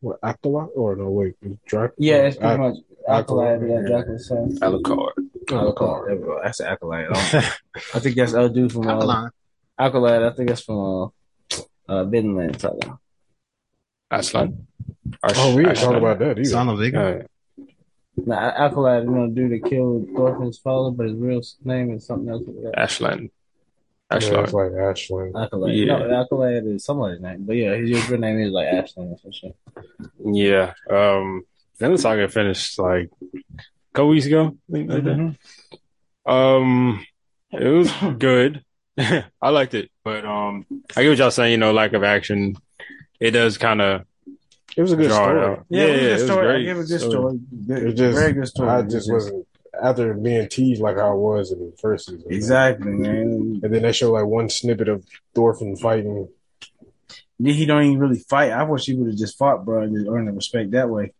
What 0.00 0.18
Aquila? 0.22 0.66
Or 0.66 0.96
no, 0.96 1.10
wait, 1.10 1.34
Dracula. 1.66 1.92
Yeah, 1.98 2.16
it's 2.26 2.36
pretty 2.36 2.52
Ac- 2.54 2.60
much 2.60 2.76
Acolyte, 3.08 3.54
Acolyte. 3.56 3.68
Yeah, 3.70 3.80
yeah. 3.82 3.88
Dracula's 3.88 4.28
son. 4.28 4.58
Alucard. 4.60 5.12
Acolyte. 5.50 6.06
There 6.06 6.16
we 6.16 6.22
go. 6.24 6.40
That's 6.42 6.60
an 6.60 6.66
Acolyte. 6.66 7.08
I 7.94 7.98
think 7.98 8.16
that's 8.16 8.32
a 8.32 8.48
dude 8.48 8.72
from 8.72 8.86
uh, 8.86 8.92
Alkaline. 8.92 9.30
Acolyte. 9.78 10.22
I 10.22 10.30
think 10.32 10.48
that's 10.48 10.62
from 10.62 10.78
uh, 10.78 11.58
uh, 11.88 12.04
Vinland. 12.04 12.60
Saga. 12.60 12.98
Aslan. 14.10 14.66
Oh, 15.22 15.54
we 15.56 15.64
didn't 15.64 15.76
talk 15.78 15.94
about 15.94 16.18
that 16.20 16.38
either. 16.38 16.44
Son 16.44 16.68
of 16.68 16.78
Vigor. 16.78 17.26
Uh, 17.58 17.64
Now, 18.26 18.38
Acolyte, 18.38 19.04
you 19.04 19.10
know, 19.10 19.28
dude 19.28 19.52
that 19.52 19.68
killed 19.68 20.08
Thorfinn's 20.14 20.58
father, 20.58 20.90
but 20.90 21.06
his 21.06 21.16
real 21.16 21.40
name 21.64 21.92
is 21.92 22.06
something 22.06 22.28
else. 22.28 22.42
Like 22.46 22.74
that. 22.74 23.24
Ashland. 24.16 24.32
Yeah, 24.34 24.42
Ashland. 24.42 24.44
it's 24.44 24.52
like 24.52 24.72
Ashland. 24.90 25.36
Acolyte. 25.36 25.74
Yeah. 25.74 25.84
No, 25.98 26.20
Acolyte 26.22 26.64
is 26.64 26.84
somebody's 26.84 27.20
name, 27.20 27.44
but 27.44 27.56
yeah, 27.56 27.74
his 27.76 28.08
real 28.10 28.20
name 28.20 28.38
is 28.40 28.52
like 28.52 28.68
Ashland 28.68 29.12
or 29.12 29.18
some 29.18 29.32
shit. 29.32 29.56
Yeah. 30.24 30.74
Um 30.90 31.44
then 31.78 31.92
the 31.92 31.98
saga 31.98 32.28
finished 32.28 32.78
like 32.78 33.10
a 33.34 33.38
couple 33.94 34.08
weeks 34.10 34.26
ago. 34.26 34.56
I 34.68 34.72
think 34.72 34.90
like 34.90 35.04
that. 35.04 35.16
Mhm. 35.16 35.36
Um 36.26 37.06
it 37.50 37.68
was 37.68 37.90
good. 38.18 38.64
I 38.98 39.48
liked 39.50 39.74
it. 39.74 39.90
But 40.04 40.24
um 40.24 40.66
I 40.96 41.02
get 41.02 41.08
what 41.10 41.18
y'all 41.18 41.30
saying, 41.30 41.52
you 41.52 41.58
know, 41.58 41.72
lack 41.72 41.92
of 41.92 42.04
action. 42.04 42.56
It 43.20 43.32
does 43.32 43.58
kinda 43.58 44.04
It 44.76 44.82
was 44.82 44.92
a 44.92 44.96
good 44.96 45.10
story. 45.10 45.40
out. 45.40 45.66
Yeah, 45.68 45.82
it 45.84 45.90
was 45.92 46.22
a 46.22 46.26
good 46.26 46.32
story. 46.32 46.46
I 46.48 46.50
great. 46.52 46.64
give 46.64 46.76
it 46.76 46.80
a 46.80 46.84
good 46.86 47.00
So- 47.00 47.10
story. 47.10 47.40
Good, 47.66 47.82
It 47.84 47.92
just, 47.94 48.18
very 48.18 48.32
good 48.32 48.48
story. 48.48 48.68
I 48.70 48.82
just 48.82 49.12
wasn't 49.12 49.46
after 49.80 50.12
being 50.14 50.48
teased 50.48 50.82
like 50.82 50.98
I 50.98 51.10
was 51.10 51.52
in 51.52 51.58
the 51.58 51.76
first 51.80 52.06
season. 52.06 52.24
exactly, 52.30 52.92
man. 52.92 53.60
And 53.62 53.74
then 53.74 53.82
they 53.82 53.92
show 53.92 54.12
like 54.12 54.26
one 54.26 54.48
snippet 54.48 54.88
of 54.88 55.04
Thorfinn 55.34 55.76
fighting. 55.76 56.28
Then 57.38 57.54
he 57.54 57.66
don't 57.66 57.82
even 57.84 57.98
really 57.98 58.18
fight. 58.18 58.52
I 58.52 58.62
wish 58.64 58.84
he 58.86 58.94
would 58.94 59.08
have 59.08 59.16
just 59.18 59.36
fought, 59.38 59.64
bro, 59.64 59.82
and 59.82 59.96
just 59.96 60.08
earned 60.08 60.28
the 60.28 60.32
respect 60.32 60.70
that 60.72 60.88
way. 60.88 61.12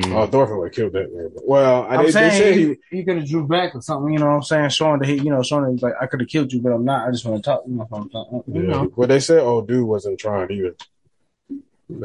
Mm. 0.00 0.12
Oh, 0.12 0.26
Thorfinn 0.26 0.58
would 0.58 0.66
have 0.68 0.74
killed 0.74 0.92
that 0.92 1.14
man. 1.14 1.30
Well, 1.44 1.84
I 1.84 1.96
I'm 1.96 2.04
they, 2.06 2.10
saying 2.10 2.58
he, 2.58 2.64
he. 2.90 2.98
he, 2.98 3.04
could 3.04 3.16
have 3.18 3.28
drew 3.28 3.46
back 3.46 3.74
or 3.74 3.80
something. 3.80 4.12
You 4.12 4.18
know 4.18 4.26
what 4.26 4.34
I'm 4.34 4.42
saying? 4.42 4.68
Showing 4.70 4.98
that 5.00 5.08
he, 5.08 5.16
you 5.16 5.30
know, 5.30 5.42
showing 5.42 5.64
that 5.64 5.72
he's 5.72 5.82
like, 5.82 5.94
I 6.00 6.06
could 6.06 6.20
have 6.20 6.28
killed 6.28 6.52
you, 6.52 6.60
but 6.60 6.72
I'm 6.72 6.84
not. 6.84 7.06
I 7.08 7.12
just 7.12 7.24
want 7.24 7.42
to 7.42 7.50
talk. 7.50 7.62
You 7.66 7.74
know 7.74 7.86
what 7.88 8.00
I'm 8.02 8.10
saying? 8.10 8.42
You 8.48 8.62
Yeah. 8.62 8.68
know. 8.82 8.92
But 8.96 9.08
they 9.08 9.20
said, 9.20 9.38
oh, 9.38 9.62
dude 9.62 9.86
wasn't 9.86 10.18
trying 10.18 10.50
either. 10.50 10.74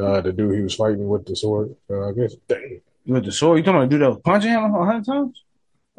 Uh, 0.00 0.20
the 0.20 0.32
dude 0.32 0.54
he 0.54 0.62
was 0.62 0.74
fighting 0.74 1.08
with 1.08 1.26
the 1.26 1.34
sword. 1.34 1.74
Uh, 1.88 2.08
I 2.08 2.12
guess. 2.12 2.34
Dang. 2.46 2.80
With 3.06 3.24
the 3.24 3.32
sword, 3.32 3.58
you 3.58 3.64
talking 3.64 3.78
about 3.78 3.90
the 3.90 3.96
dude 3.96 4.02
that 4.02 4.10
was 4.10 4.20
punching 4.22 4.50
him 4.50 4.62
a 4.62 4.84
hundred 4.84 5.06
times? 5.06 5.42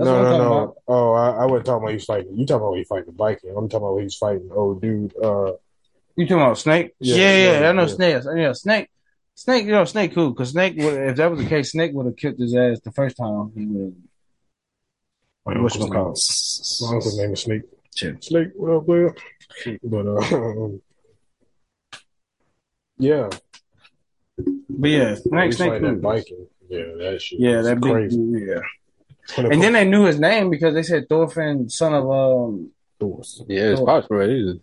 That's 0.02 0.14
no, 0.14 0.18
what 0.18 0.26
I'm 0.26 0.32
no, 0.32 0.38
no. 0.38 0.54
about. 0.64 0.78
Oh, 0.88 1.14
I, 1.14 1.30
I 1.44 1.46
wasn't 1.46 1.66
talking 1.68 1.84
about 1.84 1.94
he's 1.94 2.06
fighting. 2.06 2.38
You 2.38 2.46
talking 2.46 2.68
about 2.68 2.78
he's 2.78 2.88
fighting 2.88 3.06
the 3.08 3.12
Viking. 3.14 3.54
I'm 3.56 3.70
talking 3.70 3.88
about 3.88 3.98
he's 4.00 4.16
fighting. 4.16 4.50
Oh, 4.54 4.74
dude. 4.76 5.14
Uh, 5.18 5.54
You 6.16 6.26
talking 6.26 6.42
about 6.42 6.58
Snake? 6.58 6.94
Yeah, 7.00 7.16
Yeah, 7.16 7.38
yeah, 7.38 7.60
yeah, 7.62 7.70
I 7.70 7.72
know 7.74 7.82
yeah. 7.84 7.88
Snake. 7.88 8.24
Yeah, 8.36 8.54
Snake. 8.54 8.90
Snake, 9.36 9.66
you 9.66 9.72
know, 9.72 9.86
Snake 9.86 10.14
cool. 10.14 10.32
Because 10.32 10.50
Snake, 10.52 10.76
would, 10.78 10.94
if 11.10 11.16
that 11.18 11.32
was 11.32 11.40
the 11.40 11.46
case, 11.48 11.72
Snake 11.72 11.92
would 11.94 12.06
have 12.08 12.16
kicked 12.18 12.40
his 12.40 12.56
ass 12.56 12.80
the 12.82 12.92
first 12.92 13.18
time. 13.18 13.52
He 13.56 13.66
would 13.66 13.96
my 15.46 15.54
have. 15.54 15.64
What's 15.64 15.76
uncle's 15.76 15.76
it 15.76 15.80
name, 15.82 15.94
called? 15.94 16.20
my 16.82 16.96
uncle's 16.96 17.18
name 17.20 17.34
is 17.34 17.42
Snake. 17.42 17.62
Chill. 17.96 18.16
Snake, 18.22 18.50
what 18.56 18.72
up, 18.78 18.86
player? 18.86 19.16
But, 19.84 20.08
uh, 20.08 20.70
yeah. 22.98 23.30
But 24.70 24.90
yeah, 24.90 25.16
Snake, 25.16 25.54
Snake 25.54 25.70
fighting 25.70 25.84
that 25.84 26.02
cool. 26.02 26.02
Viking. 26.02 26.48
Yeah, 26.70 26.86
that 27.00 27.22
shit. 27.22 27.40
Yeah, 27.40 27.60
is 27.60 27.66
that 27.66 27.82
crazy. 27.82 28.18
dude, 28.18 28.48
yeah. 28.48 28.62
And 29.38 29.62
then 29.62 29.74
they 29.74 29.86
knew 29.86 30.06
his 30.06 30.20
name 30.20 30.50
because 30.50 30.74
they 30.74 30.84
said 30.84 31.08
Thorfinn, 31.10 31.70
son 31.70 31.94
of 31.94 32.10
um. 32.10 32.72
Yeah, 33.48 33.72
it's 33.72 33.82
Oh. 33.82 33.86
possible. 33.86 34.20
He's 34.28 34.56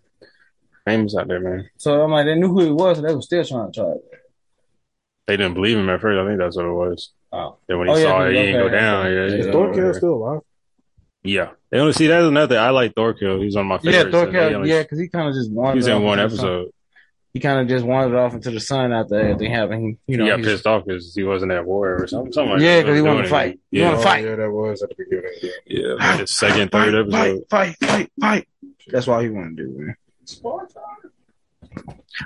famous 0.85 1.15
out 1.15 1.27
there, 1.27 1.39
man. 1.41 1.69
So 1.77 2.01
I'm 2.01 2.11
like, 2.11 2.25
they 2.25 2.35
knew 2.35 2.47
who 2.47 2.61
he 2.61 2.71
was, 2.71 2.97
and 2.97 3.07
they 3.07 3.13
were 3.13 3.21
still 3.21 3.43
trying 3.43 3.71
to 3.71 3.79
try 3.81 3.91
it. 3.91 4.05
They 5.27 5.37
didn't 5.37 5.53
believe 5.55 5.77
him 5.77 5.89
at 5.89 5.99
first. 6.01 6.17
I 6.17 6.25
think 6.25 6.39
that's 6.39 6.55
what 6.55 6.65
it 6.65 6.71
was. 6.71 7.11
Oh. 7.31 7.57
Then 7.67 7.79
when 7.79 7.87
he 7.89 7.93
Oh, 7.93 7.97
yeah, 7.97 8.03
saw 8.03 8.21
it, 8.25 8.31
he 8.31 8.37
okay, 8.37 8.45
didn't 8.53 8.61
go 8.61 8.69
down. 8.69 9.05
Yeah, 9.05 9.23
Is 9.25 9.33
Is 9.33 9.45
yeah. 9.47 9.51
Thorkell 9.51 9.95
still 9.95 10.13
alive? 10.13 10.41
Yeah. 11.23 11.49
They 11.69 11.79
only 11.79 11.93
see 11.93 12.07
that's 12.07 12.25
another. 12.25 12.57
I 12.57 12.69
like 12.69 12.95
Thorkell. 12.95 13.43
He's 13.43 13.55
one 13.55 13.65
of 13.65 13.83
my 13.83 13.91
Yeah, 13.91 14.03
favorites. 14.03 14.15
and 14.17 14.33
they 14.33 14.39
Thorkell, 14.39 14.53
only- 14.55 14.69
yeah, 14.69 14.81
because 14.83 14.99
he 14.99 15.07
kind 15.09 15.27
of 15.27 15.35
just 15.35 15.51
wandered. 15.51 15.73
He 15.73 15.77
was 15.79 15.87
in 15.87 16.01
one 16.01 16.17
into 16.19 16.35
the 16.37 16.41
episode. 16.41 16.71
He 17.33 17.39
kind 17.39 17.59
of 17.59 17.67
just 17.67 17.85
wandered 17.85 18.17
off 18.17 18.33
into 18.33 18.49
the 18.49 18.59
sun 18.59 18.91
after 18.91 19.15
mm-hmm. 19.15 19.27
everything 19.33 19.51
happened. 19.53 19.97
He, 20.07 20.13
you 20.13 20.17
know, 20.17 20.23
he 20.25 20.29
got 20.31 20.41
pissed 20.41 20.65
off 20.65 20.85
because 20.85 21.13
he 21.13 21.23
wasn't 21.23 21.51
at 21.51 21.65
war 21.65 22.01
or 22.01 22.07
something. 22.07 22.33
something 22.33 22.53
like 22.53 22.61
Yeah, 22.61 22.77
that. 22.77 22.85
'cause 22.85 22.95
he 22.95 23.01
wanted 23.03 23.23
to 23.23 23.29
fight. 23.29 23.53
it. 23.53 23.59
He 23.69 23.79
Yeah, 23.79 23.85
wanted 23.85 23.97
to 23.97 24.03
fight. 24.03 24.25
Oh, 24.25 24.29
yeah, 24.29 24.35
that 24.37 24.51
was 24.51 24.81
at 24.81 24.89
the 24.89 24.95
beginning. 24.95 25.31
Yeah. 25.41 25.51
yeah. 25.67 25.93
Like 25.93 26.19
the 26.21 26.27
second, 26.27 26.71
third 26.71 26.93
fight, 27.11 27.27
episode. 27.29 27.45
Fight, 27.49 27.75
fight, 27.79 27.89
fight, 27.89 28.11
fight. 28.19 28.47
That's 28.87 29.05
why 29.07 29.23
he 29.23 29.29
wanted 29.29 29.57
to 29.57 29.63
do, 29.63 29.69
man. 29.77 29.95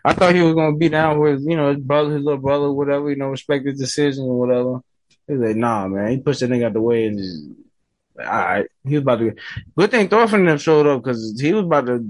I 0.06 0.14
thought 0.14 0.36
he 0.36 0.42
was 0.42 0.54
gonna 0.56 0.76
be 0.78 0.90
down 0.90 1.20
with 1.20 1.42
you 1.42 1.56
know 1.56 1.74
his 1.74 1.84
brother, 1.84 2.16
his 2.16 2.24
little 2.24 2.40
brother, 2.40 2.72
whatever. 2.72 3.10
You 3.10 3.18
know, 3.18 3.28
respect 3.28 3.66
his 3.66 3.80
decision 3.80 4.24
or 4.26 4.40
whatever. 4.40 4.80
He's 5.28 5.38
like, 5.38 5.56
nah, 5.56 5.88
man. 5.88 6.12
He 6.12 6.18
pushed 6.18 6.40
that 6.42 6.50
nigga 6.50 6.66
out 6.68 6.74
the 6.74 6.82
way 6.82 7.06
and 7.06 7.18
just, 7.18 7.44
all 8.20 8.26
right. 8.26 8.68
He 8.86 8.96
was 8.96 9.02
about 9.02 9.20
to. 9.20 9.36
Good 9.78 9.92
thing 9.92 10.08
Thorfinn 10.10 10.42
and 10.42 10.50
them 10.50 10.58
showed 10.58 10.88
up 10.88 11.04
because 11.04 11.40
he 11.40 11.54
was 11.54 11.66
about 11.66 11.86
to 11.88 12.10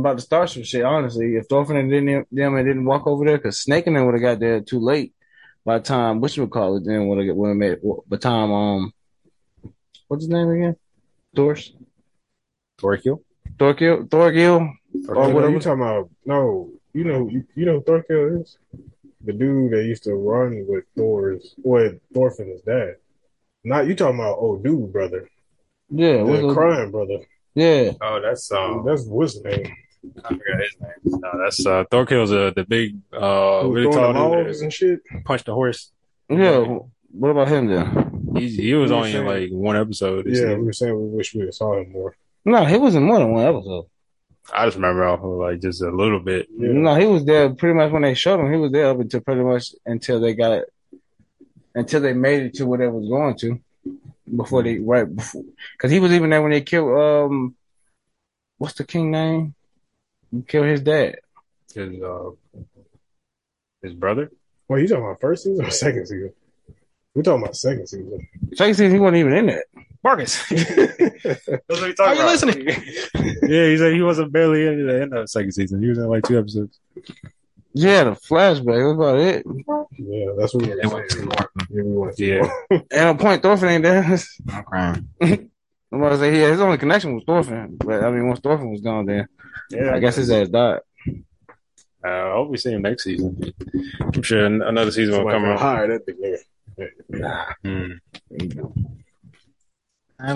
about 0.00 0.18
to 0.18 0.22
start 0.24 0.50
some 0.50 0.62
shit. 0.64 0.84
Honestly, 0.84 1.36
if 1.36 1.46
Thorfinn 1.46 1.76
and 1.76 1.90
didn't 1.90 2.26
them 2.30 2.56
and 2.56 2.66
didn't 2.66 2.84
walk 2.84 3.06
over 3.06 3.24
there, 3.24 3.38
because 3.38 3.60
Snake 3.60 3.86
and 3.86 3.96
them 3.96 4.06
would 4.06 4.14
have 4.14 4.22
got 4.22 4.40
there 4.40 4.60
too 4.60 4.80
late. 4.80 5.12
By 5.64 5.78
the 5.78 5.84
time 5.84 6.20
what 6.20 6.36
you 6.36 6.42
would 6.42 6.52
call 6.52 6.76
it, 6.76 6.84
then 6.84 7.06
would 7.06 7.26
have 7.26 7.36
would 7.36 7.48
have 7.48 7.56
made 7.56 7.78
by 7.82 8.16
the 8.16 8.18
time 8.18 8.52
um, 8.52 8.92
what's 10.08 10.24
his 10.24 10.28
name 10.30 10.50
again? 10.50 10.76
Thor's 11.34 11.72
Thorkell. 12.78 13.20
Thorkell 13.56 14.08
Thorkell 14.08 14.70
Or 15.08 15.30
what 15.32 15.44
are 15.44 15.50
you 15.50 15.60
talking 15.60 15.82
about? 15.82 16.10
No, 16.26 16.70
you 16.92 17.04
know, 17.04 17.28
you, 17.28 17.44
you 17.54 17.64
know 17.64 17.80
Thorkell 17.80 18.42
is 18.42 18.58
the 19.24 19.32
dude 19.32 19.72
that 19.72 19.84
used 19.84 20.04
to 20.04 20.14
run 20.14 20.66
with 20.68 20.84
Thor's, 20.96 21.54
with 21.64 21.98
Thorfinn's 22.12 22.60
dad. 22.62 22.96
Not 23.64 23.86
you 23.86 23.94
talking 23.94 24.18
about 24.20 24.36
old 24.38 24.62
dude 24.62 24.92
brother, 24.92 25.28
Yeah, 25.88 26.22
the 26.24 26.52
crying 26.52 26.90
brother. 26.90 27.20
yeah. 27.54 27.92
Oh, 28.02 28.20
that's 28.20 28.52
um. 28.52 28.84
That's 28.84 29.06
what's 29.06 29.40
name. 29.42 29.74
I 30.24 30.28
forgot 30.28 30.60
his 30.60 30.76
name. 30.80 31.20
No, 31.20 31.30
that's 31.42 31.64
uh. 31.66 31.84
Thorkell's 31.90 32.32
uh 32.32 32.52
the 32.54 32.64
big 32.64 32.96
uh 33.12 33.62
Who 33.62 33.72
really 33.74 33.86
was 33.86 33.96
tall 33.96 34.12
throwing 34.12 34.46
the 34.46 34.52
dude 34.52 34.62
and 34.62 34.72
shit. 34.72 35.00
punched 35.24 35.46
the 35.46 35.54
horse. 35.54 35.90
Yeah. 36.28 36.78
What 37.12 37.30
about 37.30 37.48
him 37.48 37.66
then? 37.68 38.32
He 38.36 38.48
he 38.48 38.74
was 38.74 38.90
You 38.90 38.96
only 38.96 39.14
in 39.14 39.26
like 39.26 39.50
one 39.50 39.76
episode. 39.76 40.26
Yeah, 40.26 40.34
season. 40.34 40.58
we 40.60 40.64
were 40.66 40.72
saying 40.72 40.94
we 40.96 41.16
wish 41.16 41.34
we 41.34 41.50
saw 41.52 41.78
him 41.78 41.92
more. 41.92 42.16
No, 42.44 42.64
he 42.64 42.76
was 42.76 42.94
in 42.94 43.04
more 43.04 43.18
than 43.18 43.32
one 43.32 43.46
episode. 43.46 43.86
I 44.52 44.66
just 44.66 44.76
remember 44.76 45.04
off 45.04 45.20
of 45.20 45.30
like 45.30 45.60
just 45.62 45.80
a 45.82 45.90
little 45.90 46.20
bit. 46.20 46.48
Yeah. 46.58 46.72
No, 46.72 46.94
he 46.96 47.06
was 47.06 47.24
there 47.24 47.48
pretty 47.54 47.74
much 47.74 47.92
when 47.92 48.02
they 48.02 48.14
showed 48.14 48.40
him. 48.40 48.52
He 48.52 48.58
was 48.58 48.72
there 48.72 48.90
up 48.90 49.00
until 49.00 49.20
pretty 49.20 49.42
much 49.42 49.68
until 49.86 50.20
they 50.20 50.34
got 50.34 50.52
it, 50.52 50.72
until 51.74 52.00
they 52.00 52.12
made 52.12 52.42
it 52.42 52.54
to 52.54 52.66
where 52.66 52.78
they 52.78 52.88
was 52.88 53.08
going 53.08 53.36
to. 53.38 53.60
Before 54.36 54.62
they 54.62 54.78
right 54.78 55.04
before, 55.14 55.44
because 55.76 55.90
he 55.90 56.00
was 56.00 56.10
even 56.12 56.30
there 56.30 56.40
when 56.42 56.50
they 56.50 56.62
killed 56.62 56.98
um, 56.98 57.54
what's 58.56 58.74
the 58.74 58.84
king 58.84 59.10
name? 59.10 59.54
You 60.34 60.42
killed 60.46 60.66
his 60.66 60.80
dad. 60.80 61.16
His 61.74 62.02
uh 62.02 62.30
his 63.82 63.94
brother. 63.94 64.30
Wait, 64.68 64.82
you 64.82 64.88
talking 64.88 65.04
about 65.04 65.20
first 65.20 65.44
season 65.44 65.64
or 65.64 65.70
second 65.70 66.06
season? 66.06 66.32
We're 67.14 67.22
talking 67.22 67.42
about 67.42 67.56
second 67.56 67.86
season. 67.86 68.26
Second 68.54 68.74
season, 68.74 68.92
he 68.94 68.98
wasn't 68.98 69.18
even 69.18 69.34
in 69.34 69.48
it. 69.50 69.64
Marcus. 70.02 70.46
That's 70.48 70.66
what 71.68 71.68
he 71.68 71.94
Are 72.00 72.14
you 72.14 72.20
about. 72.20 72.26
listening? 72.26 72.66
Yeah, 72.66 73.66
he 73.68 73.76
said 73.78 73.94
he 73.94 74.02
wasn't 74.02 74.32
barely 74.32 74.66
in 74.66 74.86
the 74.86 75.02
end 75.02 75.12
of 75.14 75.22
the 75.22 75.28
second 75.28 75.52
season. 75.52 75.80
He 75.82 75.88
was 75.88 75.98
in 75.98 76.06
like 76.08 76.24
two 76.24 76.38
episodes. 76.38 76.78
Yeah, 77.72 78.04
the 78.04 78.10
flashback. 78.12 78.64
That's 78.66 78.94
about 78.94 79.18
it. 79.18 79.46
Yeah, 79.98 80.32
that's 80.38 80.54
what 80.54 80.64
we 80.64 80.68
They 80.70 80.86
were 80.86 80.92
want 80.94 81.10
saying. 81.10 81.22
two 81.22 81.26
more. 81.26 81.50
Yeah, 81.70 81.82
we 81.82 81.92
want 81.92 82.16
to 82.16 82.24
Yeah. 82.24 82.78
And 82.90 83.08
a 83.18 83.22
point, 83.22 83.42
Thorfinn 83.42 83.68
ain't 83.68 83.84
there. 83.84 84.18
I'm 84.52 84.64
crying. 84.64 85.08
I'm 85.94 86.00
about 86.02 86.08
to 86.10 86.18
say, 86.18 86.36
yeah, 86.40 86.50
his 86.50 86.60
only 86.60 86.76
connection 86.76 87.14
was 87.14 87.22
Thorfinn. 87.24 87.76
But 87.78 88.02
I 88.02 88.10
mean, 88.10 88.26
once 88.26 88.40
Thorfinn 88.40 88.72
was 88.72 88.80
gone, 88.80 89.06
then 89.06 89.28
Yeah, 89.70 89.94
I 89.94 90.00
guess 90.00 90.16
his 90.16 90.28
ass 90.28 90.48
died. 90.48 90.80
Uh, 92.04 92.08
I 92.08 92.32
hope 92.32 92.50
we 92.50 92.56
see 92.58 92.72
him 92.72 92.82
next 92.82 93.04
season. 93.04 93.52
I'm 94.00 94.22
sure 94.22 94.44
another 94.44 94.90
season 94.90 95.14
will 95.14 95.30
come 95.30 95.42
gonna 95.42 95.54
out. 95.54 95.60
hire 95.60 95.86
that 95.86 96.04
big 96.04 96.16
nigga. 96.18 97.46
Hmm. 97.62 97.92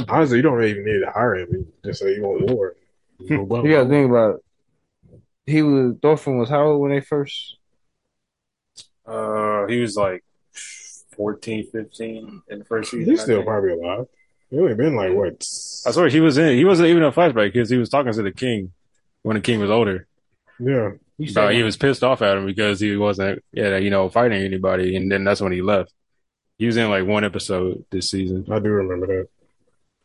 Honestly, 0.08 0.36
you 0.36 0.42
don't 0.42 0.62
even 0.62 0.84
need 0.84 1.00
to 1.00 1.10
hire 1.10 1.34
him. 1.34 1.66
Just 1.84 2.00
say 2.00 2.14
you 2.14 2.22
want 2.22 2.48
war. 2.50 2.76
You 3.18 3.46
gotta 3.46 3.88
think 3.88 4.08
about 4.10 4.36
it. 4.36 5.20
He 5.46 5.62
was 5.62 5.96
Thorfinn 6.00 6.38
was 6.38 6.50
how 6.50 6.66
old 6.66 6.80
when 6.82 6.92
they 6.92 7.00
first? 7.00 7.56
Uh, 9.04 9.66
he 9.66 9.80
was 9.80 9.96
like 9.96 10.22
14, 11.16 11.66
15 11.72 12.42
in 12.48 12.58
the 12.60 12.64
first 12.64 12.92
season. 12.92 13.10
He's 13.10 13.22
still 13.22 13.42
probably 13.42 13.72
alive. 13.72 14.06
He 14.50 14.58
only 14.58 14.74
been 14.74 14.96
like 14.96 15.12
what? 15.12 15.34
I 15.86 15.90
swear 15.90 16.08
he 16.08 16.20
was 16.20 16.38
in. 16.38 16.56
He 16.56 16.64
wasn't 16.64 16.88
even 16.88 17.02
a 17.02 17.12
flashback 17.12 17.52
because 17.52 17.68
he 17.70 17.76
was 17.76 17.88
talking 17.88 18.12
to 18.12 18.22
the 18.22 18.32
king 18.32 18.72
when 19.22 19.34
the 19.36 19.40
king 19.42 19.60
was 19.60 19.70
older. 19.70 20.06
Yeah, 20.58 20.92
But 21.34 21.54
he 21.54 21.62
was 21.62 21.76
pissed 21.76 22.02
off 22.02 22.22
at 22.22 22.36
him 22.36 22.46
because 22.46 22.80
he 22.80 22.96
wasn't, 22.96 23.44
yeah, 23.52 23.76
you 23.76 23.90
know, 23.90 24.08
fighting 24.08 24.42
anybody, 24.42 24.96
and 24.96 25.10
then 25.12 25.22
that's 25.24 25.40
when 25.40 25.52
he 25.52 25.62
left. 25.62 25.92
He 26.58 26.66
was 26.66 26.76
in 26.76 26.90
like 26.90 27.06
one 27.06 27.24
episode 27.24 27.84
this 27.90 28.10
season, 28.10 28.44
I 28.50 28.58
do 28.58 28.70
remember 28.70 29.06
that. 29.06 29.28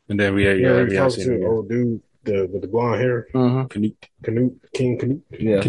and 0.09 0.19
then 0.19 0.35
we, 0.35 0.45
yeah, 0.45 0.53
Yeah, 0.53 0.75
yeah, 0.77 0.83
we 0.83 0.95
talked 0.95 1.15
to 1.15 1.21
him 1.21 1.39
the 1.39 1.47
old 1.47 1.69
dude 1.69 2.01
the, 2.23 2.45
with 2.51 2.61
the 2.61 2.67
blonde 2.67 3.01
hair, 3.01 3.27
Uh-huh. 3.33 3.65
Canute. 3.69 3.97
Canute, 4.21 4.59
King 4.73 4.97
Canute. 4.99 5.23
Yeah. 5.31 5.61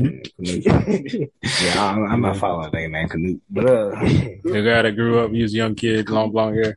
yeah, 1.63 1.91
I'm, 1.91 2.05
I'm 2.05 2.21
not 2.21 2.37
following 2.37 2.71
that 2.71 2.89
man, 2.91 3.09
Canute. 3.09 3.41
But 3.49 3.65
uh, 3.67 3.91
The 4.01 4.63
guy 4.65 4.83
that 4.83 4.93
grew 4.97 5.21
up, 5.21 5.31
he 5.31 5.43
was 5.43 5.55
a 5.55 5.57
young 5.57 5.75
kid, 5.75 6.11
long 6.11 6.31
blonde 6.31 6.57
hair. 6.57 6.77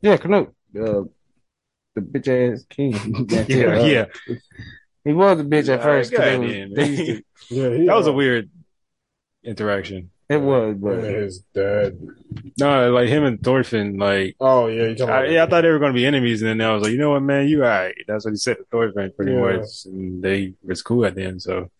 yeah, 0.00 0.16
Canute, 0.16 0.52
uh, 0.80 1.02
the 1.94 2.00
bitch 2.00 2.28
ass 2.54 2.64
king. 2.68 2.92
That 3.28 3.48
Yeah, 3.48 3.66
uh, 3.80 3.84
yeah. 3.84 4.04
he 5.04 5.12
was 5.12 5.40
a 5.40 5.44
bitch 5.44 5.68
at 5.68 5.82
first. 5.82 6.12
God 6.12 6.38
was- 6.40 6.50
damn, 6.50 6.74
they 6.74 6.86
used 6.88 7.06
to- 7.06 7.24
yeah, 7.54 7.76
he, 7.76 7.86
that 7.86 7.94
was 7.96 8.06
a 8.06 8.10
uh, 8.10 8.14
weird 8.14 8.50
interaction. 9.44 10.10
it 10.28 10.38
was, 10.38 10.72
and 10.72 10.80
but 10.80 11.04
his 11.04 11.40
dad. 11.54 11.98
No, 12.58 12.90
like 12.92 13.08
him 13.08 13.24
and 13.24 13.42
Thorfinn, 13.42 13.98
like, 13.98 14.36
Oh 14.40 14.66
yeah, 14.68 14.84
you 14.88 14.94
talking 14.94 15.14
I, 15.14 15.18
about? 15.20 15.30
yeah, 15.30 15.44
I 15.44 15.46
thought 15.46 15.60
they 15.62 15.70
were 15.70 15.78
going 15.78 15.92
to 15.92 15.96
be 15.96 16.06
enemies, 16.06 16.42
and 16.42 16.48
then 16.60 16.66
I 16.66 16.72
was 16.74 16.82
like, 16.82 16.92
you 16.92 16.98
know 16.98 17.10
what, 17.10 17.22
man, 17.22 17.46
you 17.48 17.62
all 17.62 17.68
right. 17.68 17.94
That's 18.08 18.24
what 18.24 18.32
he 18.32 18.38
said 18.38 18.56
to 18.56 18.64
Thorfinn, 18.70 19.12
pretty 19.16 19.32
Yeah. 19.32 19.40
much, 19.58 19.84
and 19.86 20.22
they 20.22 20.54
was 20.62 20.82
cool 20.82 21.04
at 21.04 21.14
the 21.14 21.24
end. 21.24 21.42
So 21.42 21.70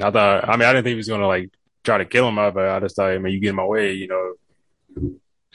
I 0.00 0.10
thought, 0.10 0.48
I 0.48 0.52
mean, 0.56 0.62
I 0.68 0.72
didn't 0.72 0.84
think 0.84 0.92
he 0.94 1.02
was 1.04 1.08
going 1.08 1.20
to 1.20 1.26
like 1.26 1.50
try 1.82 1.98
to 1.98 2.04
kill 2.04 2.28
him, 2.28 2.36
but 2.36 2.56
I 2.58 2.80
just 2.80 2.96
thought, 2.96 3.10
I 3.10 3.18
mean, 3.18 3.32
you 3.34 3.40
get 3.40 3.50
in 3.50 3.56
my 3.56 3.64
way, 3.64 3.92
you 3.92 4.06
know. 4.08 4.34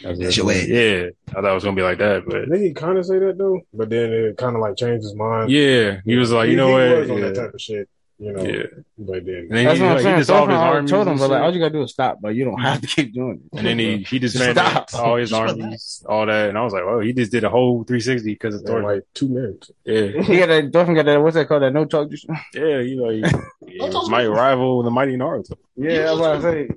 That's, 0.01 0.17
That's 0.19 0.37
your 0.37 0.45
way. 0.45 0.65
Yeah, 0.67 1.09
I 1.29 1.41
thought 1.41 1.51
it 1.51 1.53
was 1.53 1.63
going 1.63 1.75
to 1.75 1.79
be 1.79 1.83
like 1.83 1.97
that, 1.97 2.23
but 2.25 2.45
Didn't 2.45 2.63
he 2.63 2.73
kind 2.73 2.97
of 2.97 3.05
say 3.05 3.19
that 3.19 3.37
though? 3.37 3.61
But 3.73 3.89
then 3.89 4.11
it 4.13 4.37
kind 4.37 4.55
of 4.55 4.61
like 4.61 4.77
changed 4.77 5.03
his 5.03 5.13
mind. 5.15 5.51
yeah, 5.51 5.99
he 6.05 6.15
was 6.15 6.31
like, 6.31 6.45
He- 6.45 6.51
you 6.51 6.57
know 6.57 6.67
he 6.67 6.73
what, 6.89 6.99
was 7.01 7.09
on 7.09 7.17
yeah, 7.17 7.23
that 7.25 7.35
type 7.35 7.53
of 7.53 7.61
shit, 7.61 7.89
you 8.17 8.31
know. 8.31 8.43
yeah. 8.43 8.63
But 8.97 9.25
then 9.25 9.47
then 9.49 9.65
that's 9.65 9.77
he, 9.77 9.83
what 9.83 9.89
I'm 9.89 9.95
like, 9.95 9.97
he 9.97 10.03
saying. 10.03 10.17
dissolved 10.19 10.51
Thorfinn 10.51 10.55
his 10.55 10.61
already 10.61 10.75
armies 10.77 10.91
told 10.91 11.07
him, 11.07 11.17
but 11.17 11.29
like, 11.29 11.41
all 11.41 11.53
you 11.53 11.59
gotta 11.59 11.71
do 11.73 11.81
is 11.83 11.91
stop, 11.91 12.19
but 12.21 12.29
you 12.35 12.45
don't 12.45 12.59
have 12.61 12.79
to 12.81 12.87
keep 12.87 13.13
doing 13.13 13.41
it. 13.51 13.57
And 13.57 13.67
then 13.67 13.79
he 13.79 13.97
he 13.99 14.19
Just 14.19 14.37
disbanded 14.37 14.93
all 14.95 15.15
his 15.17 15.33
armies, 15.33 16.03
all 16.07 16.25
that, 16.25 16.49
and 16.49 16.57
I 16.57 16.63
was 16.63 16.71
like, 16.73 16.83
"Oh, 16.83 16.99
he 17.01 17.11
just 17.13 17.31
did 17.31 17.43
a 17.43 17.49
whole 17.49 17.83
360 17.83 18.31
because 18.33 18.55
of 18.55 18.65
in 18.69 18.83
like 18.83 19.03
two 19.13 19.27
minutes. 19.29 19.69
Yeah, 19.83 20.07
he 20.21 20.37
got 20.37 20.47
that 20.47 20.69
Thorfinn 20.71 20.95
got 20.95 21.05
that 21.05 21.21
what's 21.21 21.35
that 21.35 21.47
called 21.49 21.63
that 21.63 21.73
no 21.73 21.83
talk. 21.85 22.09
yeah, 22.53 22.81
he 22.81 22.95
like 22.95 23.31
he 23.67 23.79
might 24.09 24.27
rival 24.27 24.81
the 24.83 24.91
mighty 24.91 25.15
Naruto. 25.17 25.55
Yeah, 25.75 26.03
that's 26.03 26.19
what 26.19 26.35
I 26.37 26.41
say. 26.41 26.69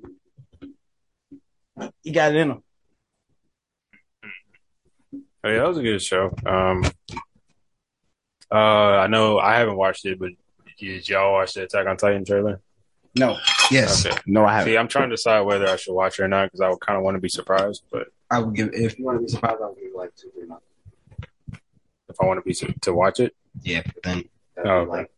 He 2.03 2.11
got 2.13 2.33
it 2.35 2.37
in 2.39 2.51
him. 2.51 2.63
Oh, 5.45 5.49
yeah, 5.49 5.59
that 5.59 5.69
was 5.69 5.79
a 5.79 5.83
good 5.83 6.03
show. 6.03 6.33
Um, 6.47 6.85
uh, 8.51 8.55
I 8.55 9.07
know 9.09 9.39
I 9.39 9.57
haven't 9.57 9.77
watched 9.77 10.05
it, 10.07 10.19
but 10.19 10.31
did 10.79 11.09
y'all 11.09 11.33
watch 11.33 11.55
the 11.55 11.63
Attack 11.65 11.87
on 11.87 11.97
Titan 11.97 12.25
trailer? 12.25 12.61
No. 13.17 13.37
Yes. 13.71 14.07
Okay. 14.07 14.17
No, 14.27 14.45
I 14.45 14.53
haven't. 14.55 14.73
See, 14.73 14.77
I'm 14.79 14.89
trying 14.89 15.11
to 15.11 15.17
decide 15.17 15.41
whether 15.41 15.67
I 15.69 15.77
should 15.77 15.95
watch 15.95 16.19
it 16.19 16.23
or 16.23 16.29
not 16.29 16.47
because 16.47 16.61
I 16.61 16.69
would 16.69 16.81
kind 16.81 16.97
of 16.97 17.03
want 17.03 17.17
to 17.17 17.21
be 17.21 17.29
surprised, 17.29 17.85
but 17.91 18.09
I 18.31 18.39
would 18.39 18.55
give 18.55 18.71
if 18.73 18.99
you 18.99 19.05
want 19.05 19.19
to 19.19 19.23
be 19.23 19.29
surprised, 19.29 19.59
I'll 19.63 19.75
give 19.75 19.85
you 19.85 19.97
like 19.97 20.15
two, 20.17 20.31
three 20.31 20.47
months. 20.47 20.65
if 22.09 22.17
I 22.21 22.25
want 22.27 22.39
to 22.39 22.49
be 22.49 22.55
to 22.81 22.95
watch 22.95 23.21
it, 23.21 23.35
Yeah, 23.63 23.83
but 23.85 24.03
then 24.03 24.25
Oh, 24.65 24.83
like 24.85 25.11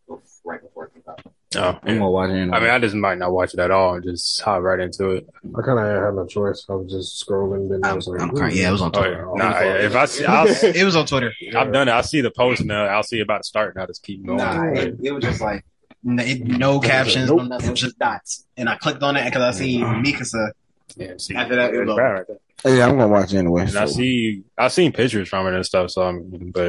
right 0.44 0.62
before 0.62 0.86
it 0.86 0.92
comes 0.94 1.06
out. 1.08 1.20
Oh, 1.56 1.78
I'm 1.82 1.98
gonna 1.98 2.10
watch 2.10 2.30
it. 2.30 2.50
I 2.52 2.60
mean, 2.60 2.70
I 2.70 2.78
just 2.78 2.94
might 2.94 3.18
not 3.18 3.32
watch 3.32 3.54
it 3.54 3.60
at 3.60 3.70
all 3.70 3.94
and 3.94 4.04
just 4.04 4.40
hop 4.40 4.62
right 4.62 4.80
into 4.80 5.10
it. 5.10 5.28
I 5.56 5.62
kind 5.62 5.78
of 5.78 6.02
had 6.04 6.14
no 6.14 6.26
choice. 6.26 6.64
I 6.68 6.74
was 6.74 6.90
just 6.92 7.26
scrolling. 7.26 7.68
Then 7.68 7.84
I 7.84 7.90
I'm, 7.90 7.96
was 7.96 8.06
like, 8.08 8.20
I'm 8.20 8.30
crying. 8.30 8.56
Yeah, 8.56 8.68
it 8.68 8.72
was 8.72 8.82
on 8.82 8.90
Oh, 8.94 9.00
Twitter. 9.00 9.28
yeah. 9.36 9.42
Nah, 9.44 9.60
yeah, 9.60 9.74
if 9.86 9.94
I 9.96 10.04
see, 10.06 10.24
I'll, 10.24 10.46
It 10.62 10.84
was 10.84 10.96
on 10.96 11.06
Twitter. 11.06 11.32
I've 11.56 11.72
done 11.72 11.88
it. 11.88 11.92
I 11.92 12.00
see 12.02 12.20
the 12.20 12.30
post 12.30 12.60
and 12.60 12.72
uh, 12.72 12.74
I'll 12.74 13.02
see 13.02 13.20
about 13.20 13.44
starting. 13.44 13.72
start 13.72 13.74
and 13.74 13.80
I'll 13.82 13.86
just 13.86 14.02
keep 14.02 14.24
going. 14.26 14.38
Nah, 14.38 14.64
it, 14.72 14.96
it 15.02 15.12
was 15.12 15.22
just 15.24 15.40
like 15.40 15.64
n- 16.06 16.18
it, 16.20 16.44
no 16.46 16.80
captions, 16.80 17.28
Nope. 17.28 17.38
no 17.42 17.44
nothing. 17.46 17.66
It 17.68 17.70
was 17.70 17.80
just 17.80 17.98
dots, 17.98 18.46
and 18.56 18.68
I 18.68 18.76
clicked 18.76 19.02
on 19.02 19.16
it 19.16 19.24
because 19.24 19.42
I 19.42 19.50
see 19.58 19.80
Mikasa. 19.80 20.50
Yeah, 20.96 21.14
see, 21.18 21.34
After 21.34 21.56
that, 21.56 21.74
it 21.74 21.78
was 21.78 21.82
it's 21.88 21.90
over. 21.90 22.02
right 22.02 22.26
there. 22.26 22.76
Yeah, 22.76 22.84
I'm 22.86 22.92
gonna 22.96 23.08
watch 23.08 23.32
it 23.34 23.38
anyway. 23.38 23.62
And 23.66 23.76
I 23.76 23.86
see, 23.86 24.42
I've 24.56 24.72
seen 24.72 24.92
pictures 24.92 25.28
from 25.28 25.46
it 25.46 25.54
and 25.54 25.66
stuff. 25.66 25.90
So 25.90 26.02
I'm, 26.02 26.50
but 26.52 26.68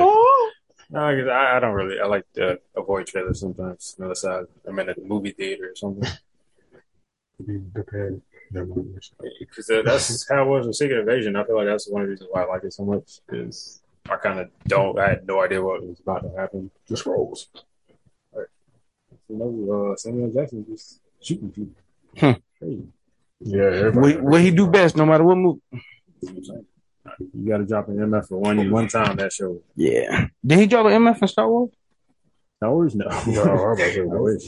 no, 0.90 1.00
'cause 1.16 1.28
I, 1.28 1.58
I 1.58 1.60
don't 1.60 1.74
really. 1.74 2.00
I 2.00 2.06
like 2.06 2.26
to 2.34 2.60
avoid 2.76 3.08
trailers 3.08 3.40
sometimes. 3.40 3.96
Unless 4.00 4.26
I, 4.26 4.42
I'm 4.68 4.80
in 4.80 4.90
a 4.90 4.96
movie 5.04 5.32
theater 5.32 5.72
or 5.72 5.76
something. 5.76 6.10
be 7.46 7.60
prepared. 7.74 8.22
Never 8.52 8.68
mind. 8.68 9.00
Because 9.40 9.68
that's 9.68 10.30
how 10.32 10.44
it 10.44 10.48
was 10.48 10.68
with 10.68 10.76
Secret 10.76 11.00
Invasion. 11.00 11.36
I 11.36 11.44
feel 11.46 11.56
like 11.58 11.68
that's 11.68 11.90
one 11.90 12.02
of 12.04 12.08
the 12.08 12.12
reasons 12.12 12.30
why 12.32 12.44
I 12.44 12.46
like 12.48 12.64
it 12.64 12.74
so 12.74 12.86
much. 12.86 13.20
Because 13.28 13.82
I 14.10 14.18
kind 14.18 14.40
of 14.40 14.50
don't. 14.68 15.00
I 15.00 15.10
had 15.10 15.28
no 15.28 15.42
idea 15.44 15.62
what 15.64 15.82
was 15.86 16.00
about 16.00 16.24
to 16.24 16.40
happen. 16.40 16.70
The 16.88 16.98
scrolls. 16.98 17.48
You 19.28 19.38
know, 19.38 19.92
uh, 19.92 19.96
Samuel 19.96 20.32
Jackson 20.32 20.66
just 20.70 21.02
shooting 21.20 21.50
people. 21.50 21.74
Hmm. 22.18 22.40
Crazy. 22.60 22.88
Yeah, 23.40 23.64
everybody. 23.64 24.16
What, 24.18 24.24
what 24.24 24.42
he 24.42 24.52
do 24.52 24.68
best, 24.68 24.96
no 24.96 25.06
matter 25.06 25.24
what 25.24 25.38
move. 25.38 25.60
You 27.06 27.12
know 27.12 27.12
what 27.12 27.14
I'm 27.14 27.18
saying? 27.18 27.32
You 27.44 27.50
got 27.50 27.58
to 27.58 27.66
drop 27.66 27.88
an 27.90 27.98
MF 27.98 28.28
for 28.28 28.38
one 28.38 28.72
one 28.72 28.88
time. 28.88 29.16
That 29.18 29.32
show. 29.34 29.62
Yeah. 29.76 30.28
Did 30.46 30.60
he 30.60 30.66
drop 30.68 30.86
an 30.88 30.94
MF 30.94 31.22
in 31.22 31.28
Star 31.28 31.50
Wars? 31.50 31.70
Star 32.58 32.72
Wars, 32.72 32.96
no. 32.96 33.06
No, 33.06 33.14
I'm 33.14 33.50
about 33.50 33.78
to 33.78 33.94
say, 33.94 34.02
I 34.02 34.06
wish. 34.06 34.44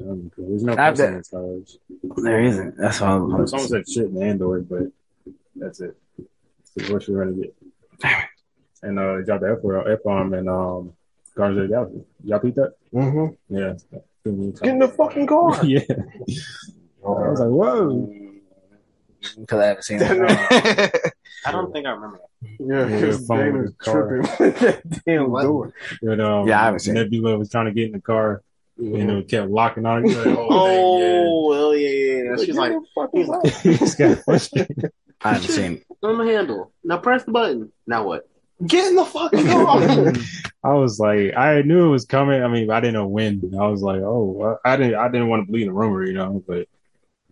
Um, 0.00 0.30
'cause 0.34 0.44
there's 0.48 0.64
no 0.64 0.74
cussing 0.74 1.14
in 1.14 1.24
Star 1.24 1.42
Wars. 1.42 1.78
There 2.16 2.42
isn't. 2.44 2.76
That's 2.78 3.00
all. 3.02 3.46
Someone 3.46 3.68
said 3.68 3.88
shit 3.88 4.06
in 4.06 4.22
Andor, 4.22 4.60
but 4.60 4.84
that's 5.54 5.80
it. 5.80 5.96
That's 6.76 6.90
what 6.90 7.06
you're 7.06 7.24
gonna 7.24 7.36
get. 7.36 7.54
And 8.82 8.98
uh, 8.98 9.16
they 9.18 9.22
dropped 9.24 9.42
the 9.42 9.52
F 9.52 9.62
word, 9.62 9.86
F 9.92 9.98
bomb, 10.02 10.32
and 10.34 10.48
um, 10.48 10.92
Guardians 11.36 11.62
of 11.64 11.68
the 11.68 11.74
Galaxy. 11.74 12.04
Y'all 12.24 12.38
peep 12.40 12.54
that? 12.56 12.72
Mm-hmm. 12.92 13.54
Yeah. 13.54 13.74
Get 14.24 14.70
in 14.72 14.78
the 14.78 14.88
fucking 14.88 15.26
car. 15.26 15.60
yeah. 15.64 15.80
I 15.88 17.08
was 17.08 17.40
like, 17.40 17.48
whoa. 17.50 18.12
Because 19.40 19.60
I 19.60 19.66
haven't 19.66 19.82
seen 19.82 19.98
it. 20.00 21.12
I 21.46 21.50
don't 21.52 21.72
think 21.72 21.86
I 21.86 21.90
remember. 21.90 22.20
Yeah, 22.60 22.86
Yeah, 22.88 23.00
because 23.00 23.26
phone 23.26 23.38
they 23.38 23.50
was 23.50 23.70
the 23.70 23.76
car. 23.76 24.08
tripping 24.08 24.30
with 24.46 24.58
that 24.60 25.04
damn 25.06 25.30
What? 25.30 25.42
door. 25.42 25.74
And, 26.02 26.20
um, 26.20 26.46
Yeah, 26.48 26.60
I 26.60 26.64
haven't 26.66 26.80
seen 26.80 26.96
it. 26.96 27.00
Nebula 27.04 27.38
was 27.38 27.50
trying 27.50 27.66
to 27.66 27.72
get 27.72 27.86
in 27.86 27.92
the 27.92 28.00
car, 28.00 28.42
and 28.78 29.10
it 29.10 29.28
kept 29.28 29.50
locking 29.50 29.86
on 29.86 30.04
it. 30.04 30.16
Like, 30.16 30.26
Oh, 30.38 31.48
well, 31.48 31.76
yeah, 31.76 31.88
yeah. 31.88 32.22
yeah. 32.36 32.44
She's 32.44 32.56
like, 32.56 32.72
he's 33.12 33.28
like- 33.28 33.46
He 33.56 33.76
just 33.76 33.98
got 33.98 34.18
frustrated. 34.24 34.90
I 35.24 35.34
haven't 35.34 35.50
seen 35.50 35.72
it. 35.74 35.86
on 36.02 36.18
the 36.18 36.24
handle. 36.24 36.72
Now 36.82 36.98
press 36.98 37.24
the 37.24 37.32
button. 37.32 37.70
Now 37.86 38.04
what? 38.06 38.28
Get 38.66 38.88
in 38.88 38.94
the 38.96 39.04
fucking 39.04 39.46
car. 39.46 40.12
I 40.64 40.74
was 40.74 41.00
like, 41.00 41.36
I 41.36 41.62
knew 41.62 41.86
it 41.86 41.90
was 41.90 42.04
coming. 42.04 42.42
I 42.42 42.48
mean, 42.48 42.70
I 42.70 42.78
didn't 42.80 42.94
know 42.94 43.06
when. 43.08 43.52
I 43.60 43.66
was 43.66 43.82
like, 43.82 44.00
oh, 44.02 44.58
I 44.64 44.72
I 44.74 44.76
didn't, 44.76 44.94
I 44.96 45.08
didn't 45.08 45.26
want 45.28 45.44
to 45.46 45.50
believe 45.50 45.66
the 45.66 45.72
rumor, 45.72 46.04
you 46.04 46.12
know. 46.12 46.42
But 46.46 46.68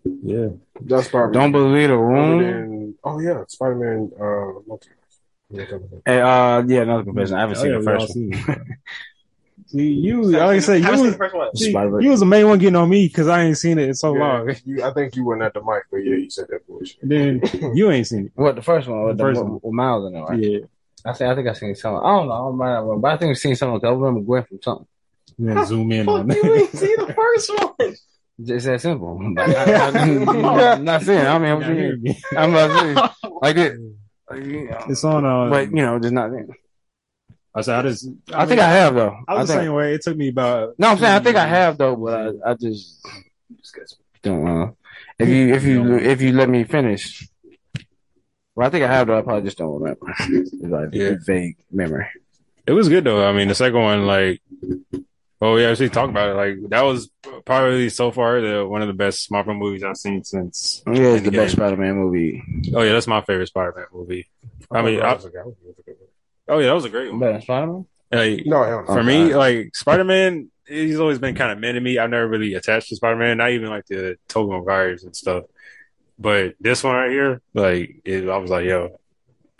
yeah, 0.03 0.47
That's 0.81 1.07
probably 1.09 1.33
Don't 1.33 1.51
believe 1.51 1.89
the 1.89 1.95
other 1.95 2.03
room. 2.03 2.39
than- 2.39 2.95
oh 3.03 3.19
yeah, 3.19 3.43
Spider 3.47 3.75
Man. 3.75 4.11
Uh. 4.19 4.75
Yeah. 5.53 5.65
Hey, 6.05 6.21
uh, 6.21 6.63
yeah, 6.65 6.81
another 6.83 7.03
confession. 7.03 7.35
I 7.35 7.41
haven't 7.41 7.57
Oh, 7.57 7.61
seen 7.61 7.71
yeah, 7.71 7.77
the 7.79 7.83
first 7.83 8.15
one. 8.15 8.65
See, 9.67 9.87
you, 9.91 10.23
like 10.23 10.41
I 10.41 10.59
say 10.59 10.77
you 10.77 10.83
Haven't 10.83 11.01
was, 11.01 11.11
the 11.11 11.17
first 11.17 11.35
one. 11.35 11.55
see, 11.55 11.71
you 11.71 12.09
was 12.09 12.19
the 12.21 12.25
main 12.25 12.47
one 12.47 12.57
getting 12.57 12.75
on 12.77 12.89
me 12.89 13.07
because 13.07 13.27
I 13.27 13.43
ain't 13.43 13.57
seen 13.57 13.77
it 13.79 13.87
in 13.89 13.93
so 13.93 14.13
Yeah, 14.15 14.19
long. 14.19 14.55
you, 14.65 14.83
I 14.83 14.93
think 14.93 15.15
you 15.15 15.23
weren't 15.25 15.41
at 15.43 15.53
the 15.53 15.61
mic, 15.61 15.83
but 15.91 15.97
yeah, 15.97 16.15
you 16.15 16.29
said 16.29 16.47
that 16.49 16.65
bullshit. 16.67 16.97
Then 17.03 17.41
you 17.75 17.91
ain't 17.91 18.07
seen 18.07 18.25
it. 18.27 18.31
What 18.35 18.55
the 18.55 18.61
first 18.61 18.87
one? 18.87 19.03
With 19.03 19.17
The 19.17 19.23
the, 19.25 19.29
first 19.29 19.43
with, 19.45 19.63
with 19.63 19.73
Miles 19.73 20.07
in 20.07 20.15
it, 20.15 20.19
it. 20.19 20.23
right? 20.23 20.39
Yeah. 20.39 20.59
I 21.05 21.13
think 21.13 21.29
I 21.31 21.35
think 21.35 21.47
I 21.49 21.53
seen 21.53 21.75
something. 21.75 22.01
I 22.03 22.15
don't 22.17 22.27
know. 22.27 22.33
I 22.33 22.37
don't 22.37 22.57
mind, 22.57 23.01
but 23.01 23.13
I 23.13 23.17
think 23.17 23.31
I've 23.31 23.37
seen 23.37 23.55
something. 23.55 23.79
'cause 23.81 23.87
I 23.89 23.91
remember 23.93 24.21
Gwen 24.21 24.43
from 24.43 24.61
something. 24.61 24.87
You 25.37 25.47
gotta 25.47 25.65
zoom 25.65 25.91
in 25.91 26.07
on 26.09 26.27
Fuck, 26.27 26.35
you 26.37 26.53
ain't 26.55 26.69
see 26.71 26.95
the 26.95 27.13
first 27.13 27.51
one. 27.57 27.95
It's 28.47 28.65
that 28.65 28.81
simple. 28.81 29.19
But 29.35 29.49
I, 29.49 29.73
I, 29.73 30.73
am 30.73 30.83
not 30.85 31.01
saying. 31.03 31.27
I 31.27 31.39
mean, 31.39 31.51
I'm, 31.51 31.59
not 31.59 31.65
saying, 31.65 32.15
I'm 32.37 32.49
about 32.51 32.67
to 32.67 32.95
say 32.95 33.29
like 33.41 33.57
it. 33.57 33.79
Like, 34.29 34.45
you 34.45 34.69
know, 34.69 34.85
It's 34.89 35.03
on. 35.03 35.25
Uh, 35.25 35.49
but 35.49 35.69
you 35.69 35.83
know, 35.83 35.99
just 35.99 36.13
not. 36.13 36.31
I 37.53 37.61
said, 37.61 37.79
I 37.85 37.89
just. 37.89 38.07
I, 38.33 38.45
think 38.45 38.61
I 38.61 38.69
have 38.69 38.95
though. 38.95 39.15
I 39.27 39.35
was 39.35 39.47
the 39.49 39.55
think, 39.55 39.65
same 39.65 39.73
way. 39.73 39.93
It 39.93 40.01
took 40.01 40.15
me 40.15 40.29
about. 40.29 40.79
No, 40.79 40.89
I'm 40.89 40.97
saying 40.97 41.13
I 41.13 41.19
think 41.19 41.35
I 41.35 41.47
have 41.47 41.77
though, 41.77 41.95
but 41.95 42.35
I, 42.45 42.51
I 42.51 42.53
just 42.53 43.05
don't 44.21 44.43
know. 44.45 44.77
If 45.19 45.29
you 45.29 45.53
if 45.53 45.63
you 45.63 45.97
if 45.97 46.21
you 46.21 46.31
let 46.31 46.49
me 46.49 46.63
finish, 46.63 47.27
well, 48.55 48.67
I 48.67 48.69
think 48.69 48.83
I 48.83 48.87
have 48.87 49.07
though. 49.07 49.17
I 49.17 49.21
probably 49.21 49.43
just 49.43 49.57
don't 49.57 49.79
remember. 49.79 50.13
It's 50.19 50.53
like 50.63 50.89
Yeah. 50.93 51.09
a 51.09 51.15
vague 51.17 51.57
memory. 51.71 52.07
It 52.65 52.73
was 52.73 52.89
good 52.89 53.03
though. 53.03 53.27
I 53.27 53.33
mean, 53.33 53.47
the 53.47 53.55
second 53.55 53.81
one, 53.81 54.05
like, 54.05 54.41
oh 55.41 55.57
yeah, 55.57 55.69
actually 55.69 55.89
talk 55.89 56.09
about 56.09 56.29
it. 56.29 56.33
Like 56.35 56.69
that 56.69 56.81
was 56.83 57.09
probably 57.45 57.89
so 57.89 58.11
far 58.11 58.39
the 58.41 58.65
one 58.65 58.81
of 58.81 58.87
the 58.87 58.93
best 58.93 59.31
Marvel 59.31 59.53
movies 59.53 59.83
I've 59.83 59.97
seen 59.97 60.23
since. 60.23 60.83
Yeah, 60.87 60.93
it's 61.15 61.23
the 61.23 61.31
Endgame. 61.31 61.35
best 61.35 61.53
Spider-Man 61.55 61.95
movie. 61.95 62.43
Oh 62.73 62.81
yeah, 62.81 62.93
that's 62.93 63.07
my 63.07 63.21
favorite 63.21 63.47
Spider-Man 63.47 63.85
movie. 63.93 64.29
I 64.71 64.81
mean, 64.81 64.99
thought 64.99 65.05
I- 65.05 65.09
that 65.09 65.15
was 65.17 65.25
a 65.25 65.29
guy. 65.31 65.93
Oh 66.47 66.59
yeah, 66.59 66.67
that 66.67 66.73
was 66.75 66.85
a 66.85 66.89
great 66.89 67.09
one. 67.11 67.19
Better 67.19 67.41
Spider-Man. 67.41 67.85
Like, 68.11 68.45
No, 68.45 68.63
hell 68.63 68.85
for 68.85 68.99
Oh, 68.99 69.03
me, 69.03 69.29
God. 69.29 69.37
like 69.37 69.75
Spider-Man, 69.75 70.49
he's 70.67 70.99
always 70.99 71.17
been 71.17 71.33
kind 71.35 71.51
of 71.51 71.59
meant 71.59 71.75
to 71.75 71.81
me. 71.81 71.97
I've 71.97 72.09
never 72.09 72.27
really 72.27 72.55
attached 72.55 72.89
to 72.89 72.95
Spider-Man, 72.97 73.37
not 73.37 73.51
even 73.51 73.69
like 73.69 73.85
the 73.85 74.17
Tobey 74.27 74.51
Maguires 74.53 75.03
and 75.03 75.15
stuff. 75.15 75.45
But 76.19 76.55
this 76.59 76.83
one 76.83 76.95
right 76.95 77.09
here, 77.09 77.41
like, 77.53 78.01
it, 78.05 78.27
I 78.27 78.37
was 78.37 78.51
like, 78.51 78.65
yo, 78.65 78.99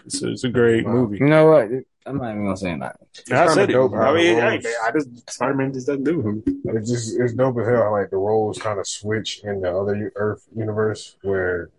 it's, 0.06 0.22
it's 0.22 0.44
a 0.44 0.50
great 0.50 0.86
Wow. 0.86 0.92
movie. 0.94 1.18
You 1.20 1.28
know 1.28 1.46
what? 1.50 1.70
I'm 2.12 2.18
not 2.18 2.32
even 2.32 2.43
gonna 2.45 2.57
say 2.57 2.78
that. 2.78 2.97
And 3.30 3.38
I 3.39 3.53
said 3.53 3.70
it. 3.70 3.74
dope 3.74 3.93
I 3.93 4.14
mean, 4.14 4.36
the 4.36 4.41
hey, 4.41 4.59
man, 4.64 4.74
I 4.84 4.91
just 4.91 5.30
Spider-Man 5.32 5.74
just 5.74 5.88
doesn't 5.88 6.03
do 6.03 6.22
him. 6.22 6.43
It's 6.66 6.89
just 6.89 7.20
it's 7.20 7.34
dope 7.34 7.57
as 7.59 7.68
hell. 7.68 7.84
how, 7.84 7.91
Like 7.91 8.09
the 8.09 8.18
roles 8.18 8.57
kind 8.59 8.80
of 8.80 8.88
switch 8.88 9.41
in 9.43 9.62
the 9.62 9.72
other 9.76 10.12
Earth 10.16 10.45
universe 10.55 11.16
where 11.24 11.70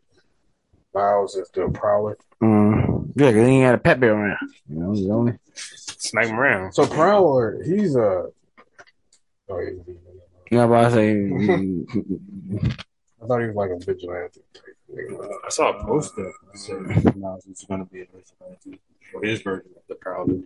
Miles 0.95 1.37
is 1.37 1.49
the 1.55 1.69
Prowler. 1.69 2.17
Mm, 2.43 3.13
yeah, 3.15 3.31
because 3.31 3.47
he 3.47 3.55
ain't 3.55 3.65
had 3.67 3.75
a 3.75 3.79
pet 3.79 4.01
bear 4.01 4.15
around. 4.15 4.39
You 4.69 4.77
know, 4.81 4.93
he's 4.93 5.09
only. 5.09 5.39
Smack 5.55 6.27
him 6.27 6.39
around. 6.39 6.73
So 6.73 6.87
Prowler, 6.87 7.63
he's 7.65 7.95
a. 7.95 8.27
Oh 9.49 9.59
yeah, 9.59 9.71
he- 9.87 10.57
No, 10.57 10.69
but 10.69 10.85
I 10.87 10.91
say. 10.91 11.11
I 13.23 13.27
thought 13.27 13.41
he 13.41 13.47
was 13.47 13.55
like 13.57 13.71
a 13.71 13.79
vigilante. 13.79 14.41
type. 14.55 14.65
I 15.47 15.49
saw 15.49 15.71
a 15.71 15.85
poster 15.85 16.25
that 16.53 16.59
said 16.59 17.17
Miles 17.17 17.47
was 17.47 17.65
going 17.69 17.85
to 17.87 17.91
be 17.91 18.01
a 18.03 18.07
vigilante 18.07 18.81
for 19.11 19.25
his 19.25 19.43
version 19.43 19.71
of 19.77 19.83
the 19.89 19.95
Prowler. 19.97 20.41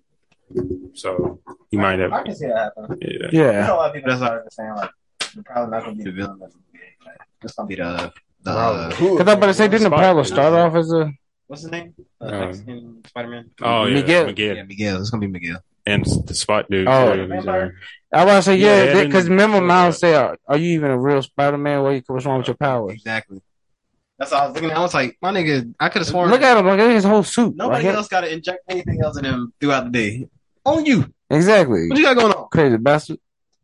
So 0.95 1.41
he 1.71 1.77
might 1.77 1.99
have. 1.99 2.13
I 2.13 2.23
can 2.23 2.35
see 2.35 2.47
that 2.47 2.73
happen. 2.77 2.99
Yeah. 3.03 3.19
There's 3.21 3.33
yeah. 3.33 3.73
a 3.73 3.75
lot 3.75 3.89
of 3.91 3.95
people 3.95 4.11
that's 4.11 4.23
already 4.23 4.49
saying 4.51 4.75
like 4.77 4.91
they're 5.35 5.43
probably 5.43 5.71
not 5.73 5.85
gonna 5.85 5.97
be 5.97 6.05
the 6.05 6.13
villain 6.13 6.33
of 6.43 6.53
the 6.53 6.59
movie. 6.73 6.85
Like, 7.05 7.17
it's 7.43 7.55
gonna 7.55 7.67
be 7.67 7.75
the 7.75 8.13
the 8.43 8.51
uh, 8.53 8.55
Prowler. 8.55 8.89
Because 8.91 9.21
I'm 9.21 9.39
about 9.39 9.47
to 9.47 9.55
say, 9.55 9.69
didn't 9.69 9.83
the 9.83 9.87
Spot- 9.89 9.99
Prowler 9.99 10.25
start 10.25 10.53
off 10.55 10.75
as 10.77 10.93
a. 10.93 11.13
what's 11.49 11.63
his 11.63 11.71
name? 11.73 11.95
Uh, 12.21 12.25
Uh, 12.25 12.53
Spider-Man. 13.09 13.51
Oh 13.61 13.85
yeah, 13.87 13.95
Miguel. 13.95 14.27
Miguel. 14.27 14.57
Yeah, 14.57 14.63
Miguel. 14.63 15.01
It's 15.01 15.11
gonna 15.11 15.21
be 15.21 15.27
Miguel. 15.27 15.59
and 15.85 16.05
the 16.05 16.35
Spot 16.35 16.71
dude. 16.71 16.87
Oh. 16.89 17.13
Yeah, 17.13 17.23
uh, 17.23 17.69
I 18.13 18.25
was 18.25 18.31
about 18.31 18.37
to 18.37 18.43
say, 18.43 18.57
Yeah, 18.57 18.85
yeah, 18.85 19.05
because 19.05 19.25
didn't- 19.25 19.39
remember 19.39 19.61
Miles 19.61 19.99
said, 19.99 20.15
are, 20.15 20.37
are 20.47 20.57
you 20.57 20.71
even 20.77 20.91
a 20.93 20.99
real 20.99 21.23
Spider 21.23 21.59
Man? 21.59 21.83
What, 21.83 22.03
what's 22.07 22.25
wrong 22.25 22.39
with 22.39 22.47
your 22.47 22.57
powers? 22.57 22.93
Exactly. 22.95 23.43
That's 24.19 24.33
all 24.33 24.43
I 24.43 24.47
was 24.47 24.55
looking 24.55 24.71
at. 24.71 24.77
I 24.77 24.81
was 24.81 24.95
like, 24.95 25.17
my 25.21 25.31
nigga, 25.33 25.75
I 25.79 25.89
could 25.91 26.01
have 26.01 26.07
sworn 26.09 26.31
Look 26.31 26.41
at 26.43 26.57
him, 26.57 26.65
look 26.67 26.79
at 26.79 26.91
his 26.91 27.05
whole 27.05 27.23
suit. 27.23 27.55
nobody 27.57 27.85
Like, 27.87 27.97
else 27.97 28.09
got 28.09 28.23
to 28.23 28.33
inject 28.33 28.61
anything 28.69 29.01
else 29.03 29.19
in 29.19 29.25
him 29.25 29.53
throughout 29.61 29.85
the 29.85 29.91
day. 29.91 30.29
On 30.65 30.85
you. 30.87 31.13
Exactly. 31.31 31.89
What 31.89 31.99
you 31.99 32.05
got 32.05 32.17
going 32.17 32.33
on? 32.33 32.49
Crazy 32.51 32.77
bastard. 32.79 33.19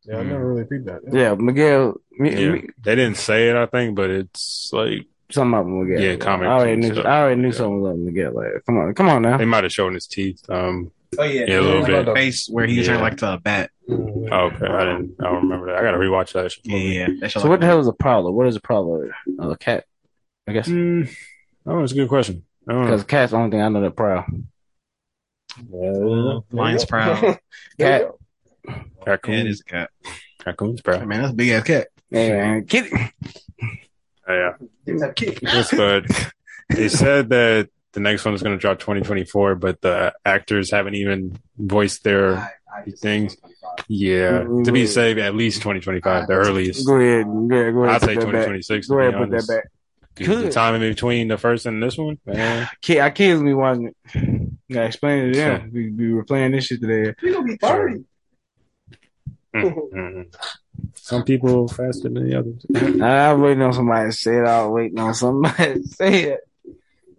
Yeah, 0.04 0.18
I 0.18 0.22
never 0.24 0.46
really 0.52 0.64
peeped 0.64 0.86
that. 0.86 1.00
Yeah, 1.10 1.34
Miguel. 1.34 1.94
Me, 2.18 2.30
yeah. 2.32 2.50
me- 2.52 2.68
They 2.82 2.94
didn't 2.96 3.16
say 3.16 3.48
it, 3.50 3.56
I 3.56 3.66
think, 3.66 3.94
but 3.96 4.10
it's 4.10 4.70
like 4.72 5.06
something 5.30 5.54
about 5.58 5.68
Miguel. 5.68 6.00
Yeah, 6.02 6.16
comics 6.16 6.48
I 6.48 6.52
already 6.52 6.76
knew. 6.76 6.92
stuff. 6.92 7.06
I 7.06 7.20
already 7.22 7.40
knew 7.40 7.48
Yeah. 7.48 7.54
something 7.54 7.80
about 7.86 7.96
Miguel. 7.98 8.32
Like, 8.34 8.46
come 8.66 8.78
on, 8.78 8.94
come 8.94 9.08
on 9.08 9.22
now. 9.22 9.36
they 9.38 9.44
might 9.44 9.64
have 9.64 9.72
shown 9.72 9.94
his 9.94 10.06
teeth. 10.06 10.42
Um, 10.50 10.90
Oh 11.18 11.24
yeah, 11.24 11.44
Yeah, 11.46 11.60
a 11.60 11.60
little 11.60 11.80
Like 11.82 12.06
bit. 12.06 12.14
Face 12.14 12.48
where 12.48 12.66
he 12.66 12.74
Yeah. 12.80 12.84
turned 12.84 13.02
like 13.02 13.18
to 13.18 13.34
a 13.34 13.38
bat. 13.38 13.70
Mhm. 13.88 14.28
oh, 14.32 14.46
okay, 14.46 14.66
I 14.66 14.84
didn't. 14.84 15.14
I 15.20 15.24
don't 15.24 15.42
remember 15.42 15.66
that. 15.66 15.76
I 15.76 15.82
gotta 15.82 15.98
rewatch 15.98 16.32
that. 16.32 16.52
Yeah, 16.64 16.76
yeah. 16.78 17.06
That 17.20 17.30
shit 17.30 17.42
So 17.42 17.48
what 17.50 17.60
the 17.60 17.66
hell 17.66 17.80
is 17.80 17.86
a 17.86 17.92
prowler? 17.92 18.30
What 18.32 18.46
is 18.46 18.56
a 18.56 18.60
prowler? 18.60 19.14
A 19.38 19.56
cat, 19.56 19.84
I 20.46 20.52
guess. 20.52 20.68
Mm, 20.68 21.08
oh, 21.66 21.80
that's 21.80 21.92
a 21.92 21.94
good 21.94 22.08
question. 22.08 22.44
I 22.68 22.72
don't 22.72 22.80
know. 22.82 22.86
Because 22.90 23.04
cat's 23.04 23.30
the 23.32 23.38
only 23.38 23.50
thing 23.50 23.60
I 23.62 23.68
know 23.68 23.80
that 23.82 23.96
prowl. 23.96 24.24
Uh, 25.58 26.40
Lion's 26.50 26.84
proud. 26.84 27.38
Cat. 27.78 28.10
Raccoon, 29.06 29.34
Yeah, 29.34 29.40
it 29.40 29.46
is 29.48 29.60
a 29.60 29.64
cat. 29.64 29.90
raccoon's 30.46 30.80
Hey, 30.80 30.82
proud. 30.98 31.06
man, 31.06 31.22
that's 31.22 31.32
a 31.32 31.36
big 31.36 31.50
ass 31.50 31.64
cat. 31.64 31.88
Hey 32.10 32.30
man, 32.32 32.64
kitty. 32.66 32.90
Oh, 34.28 34.34
yeah, 34.34 34.52
It's 34.86 35.02
a 35.02 35.12
kid. 35.12 35.38
yes, 35.42 35.70
but 35.74 36.04
they 36.70 36.88
said 36.88 37.28
that 37.30 37.68
the 37.92 38.00
next 38.00 38.24
one 38.24 38.34
is 38.34 38.42
going 38.42 38.56
to 38.56 38.60
drop 38.60 38.78
2024, 38.78 39.56
but 39.56 39.80
the 39.80 40.14
actors 40.24 40.70
haven't 40.70 40.94
even 40.94 41.38
voiced 41.58 42.04
their 42.04 42.52
things. 42.98 43.36
Yeah, 43.88 44.44
to 44.64 44.70
be 44.72 44.86
safe, 44.86 45.18
at 45.18 45.34
least 45.34 45.58
2025, 45.58 46.28
the 46.28 46.34
earliest. 46.34 46.86
Go 46.86 46.96
ahead, 46.96 47.26
go 47.26 47.56
ahead, 47.56 47.74
go 47.74 47.84
ahead. 47.84 47.94
I'd 47.96 48.00
put 48.00 48.06
say 48.08 48.14
2026. 48.14 48.86
Go 48.86 48.98
ahead, 49.00 49.14
put 49.16 49.30
that 49.30 49.46
back. 49.48 49.64
'Cause 50.14 50.26
The 50.28 50.34
Good. 50.44 50.52
time 50.52 50.74
in 50.74 50.80
between 50.82 51.28
the 51.28 51.38
first 51.38 51.64
and 51.66 51.82
this 51.82 51.96
one, 51.96 52.18
man. 52.26 52.68
Kid, 52.82 52.98
I 53.00 53.10
kids 53.10 53.40
me 53.42 53.54
watching 53.54 53.86
it. 53.88 53.96
You 54.14 54.50
gotta 54.70 54.86
explain 54.86 55.24
it 55.28 55.32
to 55.34 55.38
them. 55.40 55.70
We, 55.72 55.90
we 55.90 56.12
were 56.12 56.24
playing 56.24 56.52
this 56.52 56.66
shit 56.66 56.80
today. 56.80 57.14
We 57.22 57.32
gonna 57.32 57.44
be 57.46 57.56
thirty. 57.56 58.04
Mm-mm. 59.54 60.34
Some 60.94 61.24
people 61.24 61.68
faster 61.68 62.08
than 62.08 62.28
the 62.28 62.38
others. 62.38 62.64
I 63.02 63.32
was 63.32 63.42
waiting 63.42 63.62
on 63.62 63.72
somebody 63.72 64.08
to 64.10 64.16
say 64.16 64.36
it. 64.38 64.44
I 64.46 64.62
was 64.64 64.70
waiting 64.72 64.98
on 64.98 65.14
somebody 65.14 65.74
to 65.82 65.88
say 65.88 66.22
it. 66.24 66.40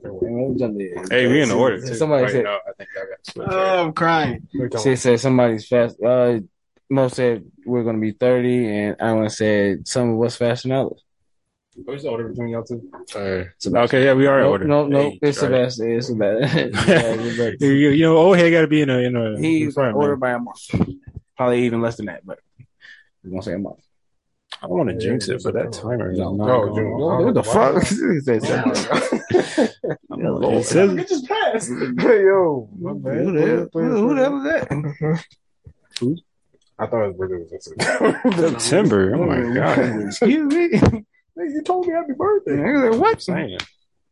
Hey, 0.03 1.27
we 1.27 1.41
in 1.41 1.49
the 1.49 1.55
order. 1.55 1.79
Too. 1.79 1.93
Somebody 1.93 2.23
right 2.23 2.31
said, 2.31 2.43
now, 2.43 2.57
I 2.67 2.71
think 2.77 2.89
y'all 2.95 3.05
got 3.05 3.25
split 3.25 3.47
Oh, 3.49 3.83
I'm 3.85 3.93
crying. 3.93 4.47
She 4.83 4.95
said 4.97 5.19
somebody's 5.19 5.67
fast. 5.67 6.01
Uh, 6.01 6.39
Mo 6.89 7.07
said 7.07 7.45
we're 7.65 7.83
gonna 7.83 7.99
be 7.99 8.11
thirty, 8.11 8.67
and 8.67 8.97
I 8.99 9.13
want 9.13 9.29
to 9.29 9.35
said 9.35 9.87
some 9.87 10.15
of 10.15 10.21
us 10.25 10.35
faster 10.35 10.67
than 10.67 10.77
others. 10.77 11.01
What's 11.75 12.03
the 12.03 12.09
order 12.09 12.29
between 12.29 12.49
y'all 12.49 12.63
two? 12.63 12.87
okay, 13.15 14.05
yeah, 14.05 14.13
we 14.13 14.27
are 14.27 14.39
in 14.39 14.45
No, 14.45 14.51
order. 14.51 14.65
no, 14.65 14.87
no. 14.87 14.99
Hey, 14.99 15.19
It's 15.23 15.41
right. 15.41 15.71
Sebastian. 15.71 15.91
It's 15.91 16.07
Sebastian. 16.07 17.55
you, 17.59 17.89
you 17.89 18.03
know, 18.05 18.17
old 18.17 18.37
head 18.37 18.51
got 18.51 18.61
to 18.61 18.67
be 18.67 18.81
in 18.81 18.89
a 18.91 18.99
in 18.99 19.15
a. 19.15 19.39
He's 19.39 19.73
front, 19.73 19.95
man. 19.95 20.03
ordered 20.03 20.17
by 20.19 20.31
a 20.31 20.39
month, 20.39 20.59
probably 21.35 21.65
even 21.65 21.81
less 21.81 21.97
than 21.97 22.05
that, 22.07 22.23
but 22.25 22.39
we're 23.23 23.31
gonna 23.31 23.41
say 23.41 23.53
a 23.53 23.57
month. 23.57 23.79
I 24.61 24.67
don't 24.67 24.77
want 24.77 24.89
to 24.89 24.97
jinx 24.97 25.27
it, 25.29 25.41
but 25.43 25.55
that 25.55 25.73
timer 25.73 26.11
is 26.11 26.19
No, 26.19 26.35
not 26.35 26.45
no, 26.47 26.65
going 26.73 26.87
on. 27.01 27.25
What 27.25 27.33
the 27.33 27.43
fuck? 27.43 27.83
He 27.87 28.19
said 28.19 28.41
oh 30.11 30.53
It 30.59 30.65
says 30.65 31.09
just 31.09 31.27
passed. 31.27 31.69
Hey, 31.99 32.21
yo, 32.23 32.69
my 32.79 32.93
bad. 32.93 33.17
Who 33.23 33.31
the 33.31 33.41
hell? 33.47 33.69
Who, 33.73 34.09
who 34.09 34.15
the 34.15 34.21
hell 34.21 34.37
is 34.37 34.43
that? 34.43 35.25
I 36.79 36.85
thought 36.87 37.07
his 37.07 37.17
birthday 37.17 37.37
was 37.37 37.51
in 37.51 37.61
September. 37.61 38.59
September. 38.59 39.15
Oh 39.15 39.25
my 39.25 39.53
god. 39.55 40.05
Excuse 40.07 40.53
me. 40.53 41.05
Hey, 41.35 41.45
you 41.45 41.61
told 41.63 41.87
me 41.87 41.93
happy 41.93 42.13
birthday. 42.13 42.51
Nigga, 42.53 42.91
like, 42.91 43.01
what? 43.01 43.21
Saying. 43.21 43.57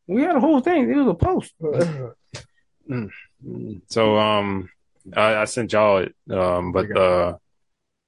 We 0.07 0.24
had 0.24 0.36
a 0.36 0.39
whole 0.39 0.59
thing. 0.61 0.89
It 0.89 0.95
was 0.97 1.07
a 1.07 1.13
post. 1.13 1.53
So 3.88 4.17
um, 4.17 4.69
I, 5.15 5.38
I 5.38 5.45
sent 5.45 5.72
y'all 5.74 5.97
it. 5.99 6.13
Um, 6.30 6.72
but 6.74 6.95
uh, 6.95 7.38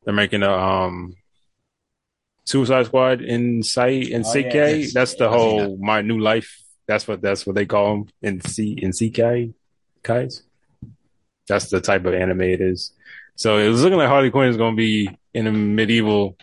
they're 0.04 0.14
making 0.14 0.44
a 0.44 0.52
um. 0.52 1.16
Suicide 2.46 2.88
Squad 2.88 3.22
in 3.22 3.64
sight 3.64 4.10
in 4.10 4.24
Oh, 4.26 4.30
CK. 4.30 4.54
yeah. 4.54 4.86
That's 4.94 5.16
the 5.16 5.24
Yeah, 5.24 5.30
I 5.30 5.34
whole 5.34 5.78
my 5.78 6.02
new 6.02 6.20
life. 6.20 6.62
That's 6.88 7.08
what 7.08 7.22
that's 7.22 7.48
what 7.48 7.56
they 7.56 7.66
call 7.66 7.94
them 7.96 8.10
in 8.22 8.42
C 8.42 8.74
in 8.74 8.92
CK. 8.92 9.56
Kais. 10.04 10.44
That's 11.48 11.70
the 11.70 11.80
type 11.80 12.06
of 12.06 12.14
anime 12.14 12.42
it 12.42 12.60
is. 12.60 12.92
So 13.36 13.58
it 13.60 13.70
was 13.70 13.82
looking 13.82 13.98
like 13.98 14.10
Harley 14.10 14.30
Quinn 14.30 14.50
is 14.50 14.58
going 14.58 14.74
to 14.74 14.78
be 14.78 15.10
in 15.34 15.48
a 15.48 15.52
medieval 15.54 16.36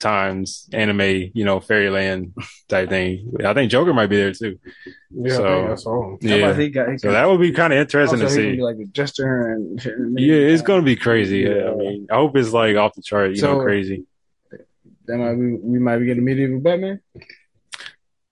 times 0.00 0.68
anime, 0.72 1.30
you 1.34 1.44
know, 1.44 1.60
fairyland 1.60 2.32
type 2.68 2.88
thing. 2.88 3.32
I 3.44 3.54
think 3.54 3.70
Joker 3.70 3.92
might 3.94 4.08
be 4.08 4.16
there 4.16 4.32
too. 4.32 4.58
Yeah, 5.10 5.34
So- 5.36 5.44
I 5.46 5.60
think 5.60 5.70
I 5.70 5.74
saw 5.76 6.04
him. 6.10 6.18
Yeah. 6.22 6.54
He 6.56 6.68
got, 6.70 6.90
he 6.90 6.98
So 6.98 7.12
that 7.12 7.28
would 7.28 7.40
be 7.40 7.52
kind 7.52 7.72
of 7.72 7.78
interesting 7.78 8.18
to 8.20 8.28
see. 8.30 8.56
be 8.56 8.62
like 8.62 8.76
a 8.78 8.86
jester 8.86 9.52
and 9.52 9.80
shit. 9.80 9.94
Yeah, 10.16 10.34
it's 10.34 10.62
going 10.62 10.80
to 10.80 10.84
be 10.84 10.96
crazy. 10.96 11.40
Yeah, 11.40 11.70
I 11.70 11.74
mean, 11.76 12.06
I 12.10 12.16
hope 12.16 12.36
it's 12.36 12.52
like 12.52 12.76
off 12.76 12.94
the 12.94 13.02
chart, 13.02 13.36
you 13.36 13.42
know, 13.42 13.60
crazy. 13.60 14.04
That 15.06 15.16
might 15.18 15.34
be, 15.34 15.56
we 15.60 15.78
might 15.78 15.98
be 15.98 16.06
getting 16.06 16.24
medieval 16.24 16.60
Batman. 16.60 17.00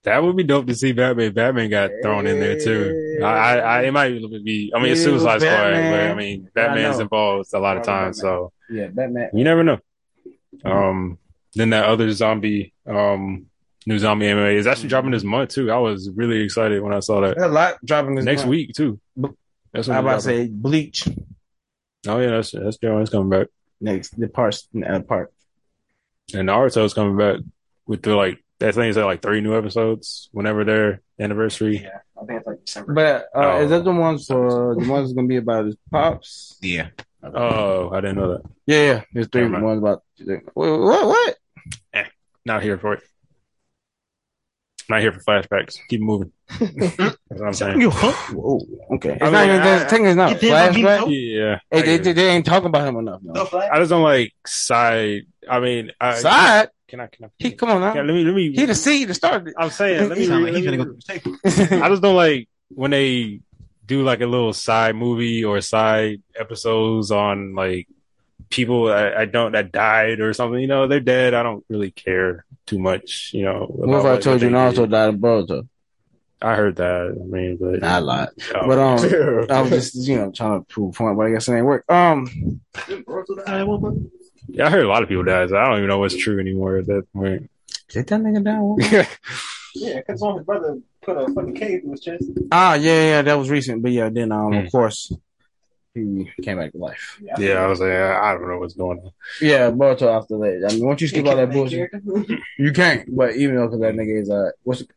That 0.04 0.22
would 0.22 0.36
be 0.36 0.44
dope 0.44 0.66
to 0.68 0.74
see 0.74 0.92
Batman. 0.92 1.34
Batman 1.34 1.68
got 1.68 1.90
thrown 2.02 2.26
in 2.26 2.38
there 2.40 2.58
too. 2.58 3.18
I, 3.22 3.26
I, 3.26 3.54
I 3.58 3.82
it 3.82 3.92
might 3.92 4.10
be. 4.44 4.72
I 4.74 4.78
mean, 4.80 4.92
it's 4.92 5.00
Yeah, 5.00 5.06
Suicide 5.06 5.40
Squad, 5.40 5.70
but 5.72 6.00
I 6.00 6.14
mean, 6.14 6.48
Batman's 6.54 6.96
know. 6.98 7.02
involved 7.02 7.52
a 7.52 7.58
lot 7.58 7.76
of 7.76 7.82
times, 7.82 8.20
so 8.20 8.52
Yeah, 8.70 8.86
Batman. 8.86 9.30
you 9.34 9.44
never 9.44 9.64
know. 9.64 9.78
Um, 10.64 11.18
then 11.54 11.70
that 11.70 11.84
other 11.86 12.10
zombie, 12.12 12.72
um, 12.86 13.46
new 13.86 13.98
zombie 13.98 14.26
anime 14.28 14.46
is 14.46 14.66
actually 14.66 14.88
dropping 14.90 15.10
this 15.12 15.24
month 15.24 15.50
too. 15.50 15.70
I 15.70 15.78
was 15.78 16.10
really 16.14 16.40
excited 16.42 16.82
when 16.82 16.92
I 16.94 17.00
saw 17.00 17.20
that 17.22 17.36
There's 17.36 17.50
a 17.50 17.52
lot 17.52 17.76
dropping 17.84 18.14
this 18.16 18.24
next 18.24 18.42
month. 18.42 18.50
week 18.50 18.72
too. 18.74 19.00
That's 19.16 19.34
That's 19.72 19.88
I 19.88 19.92
when 19.92 20.00
about 20.00 20.14
to 20.16 20.20
say 20.22 20.48
Bleach. 20.48 21.08
Oh 22.06 22.18
yeah, 22.20 22.30
that's 22.30 22.52
that's 22.52 22.76
Jones 22.78 23.10
coming 23.10 23.28
back, 23.30 23.48
next. 23.80 24.18
The 24.18 24.28
parts 24.28 24.68
uh, 24.76 25.00
part. 25.00 25.32
and 26.34 26.48
Naruto's 26.48 26.94
coming 26.94 27.16
back 27.16 27.40
with 27.86 28.02
the 28.02 28.14
like. 28.16 28.42
That 28.60 28.74
thing 28.74 28.88
is 28.88 28.96
like 28.96 29.22
three 29.22 29.40
new 29.40 29.56
episodes 29.56 30.28
whenever 30.32 30.64
their 30.64 31.00
anniversary. 31.20 31.78
Yeah, 31.78 31.98
I 32.20 32.24
think 32.24 32.38
it's 32.40 32.46
like 32.48 32.64
December. 32.64 32.92
But 32.92 33.14
uh, 33.32 33.52
Oh. 33.58 33.62
is 33.62 33.70
that 33.70 33.84
the 33.84 33.92
ones 33.92 34.26
for 34.26 34.74
the 34.76 34.88
ones 34.88 35.08
that's 35.08 35.12
gonna 35.12 35.28
be 35.28 35.36
about 35.36 35.66
his 35.66 35.76
pops? 35.92 36.58
yeah, 36.60 36.88
Oh, 37.22 37.90
I 37.90 38.00
didn't 38.00 38.16
know 38.16 38.32
that. 38.32 38.42
Yeah, 38.66 38.82
yeah. 38.82 39.02
There's 39.12 39.28
three 39.28 39.42
Never 39.42 39.52
mind. 39.60 39.64
ones 39.64 39.78
about 39.78 40.02
what? 40.54 40.80
What? 40.80 41.06
what? 41.06 41.36
Not 42.48 42.62
here 42.62 42.78
for 42.78 42.94
it. 42.94 43.02
Not 44.90 45.00
here 45.02 45.12
for 45.12 45.20
flashbacks. 45.20 45.76
Keep 45.90 46.00
moving. 46.00 46.32
That's 46.58 46.98
what 47.28 47.46
I'm 47.46 47.52
saying. 47.52 47.80
Whoa, 47.82 48.60
okay. 48.94 49.10
It's 49.12 49.22
I 49.22 49.30
not 49.30 49.46
mean, 49.46 49.56
even. 49.56 49.66
I- 49.66 49.78
Technically, 49.84 50.08
it's 50.08 50.16
not 50.16 50.32
It 50.32 50.40
did 50.40 50.50
what 50.52 50.74
he 50.76 50.82
flashback. 50.82 51.06
Yeah. 51.10 51.58
Hey, 51.70 51.82
they, 51.82 51.96
they, 51.98 52.12
they 52.14 52.28
ain't 52.30 52.46
talking 52.46 52.68
about 52.68 52.88
him 52.88 52.96
enough. 52.96 53.20
no 53.22 53.34
No. 53.52 53.58
I 53.58 53.78
just 53.78 53.90
don't 53.90 54.02
like 54.02 54.32
side. 54.46 55.26
I 55.48 55.60
mean, 55.60 55.92
I, 56.00 56.14
Side. 56.14 56.70
Can 56.88 57.00
I? 57.00 57.06
Can 57.08 57.26
I? 57.26 57.28
He 57.38 57.52
come 57.52 57.68
on 57.68 57.82
Yeah, 57.82 57.92
now. 57.92 58.02
let 58.02 58.14
me. 58.14 58.24
Let 58.24 58.34
me. 58.34 58.50
He 58.52 58.64
the 58.64 58.74
seed 58.74 59.08
to 59.08 59.14
start. 59.14 59.46
I'm 59.58 59.68
saying. 59.68 60.08
Let 60.08 60.16
me. 60.16 60.24
Sound 60.26 60.44
like 60.44 60.54
let 60.54 60.62
he's 60.62 60.70
me- 60.70 60.76
gonna 60.78 60.90
go 60.90 60.96
through 60.98 61.36
the 61.44 61.68
table. 61.68 61.84
I 61.84 61.88
just 61.90 62.00
don't 62.00 62.16
like 62.16 62.48
when 62.70 62.90
they 62.92 63.40
do 63.84 64.02
like 64.02 64.22
a 64.22 64.26
little 64.26 64.54
side 64.54 64.96
movie 64.96 65.44
or 65.44 65.60
side 65.60 66.22
episodes 66.34 67.10
on 67.10 67.54
like 67.54 67.88
people 68.50 68.90
I, 68.92 69.12
I 69.22 69.24
don't 69.26 69.52
that 69.52 69.72
died 69.72 70.20
or 70.20 70.32
something. 70.32 70.60
You 70.60 70.66
know, 70.68 70.86
they're 70.88 71.00
dead. 71.00 71.34
I 71.34 71.42
don't 71.42 71.64
really 71.68 71.90
care 71.90 72.44
too 72.66 72.78
much. 72.78 73.30
You 73.34 73.44
know. 73.44 73.66
What 73.68 73.94
if 73.96 74.00
about 74.00 74.18
I 74.18 74.20
told 74.20 74.42
you 74.42 74.48
Naruto 74.50 74.74
did. 74.82 74.90
died 74.90 75.08
in 75.10 75.18
Boruto? 75.20 75.68
I 76.40 76.54
heard 76.54 76.76
that. 76.76 77.18
I 77.20 77.24
mean, 77.26 77.56
but 77.60 77.80
Nah, 77.80 77.96
I 77.96 77.98
lied. 77.98 78.28
Oh. 78.54 78.66
But 78.68 78.78
um, 78.78 79.46
I 79.50 79.60
was 79.62 79.70
just 79.70 80.06
you 80.08 80.16
know 80.16 80.30
trying 80.30 80.60
to 80.60 80.66
prove 80.66 80.94
a 80.94 80.96
point, 80.98 81.16
but 81.16 81.26
I 81.26 81.30
guess 81.30 81.48
it 81.48 81.54
ain't 81.56 81.66
work. 81.66 81.84
Um, 81.90 82.60
yeah, 84.48 84.66
I 84.66 84.70
heard 84.70 84.84
a 84.84 84.88
lot 84.88 85.02
of 85.02 85.08
people 85.08 85.24
died. 85.24 85.48
So 85.50 85.56
I 85.56 85.66
don't 85.68 85.78
even 85.78 85.88
know 85.88 85.98
what's 85.98 86.16
true 86.16 86.40
anymore 86.40 86.76
at 86.78 86.86
that 86.86 87.06
point. 87.12 87.50
sit 87.88 88.06
that 88.08 88.20
nigga 88.20 88.44
down. 88.44 88.76
Yeah, 89.74 89.96
because 89.98 90.20
his 90.22 90.44
brother 90.44 90.78
put 91.02 91.16
a 91.18 91.32
fucking 91.32 91.54
cave 91.54 91.82
in 91.84 91.90
his 91.90 92.00
chest. 92.00 92.24
ah, 92.50 92.74
yeah, 92.74 93.10
yeah, 93.10 93.22
that 93.22 93.34
was 93.34 93.48
recent, 93.50 93.82
but 93.82 93.92
yeah, 93.92 94.08
then 94.08 94.32
um, 94.32 94.50
Mm. 94.52 94.64
of 94.66 94.72
course, 94.72 95.12
he 95.94 96.30
came 96.42 96.58
back 96.58 96.72
to 96.72 96.78
life. 96.78 97.20
yeah, 97.38 97.54
I 97.64 97.66
was 97.66 97.80
like, 97.80 97.90
I 97.90 98.32
don't 98.34 98.48
know 98.48 98.58
what's 98.58 98.74
going 98.74 98.98
on. 99.00 99.10
Yeah, 99.40 99.70
Boruto 99.70 100.14
after 100.16 100.38
that. 100.38 100.68
I 100.70 100.74
mean, 100.74 100.86
once 100.86 101.00
you 101.00 101.08
skip 101.08 101.26
all 101.26 101.36
that 101.36 101.50
bullshit, 101.52 101.90
you 102.58 102.72
can't. 102.72 103.14
But 103.14 103.36
even 103.36 103.56
though, 103.56 103.66
because 103.66 103.80
that 103.80 103.94
nigga 103.94 104.20
is 104.22 104.30
uh, 104.30 104.50
what's 104.62 104.82
it, 104.82 104.90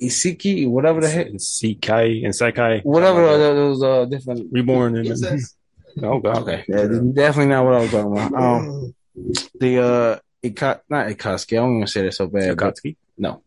Isshiki, 0.00 0.68
whatever 0.68 1.00
the 1.00 1.08
heck, 1.08 1.28
And 1.28 1.38
Sekai 1.38 2.24
and 2.24 2.34
Sekai, 2.34 2.84
whatever 2.84 3.20
something 3.26 3.40
like 3.46 3.54
those 3.56 3.82
uh 3.82 4.04
different. 4.06 4.52
reborn 4.52 4.96
and 4.98 5.06
Incest. 5.06 5.56
oh 6.02 6.18
god, 6.18 6.42
Okay, 6.42 6.64
yeah, 6.68 6.84
this 6.86 6.98
definitely 7.00 7.50
not 7.50 7.64
what 7.64 7.74
I 7.74 7.80
was 7.80 7.90
talking 7.90 8.12
about. 8.12 8.34
Um, 8.34 8.94
the 9.60 9.78
uh, 9.82 10.18
Ika, 10.42 10.80
not 10.90 11.06
Ikosuke. 11.08 11.52
I 11.54 11.56
don't 11.56 11.74
want 11.78 11.86
to 11.86 11.92
say 11.92 12.02
that 12.02 12.12
so 12.12 12.26
bad. 12.26 12.56
but- 12.56 12.74
Akatsuki. 12.74 12.96
No, 13.18 13.42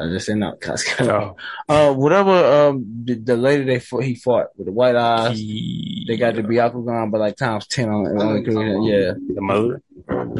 I 0.00 0.08
just 0.08 0.26
said 0.26 0.36
not 0.38 0.60
Ikosuke. 0.60 1.08
Oh, 1.08 1.36
Uh, 1.68 1.92
whatever. 1.94 2.30
Um, 2.70 2.84
the, 3.04 3.14
the 3.14 3.36
lady 3.36 3.64
they 3.64 3.80
fought, 3.80 4.04
he 4.04 4.14
fought 4.14 4.46
with 4.56 4.66
the 4.66 4.72
white 4.72 4.96
eyes. 4.96 5.36
They 5.38 6.16
got 6.16 6.34
the 6.34 6.42
Byakugan, 6.42 7.10
but 7.10 7.20
like 7.20 7.36
times 7.36 7.66
ten 7.66 7.88
on 7.90 8.06
it. 8.06 8.20
on 8.22 8.42
the 8.42 8.90
Yeah, 8.90 9.12
the 9.34 9.40
mother, 9.40 9.82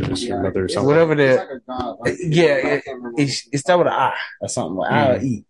Just 0.09 0.29
her 0.29 0.43
mother 0.43 0.65
or 0.65 0.69
something. 0.69 0.87
whatever 0.87 1.13
It's 1.13 1.37
the 1.37 1.43
like 1.43 1.51
a 1.51 1.61
god, 1.67 1.97
like- 2.01 2.17
Yeah, 2.21 2.55
it- 2.57 2.83
it's 3.19 3.49
it's 3.53 3.63
that 3.65 3.79
with 3.79 3.87
an 3.89 3.93
I 3.93 4.15
or 4.41 4.49
something 4.49 4.77
like 4.77 4.93
I 4.93 5.11
or 5.17 5.21
E, 5.23 5.45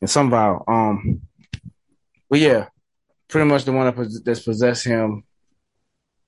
and 0.00 0.10
some 0.10 0.30
vowel. 0.30 0.64
Um, 0.68 1.22
but 2.28 2.38
yeah, 2.40 2.68
pretty 3.28 3.48
much 3.48 3.64
the 3.64 3.72
one 3.72 3.86
that 3.86 3.96
pos- 3.96 4.20
that's 4.24 4.40
possessed 4.40 4.84
him. 4.84 5.24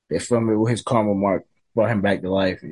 They 0.09 0.19
filmed 0.21 0.51
it 0.51 0.57
with 0.57 0.71
his 0.71 0.83
karma 0.83 1.15
mark, 1.15 1.45
brought 1.75 1.91
him 1.91 2.01
back 2.01 2.23
to 2.23 2.31
life. 2.33 2.63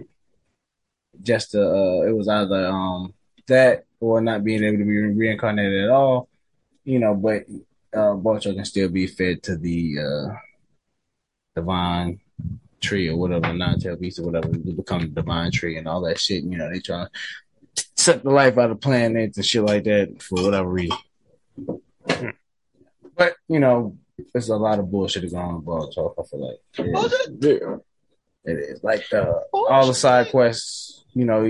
Just 1.20 1.54
uh, 1.54 1.60
uh, 1.60 2.02
it 2.02 2.14
was 2.14 2.28
either 2.28 2.66
um 2.66 3.14
that 3.48 3.84
or 4.00 4.20
not 4.20 4.44
being 4.44 4.62
able 4.62 4.78
to 4.78 4.84
be 4.84 4.98
reincarnated 4.98 5.84
at 5.84 5.90
all, 5.90 6.28
you 6.84 6.98
know. 6.98 7.14
But 7.14 7.44
uh, 7.92 8.14
Bocho 8.14 8.54
can 8.54 8.64
still 8.64 8.88
be 8.88 9.06
fed 9.06 9.42
to 9.44 9.56
the 9.56 9.96
uh 9.98 10.34
divine 11.54 12.20
tree 12.80 13.08
or 13.08 13.16
whatever, 13.16 13.52
nine 13.52 13.78
tail 13.78 13.96
beast 13.96 14.18
or 14.18 14.24
whatever, 14.24 14.48
to 14.48 14.58
become 14.58 15.00
the 15.00 15.06
divine 15.08 15.50
tree 15.50 15.78
and 15.78 15.88
all 15.88 16.02
that 16.02 16.20
shit. 16.20 16.44
You 16.44 16.58
know, 16.58 16.70
they 16.70 16.80
trying 16.80 17.08
to 17.74 17.84
suck 17.96 18.22
the 18.22 18.30
life 18.30 18.58
out 18.58 18.70
of 18.70 18.80
planets 18.80 19.36
and 19.36 19.46
shit 19.46 19.62
like 19.62 19.84
that 19.84 20.22
for 20.22 20.42
whatever 20.42 20.68
reason. 20.68 20.98
But 23.16 23.36
you 23.48 23.58
know, 23.58 23.96
there's 24.32 24.48
a 24.48 24.56
lot 24.56 24.78
of 24.78 24.90
bullshit 24.90 25.30
going 25.30 25.44
on 25.44 25.62
Boruto. 25.62 26.14
I 26.18 26.22
feel 26.24 26.48
like 26.48 26.58
it 26.78 27.44
is. 27.44 27.80
It 28.44 28.58
is 28.58 28.84
like 28.84 29.08
the 29.08 29.42
all 29.52 29.86
the 29.88 29.94
side 29.94 30.30
quests. 30.30 31.04
You 31.14 31.24
know, 31.24 31.44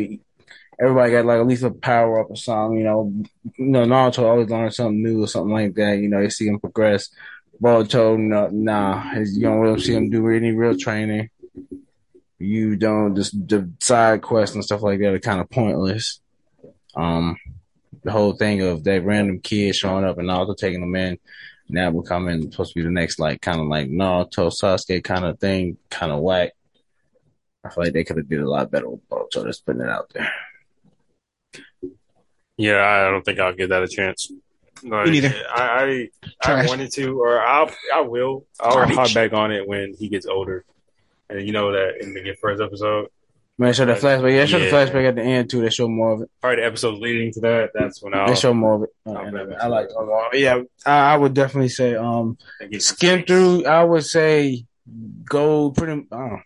everybody 0.78 1.12
got 1.12 1.24
like 1.24 1.40
at 1.40 1.46
least 1.46 1.62
a 1.62 1.70
power 1.70 2.20
up 2.20 2.30
or 2.30 2.36
something. 2.36 2.78
You 2.78 2.84
know, 2.84 3.12
you 3.56 3.64
know 3.66 3.84
Naruto 3.84 4.24
always 4.24 4.48
learn 4.48 4.70
something 4.70 5.02
new 5.02 5.22
or 5.24 5.28
something 5.28 5.52
like 5.52 5.74
that. 5.74 5.98
You 5.98 6.08
know, 6.08 6.20
you 6.20 6.30
see 6.30 6.46
him 6.46 6.60
progress. 6.60 7.10
Boruto, 7.60 8.18
no, 8.18 8.48
nah, 8.48 9.14
you 9.14 9.40
don't 9.40 9.60
really 9.60 9.80
see 9.80 9.94
him 9.94 10.10
do 10.10 10.28
any 10.28 10.52
real 10.52 10.76
training. 10.76 11.30
You 12.38 12.76
don't 12.76 13.16
just 13.16 13.48
the 13.48 13.70
side 13.80 14.20
quests 14.20 14.54
and 14.54 14.64
stuff 14.64 14.82
like 14.82 14.98
that 15.00 15.14
are 15.14 15.18
kind 15.18 15.40
of 15.40 15.48
pointless. 15.48 16.20
Um, 16.94 17.38
the 18.04 18.12
whole 18.12 18.34
thing 18.34 18.60
of 18.60 18.84
that 18.84 19.04
random 19.04 19.40
kid 19.40 19.74
showing 19.74 20.04
up 20.04 20.18
and 20.18 20.28
Naruto 20.28 20.56
taking 20.56 20.80
them 20.80 20.94
in, 20.94 21.18
now 21.68 21.90
becoming 21.90 22.50
supposed 22.50 22.74
to 22.74 22.80
be 22.80 22.84
the 22.84 22.90
next 22.90 23.18
like 23.18 23.40
kind 23.40 23.58
of 23.58 23.68
like 23.68 23.88
Naruto 23.88 24.52
Sasuke 24.52 25.02
kind 25.02 25.24
of 25.24 25.40
thing, 25.40 25.78
kind 25.90 26.12
of 26.12 26.20
whack. 26.20 26.52
I 27.64 27.70
feel 27.70 27.84
like 27.84 27.94
they 27.94 28.04
could 28.04 28.18
have 28.18 28.28
did 28.28 28.42
a 28.42 28.48
lot 28.48 28.70
better 28.70 28.88
with 28.88 29.08
Boruto. 29.08 29.46
Just 29.46 29.64
putting 29.64 29.80
it 29.80 29.88
out 29.88 30.10
there. 30.12 30.30
Yeah, 32.56 32.82
I 32.82 33.10
don't 33.10 33.24
think 33.24 33.38
I'll 33.38 33.54
give 33.54 33.68
that 33.70 33.82
a 33.82 33.88
chance. 33.88 34.32
Like, 34.82 35.08
neither. 35.08 35.34
I, 35.54 36.08
I, 36.42 36.52
I 36.52 36.66
wanted 36.66 36.92
to, 36.92 37.20
or 37.20 37.40
I'll, 37.40 37.70
I 37.94 38.00
will. 38.00 38.46
I'll 38.60 38.72
Garbage. 38.74 38.96
hop 38.96 39.14
back 39.14 39.32
on 39.32 39.52
it 39.52 39.66
when 39.66 39.94
he 39.98 40.08
gets 40.08 40.26
older. 40.26 40.64
And 41.28 41.44
you 41.44 41.52
know 41.52 41.72
that 41.72 42.00
in 42.00 42.14
the 42.14 42.36
first 42.40 42.62
episode, 42.62 43.08
Man, 43.58 43.72
show 43.72 43.86
that 43.86 44.00
flashback. 44.02 44.34
Yeah, 44.34 44.44
show 44.44 44.58
the 44.58 44.66
flashback 44.66 45.08
at 45.08 45.14
the 45.14 45.22
end 45.22 45.48
too. 45.48 45.62
They 45.62 45.70
show 45.70 45.88
more 45.88 46.12
of 46.12 46.20
it. 46.20 46.30
probably 46.42 46.60
the 46.60 46.66
episode 46.66 46.98
leading 46.98 47.32
to 47.32 47.40
that. 47.40 47.70
That's 47.72 48.02
when 48.02 48.12
I'll 48.12 48.28
They 48.28 48.34
show 48.34 48.52
more 48.52 48.74
of 48.74 48.82
it. 48.82 48.90
Uh. 49.06 49.12
I 49.58 49.66
like. 49.66 49.88
Yeah, 50.34 50.60
I, 50.84 51.14
I 51.14 51.16
would 51.16 51.32
definitely 51.32 51.70
say 51.70 51.96
um 51.96 52.36
skim 52.78 53.24
through. 53.24 53.64
I 53.64 53.82
would 53.82 54.04
say 54.04 54.66
go 55.24 55.70
pretty. 55.70 56.06
I 56.12 56.16
don't, 56.18 56.42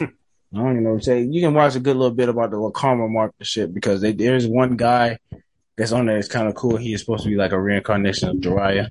I 0.00 0.08
don't 0.54 0.70
even 0.70 0.84
know 0.84 0.90
what 0.92 1.00
to 1.00 1.04
say. 1.04 1.22
You 1.22 1.42
can 1.42 1.52
watch 1.52 1.76
a 1.76 1.80
good 1.80 1.96
little 1.96 2.14
bit 2.14 2.30
about 2.30 2.50
the 2.50 2.70
karma 2.70 3.08
mark 3.08 3.34
shit 3.42 3.74
because 3.74 4.00
they, 4.00 4.12
there's 4.12 4.46
one 4.46 4.76
guy 4.76 5.18
that's 5.76 5.92
on 5.92 6.06
there. 6.06 6.18
It's 6.18 6.28
kind 6.28 6.46
of 6.48 6.54
cool. 6.54 6.76
He 6.76 6.92
is 6.94 7.00
supposed 7.00 7.24
to 7.24 7.28
be 7.30 7.36
like 7.36 7.52
a 7.52 7.60
reincarnation 7.60 8.28
of 8.28 8.36
Jiraiya. 8.36 8.88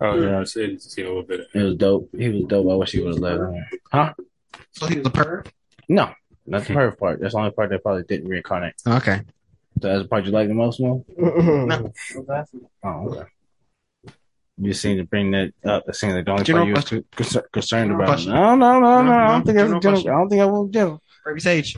Oh 0.00 0.14
yeah, 0.20 0.40
I've 0.40 0.48
seen, 0.48 0.78
seen 0.78 1.06
a 1.06 1.08
little 1.08 1.22
bit. 1.24 1.48
It 1.54 1.62
was 1.62 1.76
dope. 1.76 2.08
He 2.16 2.28
was 2.28 2.44
dope. 2.44 2.70
I 2.70 2.74
wish 2.76 2.92
he 2.92 3.00
would 3.00 3.14
have 3.14 3.18
left. 3.22 3.42
Huh? 3.92 4.12
So 4.72 4.86
he 4.86 4.98
was 4.98 5.06
a 5.06 5.10
perv. 5.10 5.46
No, 5.88 6.10
not 6.46 6.64
the 6.64 6.72
first 6.74 6.98
part. 6.98 7.20
That's 7.20 7.34
the 7.34 7.40
only 7.40 7.50
part 7.50 7.70
that 7.70 7.82
probably 7.82 8.04
didn't 8.04 8.28
reincarnate. 8.28 8.74
Okay. 8.86 9.22
So 9.80 9.88
that's 9.88 10.02
the 10.02 10.08
part 10.08 10.24
you 10.24 10.30
like 10.30 10.48
the 10.48 10.54
most, 10.54 10.80
Mo? 10.80 11.04
No. 11.16 11.92
Oh, 12.84 12.88
okay. 13.08 13.24
You 14.62 14.74
seem 14.74 14.98
to 14.98 15.04
bring 15.04 15.30
that 15.30 15.52
up. 15.64 15.86
That 15.86 15.96
seems 15.96 16.12
like 16.14 16.26
the 16.26 16.32
only 16.32 16.44
General 16.44 16.66
part 16.74 16.92
you 16.92 16.98
was 16.98 17.06
concern- 17.16 17.42
concerned 17.50 17.88
General 17.88 18.00
about. 18.02 18.08
question. 18.14 18.32
No, 18.34 18.54
no, 18.56 18.78
no, 18.78 19.02
no. 19.02 19.02
No, 19.02 19.12
I 19.12 19.28
don't 19.28 19.44
think 19.46 19.56
that's 19.56 19.66
general 19.68 19.80
general. 19.80 20.02
question. 20.02 20.10
I 20.12 20.14
don't 20.18 20.28
think 20.28 20.42
I 20.42 20.44
will 20.44 20.68
general. 20.68 21.02
Baby 21.24 21.40
Sage. 21.40 21.76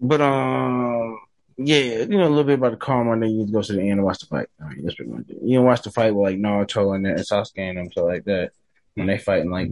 But 0.00 0.20
um, 0.20 1.18
yeah, 1.58 1.76
you 1.76 2.06
know 2.06 2.28
a 2.28 2.30
little 2.30 2.44
bit 2.44 2.58
about 2.58 2.70
the 2.70 2.76
karma, 2.76 3.12
and 3.12 3.22
then 3.22 3.30
you 3.30 3.44
go 3.50 3.60
to 3.60 3.72
the 3.72 3.80
end 3.80 3.92
and 3.92 4.04
watch 4.04 4.20
the 4.20 4.26
fight. 4.26 4.46
I 4.62 4.68
mean, 4.68 4.84
that's 4.84 4.94
pretty 4.94 5.10
much 5.10 5.28
it. 5.28 5.38
You 5.42 5.58
can 5.58 5.66
watch 5.66 5.82
the 5.82 5.90
fight 5.90 6.14
with 6.14 6.22
like 6.22 6.38
Naruto 6.38 6.94
and, 6.94 7.04
and 7.04 7.18
Sasuke 7.18 7.58
and 7.58 7.78
them, 7.78 7.92
so 7.92 8.04
like 8.04 8.24
that. 8.24 8.52
When 8.94 9.08
they 9.08 9.18
fighting 9.18 9.50
like 9.50 9.70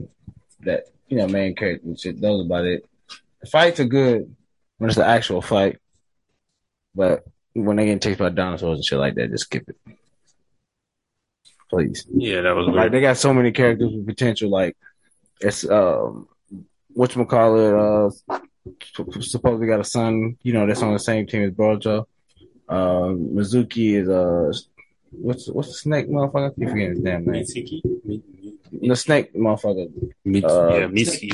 that, 0.60 0.84
you 1.08 1.16
know, 1.16 1.28
main 1.28 1.54
character 1.54 1.86
and 1.86 1.98
shit. 1.98 2.20
Those 2.20 2.44
about 2.44 2.64
it. 2.64 2.84
The 3.40 3.46
fights 3.46 3.78
are 3.78 3.84
good 3.84 4.34
when 4.78 4.90
it's 4.90 4.96
the 4.96 5.06
actual 5.06 5.40
fight, 5.40 5.78
but 6.94 7.24
when 7.54 7.76
they 7.76 7.86
get 7.86 8.02
chased 8.02 8.18
by 8.18 8.30
dinosaurs 8.30 8.78
and 8.78 8.84
shit 8.84 8.98
like 8.98 9.14
that, 9.14 9.30
just 9.30 9.44
skip 9.44 9.68
it, 9.68 9.76
please. 11.70 12.04
Yeah, 12.12 12.40
that 12.42 12.56
was 12.56 12.66
Like 12.68 12.90
they 12.90 13.00
got 13.00 13.16
so 13.16 13.32
many 13.32 13.52
characters 13.52 13.92
with 13.92 14.06
potential. 14.06 14.50
Like 14.50 14.76
it's 15.40 15.68
um, 15.68 16.28
what 16.88 17.14
you 17.14 17.24
call 17.26 17.58
it? 17.58 17.74
Uh, 17.74 18.40
supposedly 19.20 19.66
got 19.66 19.80
a 19.80 19.84
son. 19.84 20.36
You 20.42 20.52
know, 20.52 20.66
that's 20.66 20.82
on 20.82 20.92
the 20.92 20.98
same 20.98 21.26
team 21.26 21.42
as 21.42 21.50
Boruto. 21.52 22.06
Uh, 22.68 23.12
Mizuki 23.36 23.94
is 24.00 24.08
uh, 24.08 24.52
what's 25.10 25.48
what's 25.48 25.68
the 25.68 25.74
snake 25.74 26.08
motherfucker? 26.08 26.50
I 26.50 26.54
keep 26.54 26.68
forgetting 26.68 26.90
his 26.96 27.00
damn 27.00 27.24
name. 27.24 27.44
Mitsuki? 27.44 27.80
Mi- 28.04 28.88
The 28.88 28.96
snake 28.96 29.34
motherfucker. 29.34 29.88
Mi- 30.24 30.42
Uh, 30.42 30.68
yeah, 30.68 30.86
Mitsuki. 30.86 31.30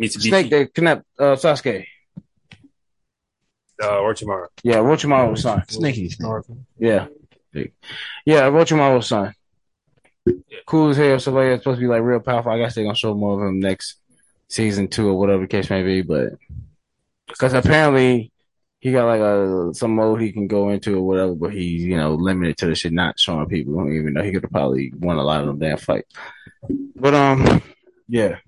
Mitsubishi. 0.00 0.28
Snake 0.28 0.50
that 0.50 0.74
kidnapped 0.74 1.04
uh, 1.18 1.36
Sasuke. 1.36 1.86
Uh, 3.80 3.86
Orochimaru. 3.86 4.46
Yeah, 4.62 4.76
Orochimaru's 4.76 5.42
son. 5.42 5.62
Snaky. 5.68 6.10
Yeah, 6.78 7.06
yeah, 8.24 8.42
Orochimaru's 8.50 9.06
son. 9.08 9.34
Cool 10.66 10.90
as 10.90 10.96
hell. 10.96 11.18
So 11.18 11.32
like, 11.32 11.46
it's 11.46 11.62
supposed 11.62 11.78
to 11.78 11.84
be 11.86 11.88
like 11.88 12.02
real 12.02 12.20
powerful. 12.20 12.52
I 12.52 12.58
guess 12.58 12.74
they're 12.74 12.84
gonna 12.84 12.94
show 12.96 13.14
more 13.14 13.42
of 13.42 13.48
him 13.48 13.58
next 13.60 13.96
season 14.48 14.86
two 14.88 15.08
or 15.08 15.18
whatever 15.18 15.42
the 15.42 15.48
case 15.48 15.68
may 15.70 15.82
be. 15.82 16.02
But 16.02 16.34
because 17.28 17.54
apparently 17.54 18.32
he 18.80 18.90
got 18.92 19.06
like 19.06 19.20
a 19.20 19.72
some 19.74 19.94
mode 19.94 20.20
he 20.20 20.32
can 20.32 20.48
go 20.48 20.70
into 20.70 20.96
or 20.96 21.02
whatever, 21.02 21.34
but 21.34 21.52
he's 21.52 21.84
you 21.84 21.96
know 21.96 22.14
limited 22.14 22.56
to 22.58 22.66
the 22.66 22.74
shit 22.74 22.92
not 22.92 23.18
showing 23.18 23.46
people. 23.46 23.74
Even 23.92 24.14
though 24.14 24.22
he 24.22 24.32
could 24.32 24.42
have 24.42 24.50
probably 24.50 24.92
won 24.98 25.18
a 25.18 25.22
lot 25.22 25.40
of 25.40 25.46
them 25.46 25.58
damn 25.58 25.78
fights. 25.78 26.12
But 26.96 27.14
um, 27.14 27.62
yeah. 28.08 28.38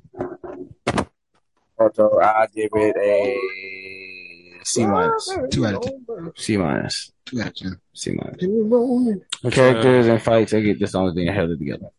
Also, 1.78 2.18
I 2.20 2.46
give 2.54 2.70
it 2.74 2.96
a 2.96 4.64
C 4.64 4.86
minus. 4.86 5.38
Two 5.50 5.66
out 5.66 5.74
of 5.74 5.82
ten. 5.82 6.32
C 6.36 6.56
minus. 6.56 7.12
Two 7.26 7.40
out 7.40 7.48
of 7.48 7.54
ten. 7.54 7.80
C 7.92 8.12
minus. 8.12 8.42
It. 8.42 9.52
Characters 9.52 10.06
and 10.08 10.22
fights, 10.22 10.52
they 10.52 10.62
get 10.62 10.80
this 10.80 10.92
the 10.92 10.98
only 10.98 11.14
thing 11.14 11.26
that 11.26 11.34
held 11.34 11.50
it 11.50 11.58
together. 11.58 11.90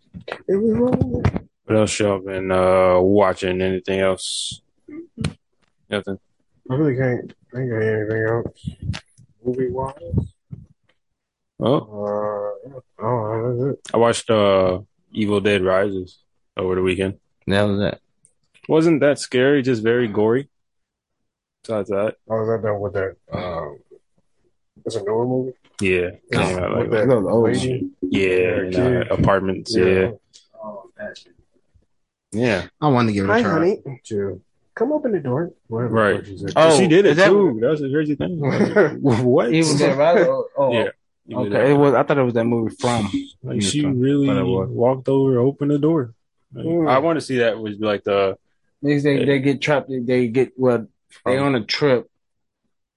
It 0.48 0.56
was 0.56 0.78
rolling. 0.78 1.50
What 1.66 1.78
else 1.78 2.00
y'all 2.00 2.20
been 2.20 2.52
uh, 2.52 3.00
watching? 3.00 3.62
Anything 3.62 4.00
else? 4.02 4.62
Nothing. 5.90 6.20
I 6.70 6.74
really 6.76 6.96
can't 6.96 7.34
think 7.54 7.72
of 7.72 7.82
anything 7.82 8.24
else. 8.28 8.70
Movie 9.44 9.70
wise. 9.70 9.94
Oh, 11.60 11.76
Uh, 11.78 12.80
oh, 13.06 13.58
that's 13.70 13.78
it. 13.80 13.92
I 13.94 13.98
watched 13.98 14.30
uh, 14.30 14.80
Evil 15.12 15.40
Dead 15.40 15.62
Rises 15.64 16.20
over 16.58 16.76
the 16.76 16.82
weekend. 16.82 17.20
The 17.48 17.56
hell 17.56 17.78
that? 17.78 18.00
Wasn't 18.68 19.00
that 19.02 19.20
scary? 19.20 19.62
Just 19.62 19.84
very 19.84 20.08
gory. 20.08 20.50
Besides 21.64 21.90
that, 21.90 22.16
I 22.30 22.34
was 22.34 22.50
at 22.50 22.64
that 22.64 22.76
with 22.76 22.94
that. 22.94 23.16
Um, 23.32 23.80
it's 24.86 24.96
a 24.96 25.04
newer 25.04 25.26
movie. 25.26 25.54
yeah, 25.82 26.12
came 26.32 26.58
out 26.60 26.72
like 26.72 26.90
with 26.90 26.92
that 26.92 27.10
Oh, 27.10 27.46
oh, 27.46 27.48
yeah, 28.02 28.62
in, 28.62 28.72
kid. 28.72 29.12
uh, 29.12 29.14
apartments. 29.14 29.76
Yeah, 29.76 30.12
Oh, 30.64 30.90
that's 30.98 31.26
yeah, 32.32 32.68
I 32.82 32.88
wanted 32.90 33.10
to 33.10 33.14
give 33.14 33.26
it 33.26 33.30
a 33.30 33.34
Hi, 33.34 33.42
try. 33.42 33.52
honey. 33.52 34.02
Chill. 34.04 34.42
Come 34.76 34.92
open 34.92 35.14
the 35.14 35.20
door. 35.20 35.52
Whatever 35.68 35.94
Right. 35.94 36.16
fuck 36.18 36.26
she 36.26 36.38
said. 36.38 36.54
Oh, 36.56 36.78
she 36.78 36.88
did 36.88 37.06
it 37.06 37.16
that- 37.18 37.30
too. 37.30 37.58
That 37.62 37.70
was 37.72 37.80
the 37.82 37.90
crazy 37.92 38.16
thing. 38.16 38.40
Like, 39.02 39.24
what? 39.24 39.54
Evil 39.54 39.78
Dead 39.78 39.98
Rise? 39.98 40.26
Oh, 40.28 40.48
oh, 40.58 40.74
Yeah. 40.74 40.90
Evil 41.28 41.50
Dead. 41.50 41.62
okay. 41.62 41.72
It 41.72 41.76
was. 41.78 41.94
I 41.94 42.04
thought 42.04 42.18
it 42.18 42.24
was 42.24 42.34
that 42.34 42.46
movie 42.46 42.76
from. 42.76 43.10
Like 43.42 43.62
she 43.62 43.82
But 43.84 43.94
really 43.96 44.28
walked 44.68 45.08
over, 45.10 45.40
opened 45.40 45.72
the 45.72 45.80
door. 45.80 46.14
Like, 46.54 46.66
Mm. 46.66 46.90
I 46.90 47.00
want 47.00 47.18
to 47.18 47.22
see 47.22 47.38
that 47.38 47.58
was 47.58 47.80
like 47.80 48.04
the 48.04 48.38
They 48.82 49.00
they, 49.00 49.26
they 49.26 49.40
get 49.40 49.62
trapped. 49.62 49.90
They, 49.90 50.00
they 50.00 50.28
get 50.28 50.54
well. 50.58 50.88
They 51.26 51.38
on 51.38 51.56
a 51.56 51.64
trip. 51.64 52.10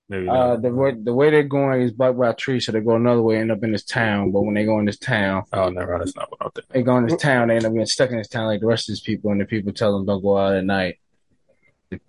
maybe 0.09 0.29
Uh, 0.29 0.57
the 0.57 0.72
way 0.74 0.95
the 1.01 1.14
way 1.14 1.31
they're 1.31 1.43
going 1.45 1.83
is 1.83 1.93
blocked 1.93 2.18
by 2.18 2.31
a 2.31 2.35
tree, 2.35 2.59
so 2.61 2.72
they 2.72 2.81
go 2.81 2.97
another 2.97 3.22
way, 3.22 3.39
end 3.39 3.53
up 3.53 3.62
in 3.62 3.70
this 3.72 3.85
town. 3.85 4.33
But 4.33 4.43
when 4.43 4.55
they 4.55 4.64
go 4.64 4.79
in 4.81 4.85
this 4.87 4.99
town, 4.99 5.45
oh 5.53 5.68
no. 5.70 5.87
That's 5.99 6.16
not 6.16 6.31
what 6.31 6.41
I 6.43 6.49
think. 6.55 6.68
they 6.70 6.83
go 6.83 6.97
in 6.99 7.07
this 7.07 7.20
town, 7.20 7.49
they 7.49 7.57
end 7.57 7.66
up 7.66 7.72
getting 7.72 7.87
stuck 7.87 8.11
in 8.11 8.18
this 8.18 8.29
town 8.29 8.47
like 8.47 8.61
the 8.61 8.66
rest 8.66 8.89
of 8.89 8.93
these 8.95 9.01
people, 9.01 9.31
and 9.31 9.41
the 9.41 9.45
people 9.45 9.72
tell 9.72 9.93
them 9.97 10.07
don't 10.07 10.22
go 10.22 10.37
out 10.37 10.55
at 10.55 10.64
night. 10.64 10.99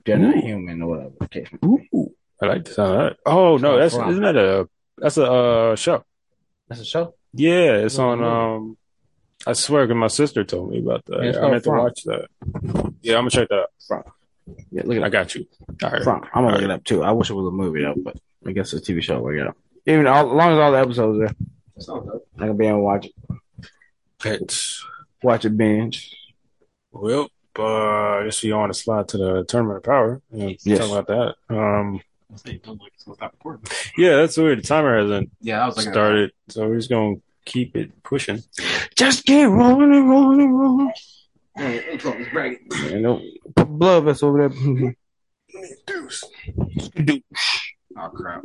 They're 0.06 0.18
not 0.18 0.36
human 0.38 0.82
or 0.82 0.88
whatever. 0.90 1.12
the 1.20 1.28
case 1.28 1.48
may. 1.62 1.88
Ooh, 1.94 2.14
I 2.42 2.46
like 2.48 2.66
the 2.66 2.74
sound 2.74 2.94
of 2.94 3.00
that. 3.10 3.18
Oh 3.26 3.58
no, 3.58 3.78
that's 3.78 3.96
From. 3.96 4.10
isn't 4.10 4.24
that 4.24 4.36
a 4.36 4.70
that's 4.98 5.18
a 5.18 5.32
uh, 5.32 5.76
show? 5.76 6.04
That's 6.68 6.82
a 6.82 6.86
show. 6.86 7.16
Yeah, 7.34 7.78
it's 7.78 7.98
What 7.98 8.20
on. 8.20 8.20
is? 8.20 8.26
Um, 8.26 8.78
I 9.48 9.54
swear, 9.54 9.88
because 9.88 10.00
my 10.00 10.08
sister 10.08 10.44
told 10.44 10.72
me 10.72 10.80
about 10.80 11.06
that. 11.06 11.24
Yeah, 11.24 11.30
I 11.30 11.34
called 11.40 11.52
meant 11.52 11.64
to 11.64 11.70
watch 11.70 12.04
that. 12.04 12.28
Yeah, 13.02 13.14
I'm 13.16 13.22
gonna 13.22 13.30
check 13.30 13.48
that. 13.50 13.68
out. 13.92 14.06
Yeah, 14.72 14.82
look 14.86 14.98
at 14.98 15.04
I 15.04 15.10
got 15.10 15.34
you. 15.36 15.46
All 15.84 15.90
right. 15.92 16.04
From. 16.04 16.26
I'm 16.34 16.44
gonna 16.44 16.56
look 16.56 16.64
it 16.64 16.72
up 16.72 16.84
too. 16.84 17.04
I 17.04 17.12
wish 17.12 17.30
it 17.30 17.34
was 17.34 17.48
a 17.48 17.52
movie 17.52 17.82
though, 17.84 17.96
but 17.96 18.18
I 18.46 18.52
guess 18.52 18.74
it's 18.74 18.88
a 18.88 18.92
TV 18.94 19.02
show. 19.02 19.22
We 19.22 19.40
up. 19.40 19.56
even 19.86 20.08
all, 20.08 20.28
as 20.30 20.34
long 20.34 20.52
as 20.54 20.60
all 20.60 20.72
the 20.72 20.80
episodes 20.80 21.20
are, 21.22 21.26
there, 21.28 22.20
I 22.40 22.48
can 22.48 22.58
be 22.58 22.68
able 22.68 22.80
to 22.80 22.84
watch 22.84 23.06
it. 23.06 23.14
Pets. 24.20 24.86
Watch 25.24 25.46
it 25.46 25.56
binge. 25.58 26.16
Well, 26.92 27.30
uh, 27.58 28.20
I 28.20 28.24
guess 28.26 28.44
you 28.44 28.56
want 28.56 28.74
to 28.74 28.80
slide 28.80 29.08
to 29.10 29.18
the 29.18 29.44
tournament 29.46 29.78
of 29.78 29.84
power 29.84 30.22
and 30.32 30.56
Yes. 30.64 30.80
talk 30.80 30.92
about 31.06 31.08
that. 31.08 31.56
Um, 31.56 32.02
yeah, 33.98 34.18
that's 34.18 34.38
weird. 34.38 34.60
The 34.60 34.64
timer 34.64 35.00
hasn't 35.02 35.32
Yeah, 35.42 35.64
I 35.64 35.66
was 35.66 35.78
like, 35.78 35.88
started, 35.92 36.32
so 36.50 36.68
we're 36.68 36.78
just 36.78 36.90
gonna 36.90 37.16
keep 37.46 37.76
it 37.76 38.04
pushing. 38.04 38.44
Just 38.96 39.26
keep 39.26 39.48
rolling 39.48 39.94
and 39.96 40.10
rolling 40.10 40.42
and 40.42 40.60
rolling. 40.60 40.92
Right. 42.34 42.60
You 42.92 43.00
know, 43.00 43.22
put 43.56 43.68
blood 43.68 44.04
vessel 44.06 44.30
over 44.30 44.50
there. 44.50 44.96
Deuce. 45.88 46.24
Oh 47.98 48.10
crap. 48.10 48.44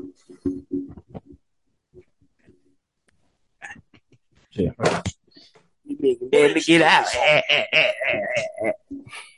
Let 5.86 6.54
me 6.54 6.60
get 6.60 6.82
out. 6.82 7.06
Eh, 7.14 7.40
eh, 7.50 7.64
eh, 7.72 8.72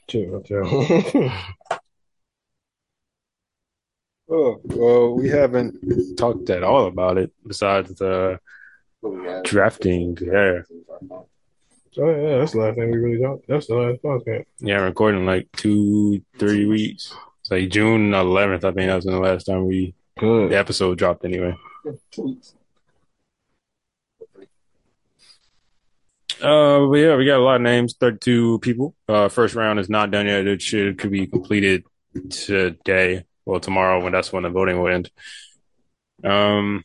chill, 0.09 0.43
chill. 0.43 1.33
Oh, 4.29 4.61
well, 4.65 5.15
we 5.15 5.29
haven't 5.29 6.17
talked 6.17 6.51
at 6.51 6.65
all 6.65 6.87
about 6.87 7.17
it 7.17 7.33
besides 7.47 7.95
the 7.95 8.41
drafting. 9.45 10.19
Yeah, 10.21 10.63
Oh 11.99 12.11
yeah, 12.11 12.39
that's 12.39 12.53
the 12.53 12.59
last 12.59 12.77
thing 12.77 12.91
we 12.91 12.99
really 12.99 13.23
talked. 13.23 13.47
That's 13.49 13.69
the 13.69 13.75
last 13.75 14.03
podcast. 14.03 14.45
yeah, 14.59 14.81
recording 14.81 15.25
like 15.25 15.49
two, 15.53 16.23
three 16.39 16.67
weeks. 16.67 17.15
It's 17.41 17.51
like 17.51 17.71
June 17.71 18.11
11th. 18.11 18.65
I 18.65 18.73
think 18.73 18.89
that 18.89 18.97
was 18.97 19.05
the 19.05 19.19
last 19.19 19.45
time 19.45 19.67
we 19.67 19.95
Good. 20.19 20.51
the 20.51 20.59
episode 20.59 20.99
dropped. 20.99 21.25
Anyway. 21.25 21.57
Uh, 26.41 26.87
but 26.87 26.97
yeah, 26.97 27.17
we 27.17 27.25
got 27.27 27.39
a 27.39 27.43
lot 27.43 27.57
of 27.57 27.63
names. 27.63 27.95
Thirty-two 27.99 28.59
people. 28.61 28.95
Uh, 29.09 29.29
first 29.29 29.55
round 29.55 29.79
is 29.81 29.89
not 29.89 30.11
done 30.11 30.27
yet. 30.27 30.47
It 30.47 30.61
should 30.63 30.99
could 30.99 31.11
be 31.11 31.27
completed 31.27 31.85
today. 32.31 33.25
Well, 33.45 33.61
tomorrow 33.61 34.03
when 34.03 34.13
that's 34.13 34.33
when 34.33 34.43
the 34.43 34.51
voting 34.51 34.81
will 34.81 34.89
end. 34.89 35.11
Um, 36.25 36.85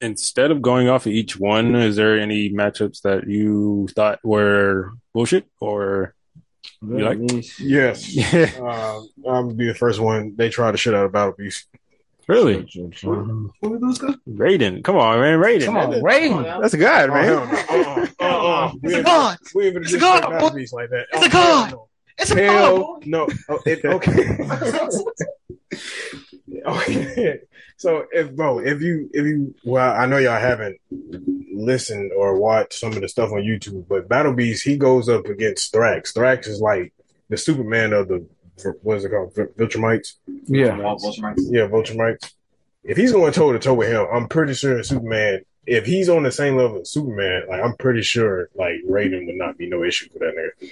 instead 0.00 0.50
of 0.50 0.62
going 0.62 0.88
off 0.88 1.06
of 1.06 1.12
each 1.12 1.38
one, 1.38 1.74
is 1.74 1.96
there 1.96 2.18
any 2.18 2.50
matchups 2.50 3.02
that 3.02 3.28
you 3.28 3.88
thought 3.94 4.20
were 4.24 4.92
bullshit 5.12 5.46
or 5.60 6.14
you 6.82 6.98
like? 6.98 7.18
Yes. 7.58 8.14
Yeah, 8.14 8.50
Um, 8.60 9.08
I'm 9.26 9.46
gonna 9.46 9.54
be 9.54 9.66
the 9.68 9.74
first 9.74 10.00
one. 10.00 10.34
They 10.36 10.48
try 10.50 10.70
to 10.70 10.76
shit 10.76 10.94
out 10.94 11.06
of 11.06 11.12
Battle 11.12 11.34
Beast. 11.36 11.66
Really? 12.28 12.62
What 13.02 13.72
are 13.72 13.78
those 13.80 13.98
guys? 13.98 14.14
Raiden, 14.28 14.84
come 14.84 14.96
on, 14.96 15.20
man, 15.20 15.38
Raiden. 15.40 15.64
Come 15.64 15.76
on, 15.76 16.02
Raven. 16.02 16.42
That's 16.42 16.74
a 16.74 16.78
god, 16.78 17.10
Oh, 17.10 17.14
man. 17.14 17.24
hell 17.24 17.46
no. 17.46 17.52
Uh-uh. 17.70 18.06
Uh-uh. 18.20 18.72
We 18.82 18.90
It's 18.90 18.98
a 18.98 19.02
god. 19.02 19.38
We 19.54 19.64
ain't 19.66 19.74
gonna 19.74 19.84
It's 19.84 19.92
a 19.94 19.98
god, 19.98 20.22
say 20.22 20.30
Battle 20.30 20.50
boy. 20.50 20.56
Beast 20.56 20.72
like 20.72 20.90
that. 20.90 21.06
It's 21.12 21.22
a 21.22 21.26
Oh, 21.26 21.30
god. 21.30 21.74
It's 22.18 22.30
a 22.30 22.34
god. 22.36 22.42
Hell 22.44 23.00
no. 23.06 23.28
Oh, 23.48 23.60
it, 23.66 23.84
okay. 23.84 24.38
okay. 26.66 27.40
So 27.76 28.06
if 28.12 28.30
bro, 28.36 28.60
if 28.60 28.80
you 28.80 29.10
if 29.12 29.26
you 29.26 29.54
well, 29.64 29.92
I 29.94 30.06
know 30.06 30.18
y'all 30.18 30.38
haven't 30.40 30.78
listened 31.52 32.12
or 32.16 32.38
watched 32.38 32.74
some 32.74 32.92
of 32.92 33.00
the 33.00 33.08
stuff 33.08 33.32
on 33.32 33.40
YouTube, 33.42 33.86
but 33.88 34.08
Battle 34.08 34.32
Beast 34.34 34.64
he 34.64 34.76
goes 34.76 35.08
up 35.08 35.26
against 35.26 35.72
Thragg. 35.72 36.02
Thragg 36.12 36.46
is 36.46 36.60
like 36.60 36.92
the 37.28 37.36
Superman 37.36 37.92
of 37.92 38.08
the 38.08 38.26
what 38.82 38.98
is 38.98 39.04
it 39.04 39.10
called? 39.10 39.34
Vi- 39.34 39.44
Viltrumites. 39.58 40.14
Yeah. 40.46 40.76
Yeah, 41.50 41.68
Viltrumites. 41.68 42.32
If 42.84 42.96
he's 42.96 43.12
going 43.12 43.32
toe 43.32 43.52
to 43.52 43.58
toe 43.58 43.74
with 43.74 43.88
him, 43.88 44.06
I'm 44.12 44.28
pretty 44.28 44.54
sure 44.54 44.82
Superman. 44.82 45.42
If 45.66 45.86
he's 45.86 46.08
on 46.08 46.24
the 46.24 46.32
same 46.32 46.56
level 46.56 46.80
as 46.80 46.90
Superman, 46.90 47.44
like 47.48 47.62
I'm 47.62 47.76
pretty 47.76 48.02
sure 48.02 48.48
like 48.54 48.74
Raiden 48.88 49.26
would 49.26 49.36
not 49.36 49.56
be 49.56 49.68
no 49.68 49.84
issue 49.84 50.08
for 50.12 50.18
that 50.20 50.34
nigga. 50.36 50.70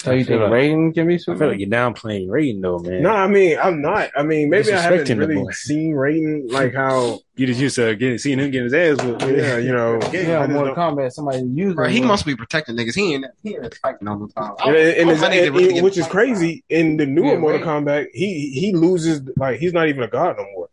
So 0.00 0.10
you 0.12 0.20
I 0.20 0.24
feel 0.24 0.38
think 0.40 0.50
like- 0.50 0.60
Raiden 0.62 0.94
can 0.94 1.06
be 1.08 1.14
I 1.14 1.18
feel 1.18 1.48
like 1.48 1.58
you're 1.58 1.70
downplaying 1.70 2.28
Raiden 2.28 2.60
though, 2.60 2.78
man. 2.80 3.02
No, 3.02 3.10
I 3.10 3.26
mean 3.26 3.58
I'm 3.58 3.80
not. 3.80 4.10
I 4.14 4.22
mean 4.24 4.50
maybe 4.50 4.70
I 4.72 4.78
haven't 4.80 5.18
really 5.18 5.42
seen 5.52 5.94
Raiden 5.94 6.52
like 6.52 6.74
how 6.74 7.20
You 7.36 7.46
just 7.46 7.58
used 7.58 7.76
to 7.76 7.96
getting 7.96 8.18
seeing 8.18 8.38
him 8.38 8.50
getting 8.50 8.64
his 8.70 8.74
ass 8.74 9.02
whooped. 9.04 9.22
yeah 9.22 9.56
you 9.56 9.72
know. 9.72 9.98
Yeah, 10.12 10.40
I 10.40 10.46
just 10.46 10.50
Mortal 10.50 10.74
Kombat. 10.74 11.12
Somebody 11.12 11.38
used 11.54 11.76
Bro, 11.76 11.86
him. 11.86 11.92
he 11.92 12.00
must 12.02 12.26
be 12.26 12.36
protecting 12.36 12.76
niggas. 12.76 12.94
He 12.94 13.14
ain't 13.14 13.24
he 13.42 13.54
ain't 13.56 13.74
fighting 13.82 14.06
all 14.06 14.18
the 14.18 14.28
time. 14.34 14.52
And, 14.66 14.76
and 14.76 15.10
it's- 15.10 15.22
I 15.22 15.30
need 15.30 15.40
to 15.40 15.46
and- 15.46 15.56
really 15.56 15.80
which 15.80 15.96
is 15.96 16.04
fight 16.04 16.12
crazy 16.12 16.62
in 16.68 16.98
the 16.98 17.06
newer 17.06 17.28
Yeah, 17.32 17.38
Mortal 17.38 17.60
right. 17.66 17.84
Kombat, 17.84 18.06
he 18.12 18.50
he 18.50 18.74
loses 18.74 19.22
like 19.38 19.58
he's 19.58 19.72
not 19.72 19.88
even 19.88 20.02
a 20.02 20.08
god 20.08 20.36
no 20.36 20.44
more. 20.54 20.68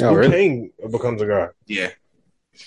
Oh, 0.00 0.12
Liu 0.12 0.18
really? 0.18 0.30
Kang 0.80 0.90
becomes 0.90 1.20
a 1.20 1.26
god. 1.26 1.50
Yeah. 1.66 1.90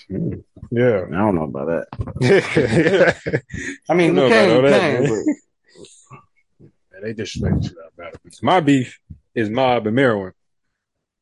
Yeah, 0.08 1.04
I 1.08 1.16
don't 1.16 1.34
know 1.34 1.44
about 1.44 1.66
that. 1.66 1.86
yeah, 2.20 3.38
I 3.88 3.94
mean, 3.94 4.14
know 4.14 4.28
Liu 4.28 4.58
about 4.58 4.70
Kang, 4.70 5.02
that, 5.02 5.06
Kang, 5.08 5.36
man. 7.00 7.02
but 7.02 7.08
and 7.08 7.16
they 7.16 7.22
disrespect 7.22 7.64
you 7.74 7.82
out 7.84 7.96
battle. 7.96 8.20
My 8.42 8.60
beef 8.60 8.98
is 9.34 9.48
Mob 9.50 9.86
and 9.86 9.96
Meruem. 9.96 10.32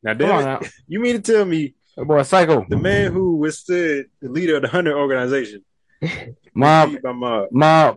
Now, 0.03 0.15
damn 0.15 0.41
it, 0.41 0.45
now. 0.45 0.61
you 0.89 1.01
mean 1.01 1.21
to 1.21 1.33
tell 1.33 1.45
me 1.45 1.75
That 1.97 2.05
boy, 2.05 2.23
Psycho. 2.23 2.67
the 2.69 2.77
man 2.77 3.13
who 3.13 3.37
withstood 3.37 4.07
the 4.21 4.29
leader 4.29 4.57
of 4.57 4.63
the 4.63 4.69
Hunter 4.69 4.97
organization 4.97 5.65
Mob, 6.55 7.01
by 7.03 7.13
Mob? 7.13 7.49
Mob 7.53 7.97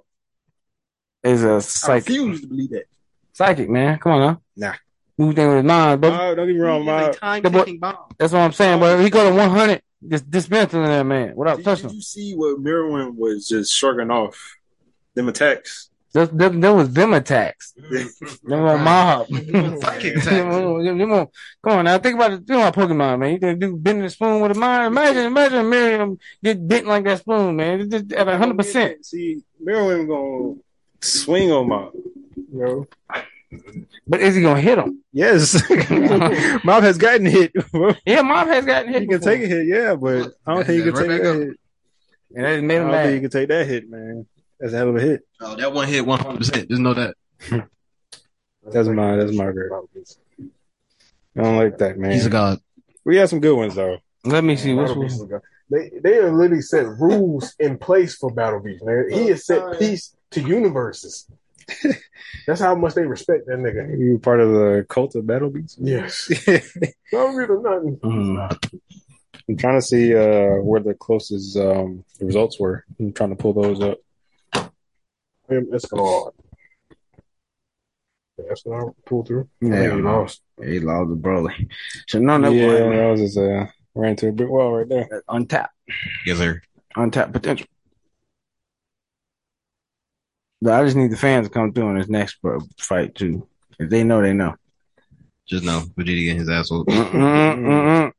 is 1.23 1.43
a 1.43 1.61
psychic. 1.61 2.07
refuse 2.09 2.41
to 2.41 2.47
believe 2.47 2.69
that. 2.71 2.85
Psychic, 3.33 3.69
man. 3.69 3.99
Come 3.99 4.13
on 4.13 4.19
now. 4.21 4.41
Nah. 4.69 4.75
Move 5.17 5.35
thing 5.35 5.47
with 5.47 5.57
his 5.57 5.65
mind, 5.65 5.99
bro. 6.01 6.11
Mob, 6.11 6.35
don't 6.37 6.47
get 6.47 6.55
me 6.55 6.59
wrong, 6.61 6.85
Mob. 6.85 7.15
time 7.15 7.43
The 7.43 7.49
boy- 7.49 7.77
bomb. 7.79 7.95
That's 8.17 8.33
what 8.33 8.39
I'm 8.39 8.51
saying, 8.53 8.79
bro. 8.79 8.99
He 8.99 9.09
go 9.09 9.29
to 9.29 9.35
100, 9.35 9.81
just 10.07 10.29
dismantling 10.29 10.83
that 10.85 11.03
man 11.05 11.35
without 11.35 11.57
Did, 11.57 11.65
touching 11.65 11.87
did 11.89 11.95
you 11.95 12.01
see 12.01 12.33
what 12.35 12.59
Meruem 12.63 13.15
was 13.15 13.47
just 13.47 13.73
shrugging 13.73 14.09
off 14.11 14.55
them 15.15 15.27
attacks? 15.27 15.89
That, 16.17 16.35
that, 16.39 16.61
that 16.61 16.69
was 16.73 16.91
them 16.91 17.13
attacks. 17.13 17.73
Them 18.43 18.63
on 18.63 18.83
mob. 18.83 19.27
Psychic 19.81 20.15
attacks. 20.17 20.25
Them 20.25 21.11
on- 21.11 21.27
Come 21.63 21.77
on 21.79 21.85
now, 21.85 21.99
think 21.99 22.15
about 22.15 22.31
it. 22.31 22.37
Think 22.47 22.59
about 22.59 22.73
Pokemon, 22.73 23.19
man. 23.19 23.33
You 23.33 23.39
can 23.39 23.59
do 23.59 23.75
bending 23.77 24.03
the 24.03 24.09
spoon 24.09 24.41
with 24.41 24.51
a 24.57 24.59
mind. 24.59 24.87
Imagine, 24.87 25.25
imagine 25.25 25.65
Meruem 25.65 26.17
get 26.43 26.67
bent 26.67 26.87
like 26.87 27.03
that 27.03 27.19
spoon, 27.19 27.55
man. 27.55 27.81
It's 27.81 27.91
just 27.91 28.11
At 28.13 28.27
hundred 28.27 28.57
percent. 28.57 29.05
See, 29.05 29.43
Meruem 29.63 30.07
gonna 30.07 30.59
swing 31.01 31.51
on 31.51 31.69
Mob. 31.69 31.93
You 32.35 32.47
know? 32.51 32.87
But 34.07 34.21
is 34.21 34.35
he 34.35 34.41
gonna 34.41 34.59
hit 34.59 34.79
him? 34.79 35.03
Yes, 35.13 35.53
Mob 36.63 36.81
has 36.83 36.97
gotten 36.97 37.27
hit. 37.27 37.51
he 37.53 37.95
Yeah, 38.07 38.21
Mob 38.23 38.47
has 38.47 38.65
gotten 38.65 38.91
hit. 38.91 39.01
He 39.03 39.07
can 39.07 39.19
before. 39.19 39.33
take 39.33 39.43
a 39.43 39.47
hit, 39.47 39.67
yeah, 39.67 39.95
but 39.95 40.31
I 40.47 40.55
don't 40.55 40.65
think 40.65 40.83
he 40.83 40.91
can 40.91 40.99
take 40.99 41.09
back 41.09 41.21
that 41.21 41.35
hit. 41.35 41.59
And 42.35 42.45
that 42.45 42.63
made 42.63 42.75
him 42.77 42.87
don't 42.89 43.03
think 43.03 43.13
he 43.13 43.19
can 43.21 43.29
take 43.29 43.49
that 43.49 43.67
hit, 43.67 43.89
man. 43.89 44.25
That's 44.59 44.73
a 44.73 44.77
hell 44.77 44.89
of 44.89 44.95
a 44.95 45.01
hit. 45.01 45.21
Oh, 45.41 45.55
that 45.55 45.71
one 45.73 45.87
hit, 45.87 46.05
one 46.05 46.19
hundred 46.19 46.39
percent. 46.39 46.69
Just 46.69 46.81
know 46.81 46.93
that. 46.93 47.15
That's 48.71 48.87
my 48.89 49.15
that's 49.15 49.31
my 49.31 49.49
grade. 49.51 49.71
I 51.37 51.41
don't 51.41 51.55
like 51.55 51.77
that, 51.77 51.97
man. 51.97 52.11
He's 52.11 52.25
a 52.25 52.29
god. 52.29 52.59
we 53.05 53.15
had 53.15 53.29
some 53.29 53.39
good 53.39 53.55
ones 53.55 53.75
though. 53.75 53.97
Let 54.25 54.43
me 54.43 54.57
see 54.57 54.73
which 54.73 54.87
Battle 54.87 55.03
Beast 55.03 55.19
one. 55.19 55.27
is 55.27 55.31
a 55.31 55.33
god. 55.33 55.41
They 55.69 55.91
they 56.03 56.15
have 56.15 56.33
literally 56.33 56.61
set 56.61 56.85
rules 56.85 57.55
in 57.59 57.77
place 57.77 58.15
for 58.15 58.29
Battle 58.29 58.59
Beast. 58.59 58.83
Man. 58.83 59.07
He 59.09 59.27
has 59.27 59.45
set 59.45 59.79
peace 59.79 60.13
to 60.31 60.41
universes. 60.41 61.27
That's 62.47 62.59
how 62.59 62.75
much 62.75 62.93
they 62.95 63.05
respect 63.05 63.45
that 63.47 63.57
nigga. 63.57 63.97
You 63.97 64.19
part 64.19 64.39
of 64.39 64.49
the 64.49 64.85
cult 64.89 65.15
of 65.15 65.25
Battle 65.27 65.49
Beast. 65.49 65.77
Yes. 65.81 66.29
I'm 66.47 66.61
Don't 67.11 67.35
read 67.35 67.49
or 67.49 67.61
nothing. 67.61 67.97
Mhm. 67.97 69.59
trying 69.59 69.79
to 69.79 69.81
see 69.81 70.13
uh, 70.15 70.55
where 70.61 70.81
the 70.81 70.93
closest 70.93 71.55
um, 71.57 72.03
results 72.19 72.59
were. 72.59 72.83
I'm 72.99 73.13
trying 73.13 73.29
to 73.29 73.35
pull 73.35 73.53
those 73.53 73.81
up. 73.81 73.99
Him 75.49 75.67
Escalade. 75.73 76.31
Escalade 78.51 78.91
pulled 79.05 79.27
through. 79.27 79.49
Yeah, 79.61 79.95
he 79.95 80.01
lost. 80.01 80.41
he 80.63 80.79
lost 80.79 81.09
the 81.09 81.15
Broly. 81.15 81.69
So 82.07 82.19
no, 82.19 82.37
no, 82.37 82.51
yeah, 82.51 82.65
boy, 82.67 82.95
that 82.97 83.11
was 83.11 83.21
just 83.21 83.37
uh, 83.37 83.65
ran 83.95 84.11
into 84.11 84.27
a 84.29 84.31
brick 84.31 84.49
wall 84.49 84.73
right 84.77 84.87
there. 84.87 85.23
untapped, 85.29 85.73
Yes, 86.25 86.37
sir. 86.37 86.61
untapped 86.95 87.33
potential. 87.33 87.67
But 90.61 90.73
I 90.73 90.83
just 90.85 90.95
need 90.95 91.11
the 91.11 91.17
fans 91.17 91.47
to 91.47 91.53
come 91.53 91.71
through 91.73 91.89
in 91.91 91.97
this 91.99 92.09
next 92.09 92.37
fight 92.79 93.13
too. 93.15 93.47
If 93.79 93.89
they 93.89 94.03
know, 94.03 94.21
they 94.21 94.33
know. 94.33 94.55
Just 95.47 95.63
know 95.63 95.81
Vegeta 95.97 96.23
getting 96.23 96.37
his 96.37 96.49
ass 96.49 96.69
whooped. 96.71 96.89
Mm-mm, 96.89 97.11
mm-mm, 97.13 98.11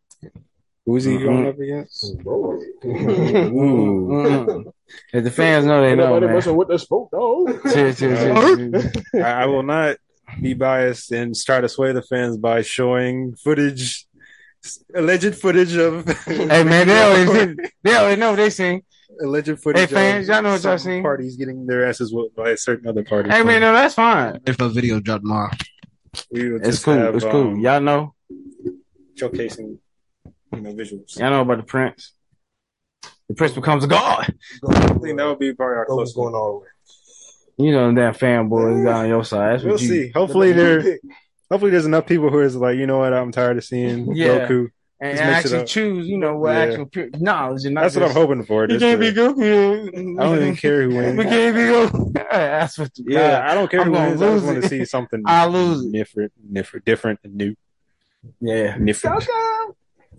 Who's 0.89 1.05
he 1.05 1.19
Mhm. 1.19 1.23
going 1.25 1.47
up 1.47 1.59
against? 1.59 2.19
Bro. 2.25 2.63
mm-mm. 2.83 4.73
If 5.13 5.23
the 5.25 5.31
fans 5.31 5.67
know, 5.67 5.83
they 5.83 5.95
know, 5.95 6.05
Nobody 6.07 6.27
man. 6.27 6.35
messing 6.37 6.57
with 6.57 6.69
the 6.69 6.79
spoke 6.79 7.11
dog. 7.11 7.61
Cheers, 7.71 7.99
cheers, 7.99 8.19
cheers, 8.23 8.73
cheers. 8.73 9.05
I, 9.23 9.43
I 9.43 9.47
will 9.47 9.63
not 9.63 9.99
be 10.41 10.55
biased 10.55 11.13
and 11.13 11.35
try 11.39 11.61
to 11.61 11.69
sway 11.69 11.93
the 11.93 12.01
fans 12.01 12.39
by 12.39 12.63
showing 12.63 13.35
footage, 13.37 14.07
alleged 14.95 15.35
footage 15.35 15.77
of. 15.77 16.07
Hey 16.25 16.65
man, 16.65 16.87
they 16.87 17.03
already, 17.03 17.55
they 17.83 17.95
already 17.95 18.19
know 18.19 18.31
what 18.31 18.37
they 18.37 18.49
sing. 18.49 18.83
alleged 19.21 19.59
footage. 19.61 19.91
Hey, 19.91 19.95
fans, 19.95 20.27
of 20.31 20.35
y'all 20.37 20.43
know 20.43 20.53
what 20.53 20.65
y'all 20.65 20.79
some 20.79 20.91
seen. 20.91 21.03
Parties 21.03 21.37
getting 21.37 21.67
their 21.67 21.87
asses 21.87 22.15
whooped 22.15 22.35
by 22.35 22.49
a 22.53 22.57
certain 22.57 22.89
other 22.89 23.05
party. 23.05 23.29
Hey 23.29 23.43
man, 23.43 23.61
no, 23.61 23.75
that's 23.75 23.93
fine. 23.95 24.41
If 24.47 24.59
a 24.59 24.71
video 24.71 25.01
dropped 25.01 25.23
tomorrow, 25.25 25.51
we 26.31 26.51
would 26.51 26.63
It's 26.63 26.77
just 26.79 26.85
cool. 26.87 26.95
have, 26.95 27.15
It's 27.15 27.27
cool. 27.27 27.49
um, 27.49 27.61
Y'all 27.61 27.79
know. 27.83 28.15
showcasing, 29.17 29.77
you 30.53 30.61
know, 30.61 30.73
visuals. 30.73 31.19
Y'all 31.19 31.31
know 31.31 31.41
about 31.43 31.59
the 31.59 31.63
prince. 31.65 32.13
The 33.29 33.35
prince 33.35 33.53
becomes 33.53 33.85
a 33.85 33.89
god. 33.89 34.35
I 34.69 34.89
think 34.99 35.19
that 35.19 35.27
would 35.27 35.39
be 35.39 35.53
probably 35.53 35.77
our 35.77 35.85
Goku's 35.87 35.89
closest 35.95 36.17
going 36.17 36.35
all 36.35 36.53
the 36.53 36.59
way. 36.61 36.67
You 37.69 37.73
know 37.73 37.93
that 37.95 38.19
fanboy 38.19 38.85
got 38.85 39.03
on 39.05 39.09
your 39.09 39.25
side. 39.25 39.55
That's 39.55 39.65
We'll 39.65 39.73
what 39.75 39.83
you. 39.83 39.89
see. 39.89 40.11
Hopefully 40.13 40.53
there, 40.53 40.99
hopefully 41.51 41.71
there's 41.73 41.87
enough 41.87 42.07
people 42.07 42.31
who 42.31 42.41
is 42.41 42.55
like, 42.57 42.77
you 42.77 42.87
know 42.87 42.99
what, 42.99 43.13
I'm 43.13 43.33
tired 43.33 43.59
of 43.59 43.65
seeing 43.65 44.13
Yeah. 44.15 44.47
Goku. 44.49 44.69
And 45.01 45.17
Just 45.17 45.29
mix 45.31 45.45
it 45.53 45.55
actually 45.57 45.67
choose, 45.67 46.09
you 46.09 46.19
know, 46.19 46.37
what 46.39 46.53
Yeah. 46.55 46.59
actual 46.61 46.87
pure 46.87 47.09
knowledge 47.19 47.65
and 47.67 47.75
not 47.75 47.83
That's 47.83 47.95
what 47.97 48.05
I'm 48.07 48.11
hoping 48.13 48.45
for. 48.45 48.63
You 48.69 48.79
can't 48.81 49.01
to- 49.01 49.13
be 49.13 49.17
Goku. 49.17 50.19
I 50.21 50.25
don't 50.25 50.37
even 50.39 50.57
care 50.57 50.83
who 50.83 50.89
We 50.97 50.97
wins. 50.97 51.23
can't 51.25 51.55
be 51.55 51.61
Goku. 51.63 52.13
That's 52.31 52.79
what. 52.79 52.91
You 52.99 53.05
Yeah, 53.17 53.47
I 53.49 53.55
don't 53.55 53.71
care 53.71 53.81
I'm 53.83 53.87
who 53.89 53.93
wins. 53.93 54.23
I 54.23 54.27
just 54.27 54.33
lose 54.33 54.43
want 54.45 54.63
to 54.63 54.69
see 54.69 54.85
something. 54.85 55.23
I'll 55.27 55.51
lose 55.51 55.85
it. 55.85 55.93
different, 55.93 56.33
different, 56.53 56.85
different, 56.85 57.21
and 57.23 57.35
new, 57.37 57.55
Yeah. 58.41 58.77
different. 58.79 59.23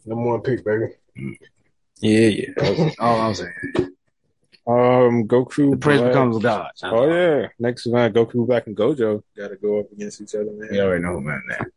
Number 0.10 0.24
one 0.28 0.42
pick, 0.42 0.66
baby. 0.66 0.86
Yeah, 2.02 2.28
yeah. 2.28 2.46
That 2.58 2.96
All 3.00 3.22
I'm 3.22 3.36
saying. 3.36 3.54
was- 3.76 3.86
um, 4.68 5.28
Goku. 5.28 5.72
The 5.72 5.78
prince 5.78 6.02
Black. 6.02 6.12
becomes 6.14 6.38
a 6.38 6.40
god. 6.42 6.72
Oh 6.84 7.08
yeah. 7.08 7.48
Next 7.60 7.86
man, 7.88 8.12
Goku 8.14 8.46
Black 8.48 8.68
and 8.68 8.76
Gojo 8.76 9.22
got 9.38 9.48
to 9.50 9.56
go 9.56 9.80
up 9.80 9.92
against 9.92 10.22
each 10.22 10.34
other, 10.36 10.52
man. 10.52 10.74
You 10.74 10.82
already 10.82 11.04
know, 11.04 11.14
who 11.14 11.22
man. 11.22 11.42
That. 11.50 11.68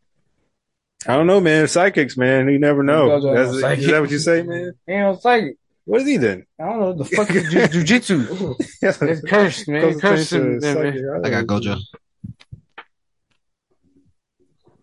I 1.07 1.15
don't 1.15 1.27
know, 1.27 1.39
man. 1.41 1.67
Psychics, 1.67 2.17
man. 2.17 2.47
You 2.49 2.59
never 2.59 2.81
know. 2.83 3.09
That's, 3.09 3.23
no 3.23 3.69
is 3.69 3.85
that 3.87 4.01
what 4.01 4.09
you 4.11 4.19
say, 4.19 4.41
man? 4.43 4.73
Ain't 4.87 4.99
no 5.01 5.15
psychic. 5.19 5.57
What 5.85 6.01
is 6.01 6.07
he 6.07 6.17
then? 6.17 6.45
I 6.59 6.63
don't 6.65 6.79
know. 6.79 6.93
The 6.93 7.05
fuck 7.05 7.29
is 7.31 7.43
ju- 7.51 7.59
jujitsu? 7.83 8.55
It's 8.81 9.21
cursed, 9.29 9.67
man. 9.67 9.83
It's 9.85 10.01
cursed. 10.01 10.29
Closer 10.29 10.39
to 10.39 10.53
in- 10.55 10.61
psychic. 10.61 11.25
I 11.25 11.29
got 11.29 11.45
Gojo. 11.45 11.77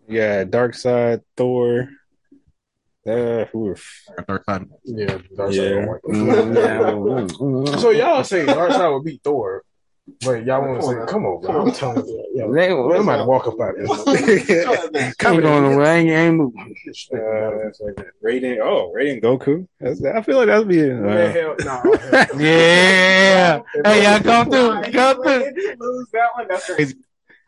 Yeah, 0.07 0.43
Darkseid, 0.43 1.21
Thor. 1.37 1.89
Uh, 3.07 3.45
oof. 3.57 4.03
Darkseid. 4.27 4.69
Yeah, 4.83 5.17
Dark 5.35 5.51
Yeah. 5.51 5.63
Side 5.63 5.71
don't 5.73 5.87
like 5.87 6.01
Mm, 6.03 6.55
yeah, 6.55 6.79
mm, 6.91 7.29
mm. 7.31 7.79
So 7.79 7.89
y'all 7.89 8.23
say 8.23 8.45
Darkseid 8.45 8.93
would 8.93 9.03
beat 9.03 9.21
Thor, 9.23 9.63
but 10.23 10.45
y'all 10.45 10.61
want 10.61 10.81
to 10.81 10.87
say, 10.87 10.93
"Come 11.11 11.25
on, 11.25 11.41
bro, 11.41 11.61
I'm 11.65 11.71
telling 11.71 12.05
you, 12.05 12.25
yo, 12.35 12.53
They- 12.53 12.69
I'm 12.71 13.01
about 13.07 13.17
to 13.17 13.25
walk 13.25 13.47
up 13.47 13.59
out 13.59 13.73
there." 13.75 13.87
Ain't 15.33 15.41
going 15.41 15.73
away. 15.73 15.99
Ain't, 16.01 16.09
ain't 16.11 16.35
moving. 16.35 16.75
Uh, 17.11 17.57
that's 17.63 17.81
like. 17.81 17.95
Raiden. 18.23 18.59
Oh, 18.61 18.93
Raiden 18.95 19.21
Goku. 19.21 19.67
That's, 19.79 20.03
I 20.05 20.21
feel 20.21 20.37
like 20.37 20.47
that'd 20.47 20.67
be. 20.67 20.81
Man, 20.91 21.05
Uh, 21.05 21.31
hell, 21.31 21.55
nah, 21.59 21.81
hell. 21.81 22.39
Yeah. 22.39 23.61
Hey, 23.83 24.03
y'all 24.03 24.19
come 24.19 24.51
through. 24.51 24.91
Come 24.91 25.23
through. 25.23 25.75
Lose 25.79 26.07
that 26.13 26.29
one, 26.35 26.47
that's 26.47 26.65
crazy. 26.71 26.95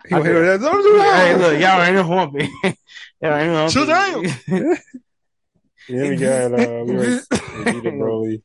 he 0.07 0.15
went, 0.15 0.25
"That's- 0.25 0.61
Hey, 0.63 1.35
look, 1.35 1.59
y'all 1.61 1.81
ain't 1.83 1.95
know 1.95 2.07
want 2.07 2.33
me. 2.33 2.49
Y'all 3.21 3.35
ain't 3.35 3.51
know. 3.53 4.75
So. 5.87 5.93
Yeah, 5.93 6.09
we 6.09 6.15
got 6.15 6.53
uh, 6.53 6.83
we 6.85 6.93
were 6.95 7.03
Vegeta 7.31 7.97
Broly. 7.97 8.41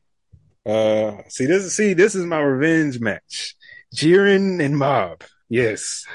Uh, 0.65 1.21
see 1.29 1.45
this. 1.45 1.63
is 1.63 1.75
See 1.75 1.93
this 1.93 2.15
is 2.15 2.25
my 2.25 2.39
revenge 2.39 2.99
match. 2.99 3.55
Jiren 3.95 4.63
and 4.63 4.77
Mob. 4.77 5.23
Yes, 5.49 6.05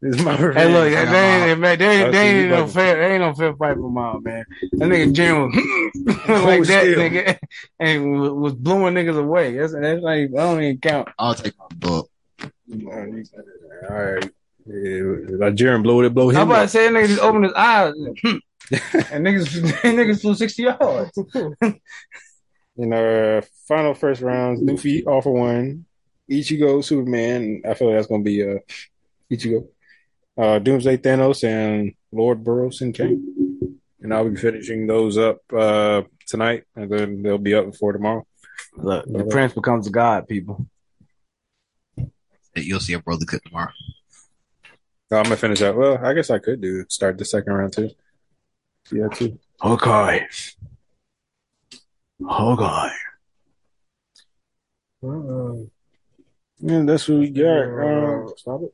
this 0.00 0.16
is 0.16 0.22
my 0.24 0.36
revenge. 0.38 0.56
Hey, 0.56 0.72
look, 0.72 0.86
I 0.86 1.04
they 1.04 1.04
got 1.04 1.14
ain't, 1.48 1.60
man, 1.60 1.78
they, 1.78 1.86
Oh, 1.86 1.90
ain't- 2.04 2.12
they 2.12 2.28
ain't 2.40 2.50
no 2.50 2.66
fair, 2.66 2.96
they 2.96 3.14
ain't 3.14 3.20
no 3.22 3.34
fair 3.34 3.54
fight 3.56 3.76
for 3.76 3.90
mom, 3.90 4.22
man. 4.22 4.44
That 4.72 4.88
nigga 4.88 5.12
Jim 5.12 5.42
was 5.46 6.16
like 6.44 6.62
that, 6.62 6.82
steel. 6.82 6.98
nigga, 6.98 7.38
and 7.80 8.20
was 8.20 8.30
was 8.32 8.52
blowing 8.54 8.94
niggas 8.94 9.18
away. 9.18 9.56
That's 9.56 9.74
that's 9.74 10.00
like 10.02 10.30
I 10.30 10.36
don't 10.36 10.62
even 10.62 10.78
count. 10.78 11.08
I'll 11.18 11.34
take 11.34 11.52
my 11.58 11.66
book. 11.76 12.08
All 12.42 12.48
right. 13.90 14.30
Yeah, 14.66 15.36
like 15.36 15.54
Jiren 15.56 15.82
blow 15.82 16.00
it, 16.00 16.14
blow 16.14 16.30
him. 16.30 16.36
I'm 16.36 16.42
him. 16.44 16.50
about 16.52 16.62
to 16.62 16.68
say 16.68 16.88
nigga 16.88 17.08
just 17.08 17.20
opened 17.20 17.44
his 17.44 17.52
eyes. 17.54 17.92
and 18.70 19.26
niggas 19.26 19.46
niggas 19.82 20.20
flew 20.20 20.34
sixty 20.34 20.64
yards. 20.64 21.18
In 22.76 22.92
our 22.92 23.42
final 23.68 23.94
first 23.94 24.20
rounds, 24.20 24.60
Luffy 24.60 25.04
off 25.04 25.26
of 25.26 25.32
one, 25.32 25.84
Ichigo, 26.28 26.82
Superman. 26.82 27.62
I 27.64 27.74
feel 27.74 27.88
like 27.88 27.98
that's 27.98 28.08
gonna 28.08 28.24
be 28.24 28.42
uh 28.42 28.58
Ichigo, 29.30 29.68
uh, 30.36 30.58
Doomsday, 30.58 30.96
Thanos, 30.96 31.44
and 31.44 31.94
Lord 32.10 32.42
Boros 32.42 32.80
and 32.80 32.92
Kane. 32.92 33.78
And 34.00 34.12
I'll 34.12 34.28
be 34.28 34.36
finishing 34.36 34.86
those 34.86 35.16
up 35.16 35.40
uh 35.52 36.02
tonight, 36.26 36.64
and 36.74 36.90
then 36.90 37.22
they'll 37.22 37.38
be 37.38 37.54
up 37.54 37.70
before 37.70 37.92
tomorrow. 37.92 38.26
Look, 38.76 39.06
the 39.06 39.24
prince 39.24 39.52
becomes 39.52 39.86
a 39.86 39.90
god, 39.90 40.26
people. 40.26 40.66
You'll 42.56 42.80
see 42.80 42.94
a 42.94 43.00
brother 43.00 43.24
cook 43.24 43.42
tomorrow. 43.44 43.72
I'm 45.12 45.22
gonna 45.22 45.36
finish 45.36 45.62
out. 45.62 45.76
Well, 45.76 45.98
I 46.04 46.12
guess 46.12 46.30
I 46.30 46.38
could 46.38 46.60
do 46.60 46.84
start 46.88 47.18
the 47.18 47.24
second 47.24 47.52
round 47.52 47.72
too. 47.72 47.90
Yeah, 48.92 49.08
too. 49.08 49.38
Okay. 49.64 50.26
Okay. 52.30 52.88
Uh, 55.02 55.54
Yeah, 56.58 56.82
that's 56.84 57.08
what 57.08 57.18
we 57.18 57.30
got. 57.30 57.46
uh, 57.46 58.24
Uh, 58.24 58.28
stop 58.36 58.60
it. 58.62 58.72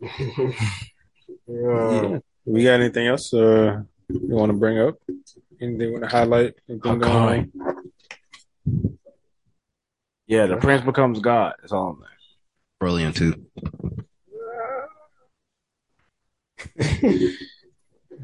yeah. 1.46 2.02
yeah. 2.10 2.18
We 2.44 2.64
got 2.64 2.80
anything 2.80 3.06
else 3.06 3.32
uh 3.34 3.82
you 4.08 4.34
want 4.34 4.50
to 4.50 4.58
bring 4.58 4.78
up? 4.78 4.96
Anything 5.60 5.80
you 5.80 5.92
want 5.92 6.04
to 6.04 6.10
highlight? 6.10 6.54
Anything 6.68 6.98
going 6.98 7.16
on? 7.16 7.52
Yeah, 10.26 10.46
the 10.46 10.56
prince 10.56 10.84
becomes 10.84 11.20
god. 11.20 11.54
That's 11.60 11.72
all 11.72 11.90
I'm 11.90 11.96
saying. 11.98 12.08
Brilliant 12.80 13.16
too. 13.16 13.46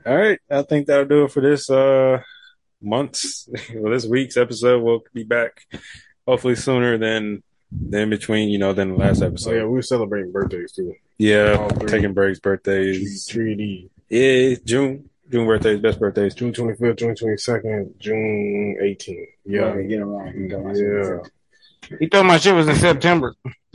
All 0.06 0.16
right, 0.16 0.38
I 0.50 0.62
think 0.62 0.86
that'll 0.86 1.04
do 1.06 1.24
it 1.24 1.32
for 1.32 1.40
this 1.40 1.68
uh 1.68 2.20
month's 2.80 3.48
well, 3.74 3.92
this 3.92 4.06
week's 4.06 4.36
episode. 4.36 4.82
We'll 4.82 5.02
be 5.12 5.24
back 5.24 5.66
hopefully 6.26 6.54
sooner 6.54 6.96
than 6.98 7.42
than 7.72 8.10
between 8.10 8.48
you 8.48 8.58
know 8.58 8.72
than 8.72 8.90
the 8.90 8.96
last 8.96 9.18
So 9.18 9.26
episode. 9.26 9.50
yeah, 9.56 9.62
we 9.64 9.70
were 9.70 9.82
celebrating 9.82 10.30
birthdays 10.32 10.72
too. 10.72 10.94
yeah, 11.18 11.66
taking 11.86 12.14
breaks, 12.14 12.38
birthdays. 12.38 13.26
3D. 13.28 13.90
Yeah, 14.08 14.54
June, 14.64 15.10
June 15.28 15.46
birthdays, 15.46 15.80
best 15.80 15.98
birthdays. 15.98 16.34
June 16.36 16.52
25th, 16.52 16.96
June 16.98 17.14
22nd, 17.16 17.98
June 17.98 18.76
18th. 18.80 19.26
Yeah. 19.44 19.74
get 19.82 19.98
it 19.98 20.04
wrong. 20.04 20.32
You 20.36 20.48
got 20.48 20.62
my 20.64 20.72
Yeah. 20.74 21.98
He 21.98 22.06
thought 22.06 22.26
my 22.26 22.38
shit 22.38 22.54
was 22.54 22.68
in 22.68 22.76
September. 22.76 23.34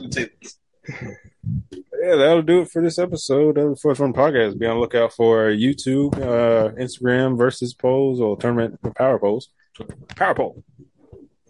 Yeah, 1.72 2.16
that'll 2.16 2.42
do 2.42 2.60
it 2.62 2.70
for 2.70 2.82
this 2.82 2.98
episode 2.98 3.58
of 3.58 3.70
the 3.70 3.76
First 3.76 4.00
One 4.00 4.12
Podcast. 4.12 4.58
Be 4.58 4.66
on 4.66 4.76
the 4.76 4.80
lookout 4.80 5.12
for 5.12 5.50
YouTube, 5.50 6.14
uh, 6.16 6.70
Instagram 6.80 7.36
versus 7.36 7.74
polls 7.74 8.20
or 8.20 8.36
tournament 8.36 8.78
power 8.96 9.18
polls, 9.18 9.48
power 10.16 10.34
poll, 10.34 10.64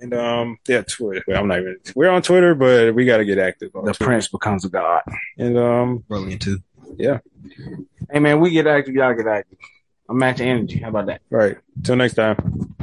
and 0.01 0.13
um, 0.15 0.59
yeah, 0.69 0.83
Twitter. 0.83 1.23
Well, 1.27 1.41
I'm 1.41 1.49
not 1.49 1.61
even. 1.61 1.77
We're 1.95 2.11
on 2.11 2.23
Twitter, 2.23 2.55
but 2.55 2.95
we 2.95 3.05
got 3.05 3.19
to 3.19 3.25
get 3.25 3.39
active. 3.39 3.75
On 3.75 3.85
The 3.85 3.93
Twitter. 3.93 4.05
prince 4.11 4.29
becomes 4.29 4.65
a 4.65 4.69
god. 4.69 5.03
and 5.39 5.57
um, 5.59 6.05
Brilliant 6.09 6.43
too. 6.43 6.59
Yeah. 6.97 7.19
Hey 8.11 8.19
man, 8.19 8.41
we 8.41 8.51
get 8.51 8.67
active, 8.67 8.95
y'all 8.95 9.15
get 9.15 9.27
active. 9.27 9.59
I'm 10.09 10.19
matching 10.19 10.49
energy. 10.49 10.79
How 10.81 10.89
about 10.91 11.07
that? 11.07 11.23
all 11.33 11.39
right. 11.39 11.57
Till 11.83 11.97
next 11.97 12.15
time. 12.15 12.75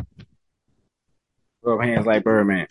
Rub 1.61 1.81
hands 1.83 2.05
like 2.07 2.23
Birdman. 2.23 2.67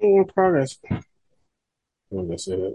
In 0.00 0.24
progress. 0.34 0.78
Did 2.14 2.32
I 2.32 2.36
that? 2.56 2.72